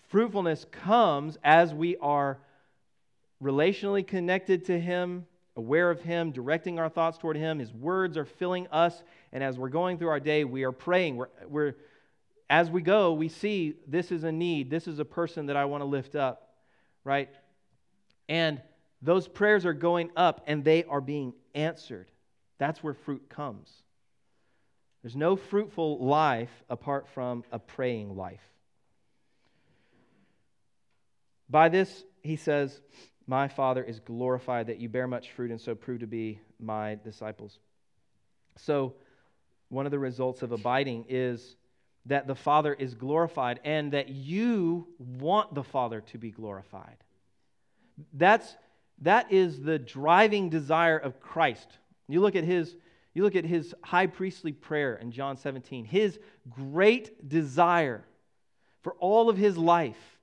Fruitfulness 0.09 0.65
comes 0.71 1.37
as 1.43 1.73
we 1.73 1.97
are 1.97 2.37
relationally 3.43 4.05
connected 4.05 4.65
to 4.65 4.79
Him 4.79 5.25
aware 5.55 5.89
of 5.89 6.01
Him, 6.01 6.31
directing 6.31 6.79
our 6.79 6.89
thoughts 6.89 7.17
toward 7.17 7.37
Him. 7.37 7.59
His 7.59 7.73
words 7.73 8.17
are 8.17 8.25
filling 8.25 8.67
us. 8.67 9.03
And 9.31 9.43
as 9.43 9.57
we're 9.57 9.69
going 9.69 9.97
through 9.97 10.09
our 10.09 10.19
day, 10.19 10.43
we 10.43 10.63
are 10.63 10.71
praying. 10.71 11.15
We're, 11.15 11.29
we're, 11.47 11.75
as 12.49 12.69
we 12.69 12.81
go, 12.81 13.13
we 13.13 13.29
see 13.29 13.75
this 13.87 14.11
is 14.11 14.23
a 14.23 14.31
need. 14.31 14.69
This 14.69 14.87
is 14.87 14.99
a 14.99 15.05
person 15.05 15.47
that 15.47 15.55
I 15.55 15.65
want 15.65 15.81
to 15.81 15.85
lift 15.85 16.15
up, 16.15 16.49
right? 17.03 17.29
And 18.27 18.61
those 19.01 19.27
prayers 19.27 19.65
are 19.65 19.73
going 19.73 20.11
up 20.15 20.43
and 20.47 20.63
they 20.63 20.83
are 20.85 21.01
being 21.01 21.33
answered. 21.53 22.11
That's 22.57 22.83
where 22.83 22.93
fruit 22.93 23.29
comes. 23.29 23.69
There's 25.05 25.15
no 25.15 25.35
fruitful 25.35 26.03
life 26.03 26.49
apart 26.67 27.07
from 27.13 27.43
a 27.51 27.59
praying 27.59 28.15
life. 28.15 28.41
By 31.47 31.69
this, 31.69 32.03
he 32.23 32.37
says, 32.37 32.81
my 33.27 33.47
Father 33.47 33.83
is 33.83 33.99
glorified 33.99 34.65
that 34.65 34.79
you 34.79 34.89
bear 34.89 35.07
much 35.07 35.29
fruit 35.33 35.51
and 35.51 35.61
so 35.61 35.75
prove 35.75 35.99
to 35.99 36.07
be 36.07 36.39
my 36.59 36.95
disciples. 37.03 37.59
So, 38.55 38.95
one 39.69 39.85
of 39.85 39.91
the 39.91 39.99
results 39.99 40.41
of 40.41 40.51
abiding 40.51 41.05
is 41.07 41.55
that 42.07 42.25
the 42.25 42.33
Father 42.33 42.73
is 42.73 42.95
glorified 42.95 43.59
and 43.63 43.91
that 43.91 44.09
you 44.09 44.87
want 44.97 45.53
the 45.53 45.63
Father 45.63 46.01
to 46.01 46.17
be 46.17 46.31
glorified. 46.31 46.97
That's, 48.11 48.55
that 49.03 49.31
is 49.31 49.61
the 49.61 49.77
driving 49.77 50.49
desire 50.49 50.97
of 50.97 51.19
Christ. 51.19 51.77
You 52.07 52.21
look 52.21 52.35
at 52.35 52.43
his, 52.43 52.75
you 53.15 53.23
look 53.23 53.35
at 53.35 53.45
his 53.45 53.73
high 53.81 54.07
priestly 54.07 54.51
prayer 54.51 54.95
in 54.95 55.11
John 55.11 55.37
17, 55.37 55.85
his 55.85 56.19
great 56.49 57.27
desire 57.27 58.05
for 58.81 58.93
all 58.99 59.29
of 59.29 59.37
his 59.37 59.57
life. 59.57 60.19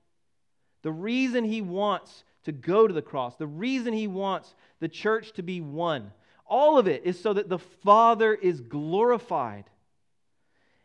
The 0.83 0.91
reason 0.91 1.43
he 1.43 1.61
wants 1.61 2.23
to 2.45 2.51
go 2.51 2.87
to 2.87 2.93
the 2.93 3.01
cross. 3.01 3.35
The 3.35 3.47
reason 3.47 3.93
he 3.93 4.07
wants 4.07 4.53
the 4.79 4.87
church 4.87 5.33
to 5.33 5.43
be 5.43 5.59
one, 5.59 6.11
all 6.45 6.77
of 6.77 6.87
it 6.87 7.03
is 7.05 7.19
so 7.19 7.33
that 7.33 7.49
the 7.49 7.59
Father 7.59 8.33
is 8.33 8.61
glorified. 8.61 9.65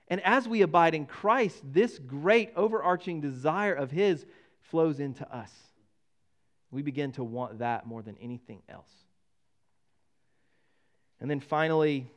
And 0.08 0.20
as 0.22 0.48
we 0.48 0.62
abide 0.62 0.94
in 0.94 1.04
Christ, 1.04 1.60
this 1.62 1.98
great 1.98 2.52
overarching 2.56 3.20
desire 3.20 3.74
of 3.74 3.90
his 3.90 4.24
flows 4.62 5.00
into 5.00 5.30
us. 5.34 5.52
We 6.70 6.82
begin 6.82 7.12
to 7.12 7.24
want 7.24 7.58
that 7.58 7.86
more 7.86 8.02
than 8.02 8.16
anything 8.20 8.62
else. 8.68 8.90
And 11.20 11.30
then 11.30 11.40
finally, 11.40 12.10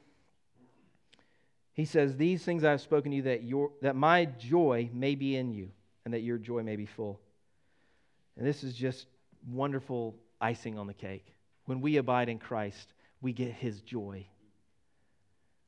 he 1.73 1.85
says, 1.85 2.17
These 2.17 2.43
things 2.43 2.63
I 2.63 2.71
have 2.71 2.81
spoken 2.81 3.11
to 3.11 3.17
you 3.17 3.23
that, 3.23 3.43
your, 3.43 3.71
that 3.81 3.95
my 3.95 4.25
joy 4.25 4.89
may 4.93 5.15
be 5.15 5.35
in 5.35 5.51
you 5.51 5.69
and 6.05 6.13
that 6.13 6.21
your 6.21 6.37
joy 6.37 6.63
may 6.63 6.75
be 6.75 6.85
full. 6.85 7.19
And 8.37 8.45
this 8.45 8.63
is 8.63 8.73
just 8.73 9.07
wonderful 9.49 10.15
icing 10.39 10.77
on 10.77 10.87
the 10.87 10.93
cake. 10.93 11.25
When 11.65 11.81
we 11.81 11.97
abide 11.97 12.29
in 12.29 12.39
Christ, 12.39 12.93
we 13.21 13.33
get 13.33 13.51
his 13.51 13.81
joy. 13.81 14.25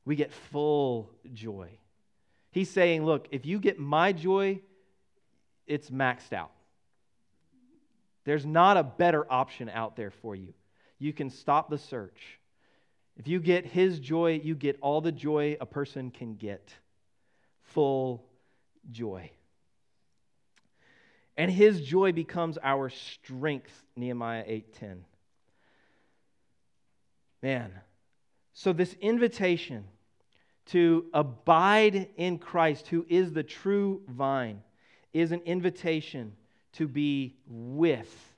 We 0.04 0.16
get 0.16 0.32
full 0.32 1.10
joy. 1.32 1.70
He's 2.50 2.70
saying, 2.70 3.04
Look, 3.04 3.28
if 3.30 3.46
you 3.46 3.58
get 3.58 3.78
my 3.78 4.12
joy, 4.12 4.60
it's 5.66 5.90
maxed 5.90 6.32
out. 6.32 6.52
There's 8.24 8.46
not 8.46 8.76
a 8.76 8.82
better 8.82 9.30
option 9.30 9.68
out 9.68 9.96
there 9.96 10.10
for 10.10 10.34
you. 10.34 10.54
You 10.98 11.12
can 11.12 11.30
stop 11.30 11.68
the 11.68 11.78
search. 11.78 12.38
If 13.16 13.28
you 13.28 13.40
get 13.40 13.66
his 13.66 14.00
joy, 14.00 14.40
you 14.42 14.54
get 14.54 14.78
all 14.80 15.00
the 15.00 15.12
joy 15.12 15.56
a 15.60 15.66
person 15.66 16.10
can 16.10 16.34
get 16.34 16.74
full 17.62 18.24
joy. 18.90 19.30
and 21.36 21.50
his 21.50 21.80
joy 21.80 22.12
becomes 22.12 22.58
our 22.62 22.88
strength, 22.88 23.84
Nehemiah 23.96 24.44
8:10. 24.46 25.04
Man. 27.42 27.80
So 28.52 28.72
this 28.72 28.94
invitation 28.94 29.88
to 30.66 31.10
abide 31.12 32.08
in 32.16 32.38
Christ, 32.38 32.86
who 32.88 33.04
is 33.08 33.32
the 33.32 33.42
true 33.42 34.02
vine, 34.08 34.62
is 35.12 35.32
an 35.32 35.40
invitation 35.40 36.36
to 36.74 36.86
be 36.86 37.36
with 37.46 38.34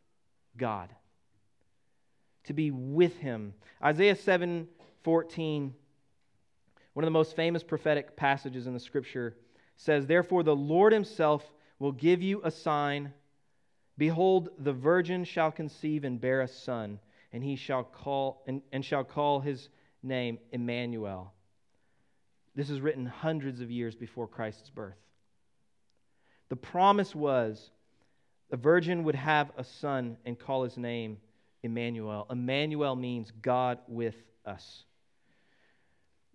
God. 0.56 0.94
To 2.46 2.52
be 2.52 2.70
with 2.70 3.16
him. 3.18 3.54
Isaiah 3.82 4.16
7 4.16 4.68
14, 5.02 5.74
one 6.94 7.04
of 7.04 7.06
the 7.06 7.12
most 7.12 7.36
famous 7.36 7.62
prophetic 7.62 8.16
passages 8.16 8.66
in 8.66 8.74
the 8.74 8.80
scripture, 8.80 9.36
says, 9.76 10.06
Therefore 10.06 10.42
the 10.42 10.56
Lord 10.56 10.92
himself 10.92 11.44
will 11.78 11.92
give 11.92 12.22
you 12.22 12.40
a 12.42 12.50
sign. 12.50 13.12
Behold, 13.98 14.48
the 14.58 14.72
virgin 14.72 15.24
shall 15.24 15.52
conceive 15.52 16.04
and 16.04 16.20
bear 16.20 16.40
a 16.40 16.48
son, 16.48 16.98
and 17.32 17.44
he 17.44 17.54
shall 17.54 17.84
call 17.84 18.42
and, 18.46 18.62
and 18.72 18.84
shall 18.84 19.04
call 19.04 19.40
his 19.40 19.68
name 20.02 20.38
Emmanuel. 20.50 21.32
This 22.54 22.70
is 22.70 22.80
written 22.80 23.06
hundreds 23.06 23.60
of 23.60 23.70
years 23.70 23.94
before 23.94 24.26
Christ's 24.26 24.70
birth. 24.70 24.98
The 26.48 26.56
promise 26.56 27.14
was 27.14 27.70
the 28.50 28.56
virgin 28.56 29.04
would 29.04 29.14
have 29.14 29.50
a 29.56 29.64
son 29.64 30.16
and 30.24 30.38
call 30.38 30.64
his 30.64 30.76
name 30.78 31.18
Emmanuel. 31.66 32.26
Emmanuel 32.30 32.96
means 32.96 33.30
God 33.42 33.78
with 33.86 34.16
us. 34.44 34.84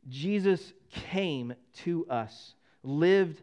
Jesus 0.08 0.74
came 0.92 1.54
to 1.84 2.08
us, 2.08 2.54
lived 2.84 3.42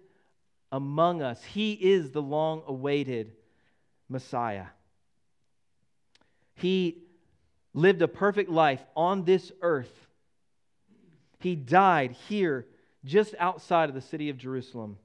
among 0.70 1.22
us. 1.22 1.42
He 1.42 1.72
is 1.72 2.10
the 2.10 2.22
long 2.22 2.62
awaited 2.66 3.32
Messiah. 4.08 4.66
He 6.54 7.02
lived 7.74 8.02
a 8.02 8.08
perfect 8.08 8.50
life 8.50 8.82
on 8.96 9.24
this 9.24 9.52
earth. 9.62 10.06
He 11.40 11.54
died 11.54 12.16
here, 12.28 12.66
just 13.04 13.34
outside 13.38 13.88
of 13.88 13.94
the 13.94 14.00
city 14.00 14.28
of 14.28 14.36
Jerusalem. 14.36 14.98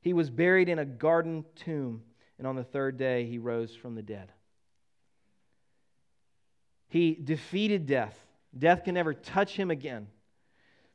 He 0.00 0.12
was 0.12 0.28
buried 0.28 0.68
in 0.68 0.80
a 0.80 0.84
garden 0.84 1.44
tomb, 1.54 2.02
and 2.38 2.46
on 2.46 2.56
the 2.56 2.64
third 2.64 2.98
day, 2.98 3.26
he 3.26 3.38
rose 3.38 3.74
from 3.74 3.94
the 3.94 4.02
dead. 4.02 4.32
He 6.92 7.14
defeated 7.14 7.86
death. 7.86 8.14
Death 8.56 8.84
can 8.84 8.92
never 8.92 9.14
touch 9.14 9.56
him 9.56 9.70
again, 9.70 10.08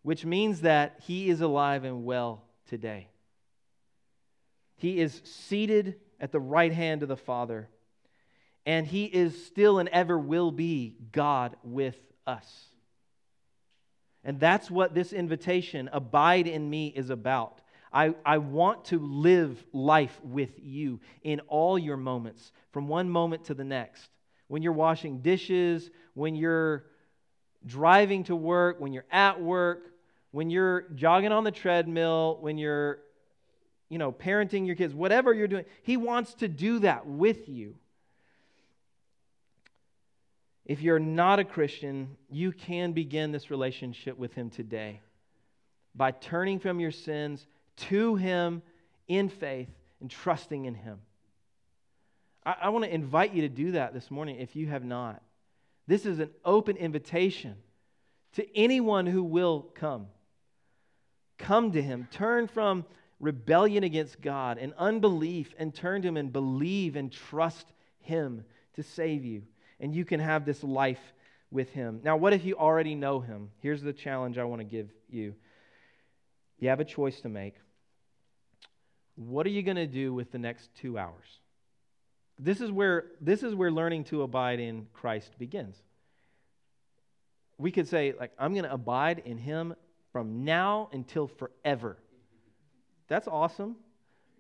which 0.03 0.23
means 0.23 0.61
that 0.61 0.99
he 1.01 1.27
is 1.27 1.41
alive 1.41 1.85
and 1.85 2.05
well 2.05 2.43
today. 2.67 3.07
He 4.75 4.99
is 4.99 5.19
seated 5.23 5.95
at 6.19 6.31
the 6.31 6.39
right 6.39 6.71
hand 6.71 7.01
of 7.01 7.09
the 7.09 7.17
Father, 7.17 7.67
and 8.63 8.85
he 8.85 9.05
is 9.05 9.47
still 9.47 9.79
and 9.79 9.89
ever 9.89 10.19
will 10.19 10.51
be 10.51 10.95
God 11.11 11.55
with 11.63 11.97
us. 12.27 12.65
And 14.23 14.39
that's 14.39 14.69
what 14.69 14.93
this 14.93 15.11
invitation, 15.11 15.89
abide 15.91 16.45
in 16.45 16.69
me, 16.69 16.93
is 16.95 17.09
about. 17.09 17.59
I, 17.91 18.13
I 18.23 18.37
want 18.37 18.85
to 18.85 18.99
live 18.99 19.65
life 19.73 20.19
with 20.23 20.51
you 20.61 20.99
in 21.23 21.39
all 21.47 21.79
your 21.79 21.97
moments, 21.97 22.51
from 22.71 22.87
one 22.87 23.09
moment 23.09 23.45
to 23.45 23.55
the 23.55 23.63
next. 23.63 24.11
When 24.47 24.61
you're 24.61 24.73
washing 24.73 25.19
dishes, 25.19 25.89
when 26.13 26.35
you're 26.35 26.85
driving 27.65 28.23
to 28.25 28.35
work, 28.35 28.79
when 28.79 28.93
you're 28.93 29.05
at 29.11 29.41
work, 29.41 29.83
when 30.31 30.49
you're 30.49 30.83
jogging 30.95 31.31
on 31.31 31.43
the 31.43 31.51
treadmill, 31.51 32.37
when 32.41 32.57
you're 32.57 32.99
you 33.89 33.97
know, 33.97 34.11
parenting 34.11 34.65
your 34.65 34.75
kids, 34.75 34.93
whatever 34.93 35.33
you're 35.33 35.47
doing, 35.47 35.65
He 35.83 35.97
wants 35.97 36.33
to 36.35 36.47
do 36.47 36.79
that 36.79 37.05
with 37.07 37.47
you. 37.47 37.75
If 40.65 40.81
you're 40.81 40.99
not 40.99 41.39
a 41.39 41.45
Christian, 41.45 42.17
you 42.29 42.51
can 42.51 42.91
begin 42.91 43.31
this 43.31 43.49
relationship 43.49 44.17
with 44.17 44.33
Him 44.33 44.49
today 44.49 44.99
by 45.95 46.11
turning 46.11 46.59
from 46.59 46.79
your 46.79 46.91
sins 46.91 47.47
to 47.77 48.15
Him 48.15 48.61
in 49.07 49.29
faith 49.29 49.69
and 50.01 50.11
trusting 50.11 50.65
in 50.65 50.75
Him. 50.75 50.99
I, 52.47 52.55
I 52.63 52.69
want 52.69 52.85
to 52.85 52.93
invite 52.93 53.33
you 53.33 53.41
to 53.41 53.49
do 53.49 53.73
that 53.73 53.93
this 53.93 54.09
morning 54.09 54.39
if 54.39 54.55
you 54.55 54.67
have 54.67 54.85
not. 54.85 55.21
This 55.85 56.05
is 56.05 56.19
an 56.19 56.31
open 56.43 56.77
invitation 56.77 57.55
to 58.33 58.57
anyone 58.57 59.05
who 59.05 59.23
will 59.23 59.69
come. 59.75 60.07
Come 61.37 61.73
to 61.73 61.81
Him. 61.81 62.07
Turn 62.11 62.47
from 62.47 62.85
rebellion 63.19 63.83
against 63.83 64.21
God 64.21 64.57
and 64.57 64.73
unbelief 64.77 65.53
and 65.57 65.73
turn 65.73 66.01
to 66.01 66.07
Him 66.07 66.17
and 66.17 66.31
believe 66.31 66.95
and 66.95 67.11
trust 67.11 67.71
Him 67.99 68.45
to 68.75 68.83
save 68.83 69.25
you. 69.25 69.43
And 69.79 69.93
you 69.93 70.05
can 70.05 70.19
have 70.19 70.45
this 70.45 70.63
life 70.63 71.13
with 71.51 71.69
Him. 71.69 72.01
Now, 72.03 72.17
what 72.17 72.33
if 72.33 72.45
you 72.45 72.55
already 72.55 72.95
know 72.95 73.19
Him? 73.19 73.49
Here's 73.59 73.81
the 73.81 73.93
challenge 73.93 74.37
I 74.37 74.45
want 74.45 74.61
to 74.61 74.65
give 74.65 74.89
you 75.09 75.35
you 76.59 76.69
have 76.69 76.79
a 76.79 76.85
choice 76.85 77.21
to 77.21 77.29
make. 77.29 77.53
What 79.15 79.45
are 79.45 79.51
you 79.51 79.61
going 79.61 79.77
to 79.77 79.85
do 79.85 80.11
with 80.11 80.31
the 80.31 80.39
next 80.39 80.73
two 80.75 80.97
hours? 80.97 81.39
This 82.39 82.61
is 82.61 82.71
where 82.71 83.05
this 83.19 83.43
is 83.43 83.55
where 83.55 83.71
learning 83.71 84.05
to 84.05 84.21
abide 84.21 84.59
in 84.59 84.87
Christ 84.93 85.37
begins. 85.39 85.75
We 87.57 87.71
could 87.71 87.87
say, 87.87 88.13
like, 88.19 88.31
I'm 88.37 88.53
going 88.53 88.65
to 88.65 88.73
abide 88.73 89.23
in 89.25 89.37
Him 89.37 89.73
from 90.11 90.45
now 90.45 90.89
until 90.93 91.27
forever. 91.27 91.97
That's 93.07 93.27
awesome. 93.27 93.75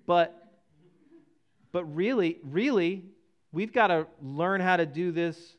But 0.05 0.35
but 1.71 1.83
really, 1.95 2.37
really, 2.43 3.05
we've 3.51 3.73
got 3.73 3.87
to 3.87 4.07
learn 4.21 4.61
how 4.61 4.77
to 4.77 4.85
do 4.85 5.11
this 5.11 5.55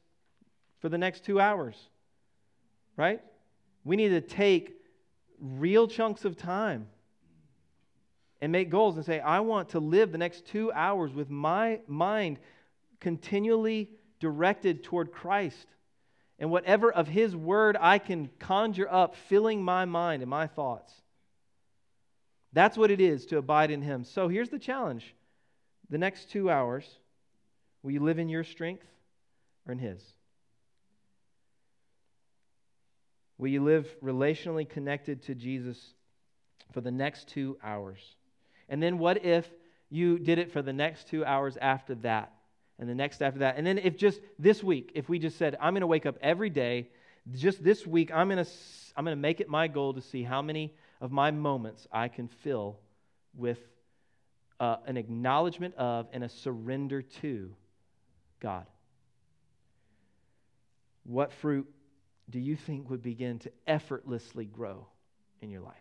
for 0.80 0.89
the 0.89 0.99
next 0.99 1.24
2 1.24 1.41
hours. 1.41 1.76
Right? 2.97 3.20
We 3.84 3.97
need 3.97 4.11
to 4.11 4.20
take 4.20 4.74
real 5.41 5.89
chunks 5.89 6.24
of 6.24 6.36
time 6.36 6.89
and 8.41 8.53
make 8.53 8.70
goals 8.70 8.97
and 8.97 9.05
say, 9.05 9.20
I 9.20 9.41
want 9.41 9.70
to 9.70 9.80
live 9.80 10.12
the 10.12 10.18
next 10.18 10.47
two 10.47 10.70
hours 10.72 11.12
with 11.12 11.28
my 11.28 11.80
mind 11.86 12.39
continually 13.01 13.91
directed 14.20 14.84
toward 14.84 15.12
Christ. 15.12 15.66
And 16.39 16.51
whatever 16.51 16.93
of 16.93 17.09
His 17.09 17.34
word 17.34 17.76
I 17.80 17.99
can 17.99 18.30
conjure 18.39 18.89
up, 18.91 19.16
filling 19.16 19.62
my 19.62 19.84
mind 19.84 20.22
and 20.22 20.30
my 20.30 20.47
thoughts. 20.47 20.93
That's 22.53 22.78
what 22.78 22.91
it 22.91 23.01
is 23.01 23.26
to 23.26 23.39
abide 23.39 23.70
in 23.70 23.82
Him. 23.82 24.05
So 24.05 24.28
here's 24.28 24.51
the 24.51 24.59
challenge 24.59 25.14
the 25.91 25.99
next 25.99 26.30
two 26.30 26.51
hours, 26.51 26.84
will 27.82 27.93
you 27.93 28.01
live 28.01 28.18
in 28.18 28.28
your 28.28 28.45
strength 28.45 28.86
or 29.66 29.72
in 29.72 29.78
His? 29.78 30.03
Will 33.39 33.49
you 33.49 33.62
live 33.62 33.89
relationally 34.03 34.68
connected 34.68 35.22
to 35.24 35.34
Jesus 35.34 35.95
for 36.72 36.80
the 36.80 36.91
next 36.91 37.28
two 37.28 37.57
hours? 37.62 38.01
And 38.69 38.83
then 38.83 38.99
what 38.99 39.25
if 39.25 39.49
you 39.91 40.19
did 40.19 40.39
it 40.39 40.53
for 40.53 40.62
the 40.62 40.73
next 40.73 41.09
two 41.09 41.25
hours 41.25 41.57
after 41.61 41.95
that? 41.97 42.33
And 42.79 42.89
the 42.89 42.95
next 42.95 43.23
after 43.23 43.41
that. 43.41 43.57
And 43.57 43.66
then 43.66 43.79
if 43.79 43.97
just 43.97 44.21
this 44.39 44.62
week, 44.62 44.93
if 44.95 45.09
we 45.09 45.19
just 45.19 45.37
said, 45.37 45.57
I'm 45.61 45.73
going 45.73 45.81
to 45.81 45.87
wake 45.87 46.07
up 46.07 46.16
every 46.21 46.51
day, 46.51 46.89
just 47.35 47.62
this 47.62 47.87
week, 47.87 48.12
I'm 48.12 48.29
going 48.29 48.45
to, 48.45 48.51
I'm 48.97 49.05
going 49.05 49.16
to 49.16 49.21
make 49.21 49.41
it 49.41 49.49
my 49.49 49.66
goal 49.69 49.95
to 49.95 50.01
see 50.01 50.23
how 50.23 50.43
many 50.43 50.75
of 51.01 51.11
my 51.11 51.31
moments 51.31 51.87
I 51.93 52.09
can 52.09 52.29
fill 52.29 52.79
with 53.37 53.59
uh, 54.61 54.77
an 54.87 54.97
acknowledgement 54.97 55.75
of 55.77 56.09
and 56.12 56.25
a 56.25 56.29
surrender 56.29 57.03
to 57.03 57.55
God. 58.41 58.66
What 61.05 61.33
fruit 61.33 61.66
do 62.31 62.39
you 62.39 62.57
think 62.57 62.91
would 62.91 63.03
begin 63.03 63.39
to 63.41 63.53
effortlessly 63.66 64.45
grow 64.45 64.87
in 65.41 65.51
your 65.51 65.62
life? 65.62 65.77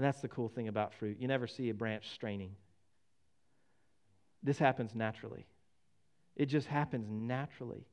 And 0.00 0.06
that's 0.06 0.22
the 0.22 0.28
cool 0.28 0.48
thing 0.48 0.66
about 0.66 0.94
fruit. 0.94 1.18
You 1.20 1.28
never 1.28 1.46
see 1.46 1.68
a 1.68 1.74
branch 1.74 2.08
straining. 2.14 2.52
This 4.42 4.58
happens 4.58 4.94
naturally. 4.94 5.44
It 6.36 6.46
just 6.46 6.66
happens 6.68 7.06
naturally. 7.10 7.84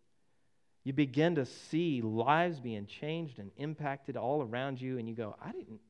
You 0.86 0.94
begin 0.94 1.36
to 1.36 1.46
see 1.46 2.02
lives 2.02 2.62
being 2.62 2.86
changed 2.86 3.40
and 3.40 3.52
impacted 3.58 4.16
all 4.16 4.42
around 4.42 4.80
you, 4.80 4.98
and 4.98 5.10
you 5.10 5.16
go, 5.16 5.36
I 5.44 5.52
didn't 5.52 5.82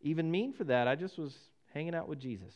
even 0.00 0.32
mean 0.32 0.52
for 0.52 0.64
that. 0.64 0.88
I 0.88 0.96
just 0.96 1.16
was 1.16 1.32
hanging 1.72 1.94
out 1.94 2.08
with 2.08 2.18
Jesus. 2.18 2.52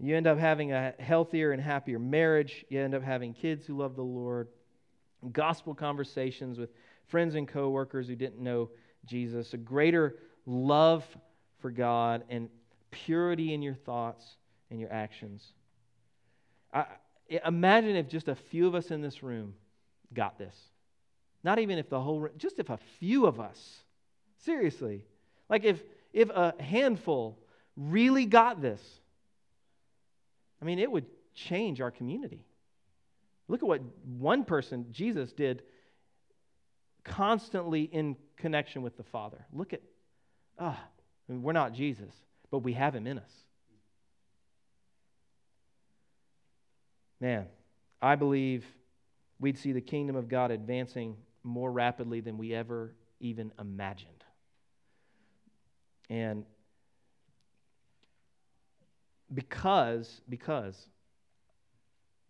You 0.00 0.16
end 0.16 0.26
up 0.26 0.38
having 0.38 0.72
a 0.72 0.94
healthier 0.98 1.52
and 1.52 1.62
happier 1.62 2.00
marriage. 2.00 2.64
You 2.70 2.80
end 2.80 2.96
up 2.96 3.04
having 3.04 3.34
kids 3.34 3.64
who 3.66 3.76
love 3.78 3.94
the 3.94 4.02
Lord, 4.02 4.48
gospel 5.30 5.76
conversations 5.76 6.58
with 6.58 6.70
friends 7.06 7.36
and 7.36 7.46
coworkers 7.46 8.08
who 8.08 8.16
didn't 8.16 8.40
know 8.42 8.70
Jesus, 9.06 9.54
a 9.54 9.58
greater 9.58 10.16
love 10.44 11.04
for 11.62 11.70
God, 11.70 12.24
and 12.28 12.50
purity 12.90 13.54
in 13.54 13.62
your 13.62 13.74
thoughts 13.74 14.24
and 14.70 14.78
your 14.78 14.92
actions. 14.92 15.54
I, 16.74 16.84
imagine 17.46 17.96
if 17.96 18.08
just 18.08 18.28
a 18.28 18.34
few 18.34 18.66
of 18.66 18.74
us 18.74 18.90
in 18.90 19.00
this 19.00 19.22
room 19.22 19.54
got 20.12 20.38
this. 20.38 20.54
Not 21.44 21.58
even 21.58 21.78
if 21.78 21.88
the 21.88 22.00
whole, 22.00 22.28
just 22.36 22.58
if 22.58 22.68
a 22.68 22.78
few 22.98 23.26
of 23.26 23.40
us, 23.40 23.78
seriously, 24.44 25.06
like 25.48 25.64
if 25.64 25.82
if 26.12 26.28
a 26.30 26.54
handful 26.60 27.38
really 27.76 28.26
got 28.26 28.60
this, 28.60 28.80
I 30.60 30.64
mean, 30.64 30.78
it 30.78 30.90
would 30.90 31.06
change 31.34 31.80
our 31.80 31.90
community. 31.90 32.44
Look 33.48 33.62
at 33.62 33.66
what 33.66 33.80
one 34.04 34.44
person, 34.44 34.86
Jesus, 34.92 35.32
did 35.32 35.62
constantly 37.04 37.82
in 37.82 38.16
connection 38.36 38.82
with 38.82 38.96
the 38.96 39.02
Father. 39.02 39.44
Look 39.52 39.72
at, 39.72 39.80
ah, 40.58 40.78
I 41.32 41.34
mean, 41.34 41.42
we're 41.44 41.52
not 41.52 41.72
Jesus, 41.72 42.12
but 42.50 42.58
we 42.58 42.74
have 42.74 42.94
him 42.94 43.06
in 43.06 43.18
us. 43.18 43.32
Man, 47.20 47.46
I 48.02 48.16
believe 48.16 48.66
we'd 49.40 49.56
see 49.56 49.72
the 49.72 49.80
kingdom 49.80 50.14
of 50.14 50.28
God 50.28 50.50
advancing 50.50 51.16
more 51.42 51.72
rapidly 51.72 52.20
than 52.20 52.36
we 52.36 52.52
ever 52.52 52.94
even 53.18 53.50
imagined. 53.58 54.24
And 56.10 56.44
because 59.32 60.20
because 60.28 60.76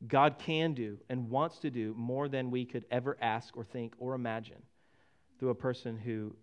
God 0.07 0.37
can 0.39 0.75
do 0.75 0.99
and 1.09 1.29
wants 1.29 1.59
to 1.61 1.71
do 1.71 1.93
more 1.97 2.29
than 2.29 2.53
we 2.53 2.65
could 2.65 2.85
ever 2.89 3.17
ask 3.21 3.57
or 3.57 3.65
think 3.65 3.95
or 3.99 4.15
imagine 4.15 4.63
through 5.41 5.51
a 5.51 5.57
person 5.57 5.97
who 5.97 6.37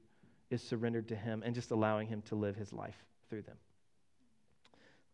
is 0.50 0.62
surrendered 0.62 1.08
to 1.10 1.16
Him 1.16 1.44
and 1.46 1.54
just 1.56 1.72
allowing 1.72 2.08
Him 2.08 2.22
to 2.24 2.36
live 2.36 2.56
His 2.56 2.74
life 2.74 3.04
through 3.30 3.44
them. 3.44 3.58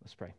Let's 0.02 0.16
pray. 0.16 0.34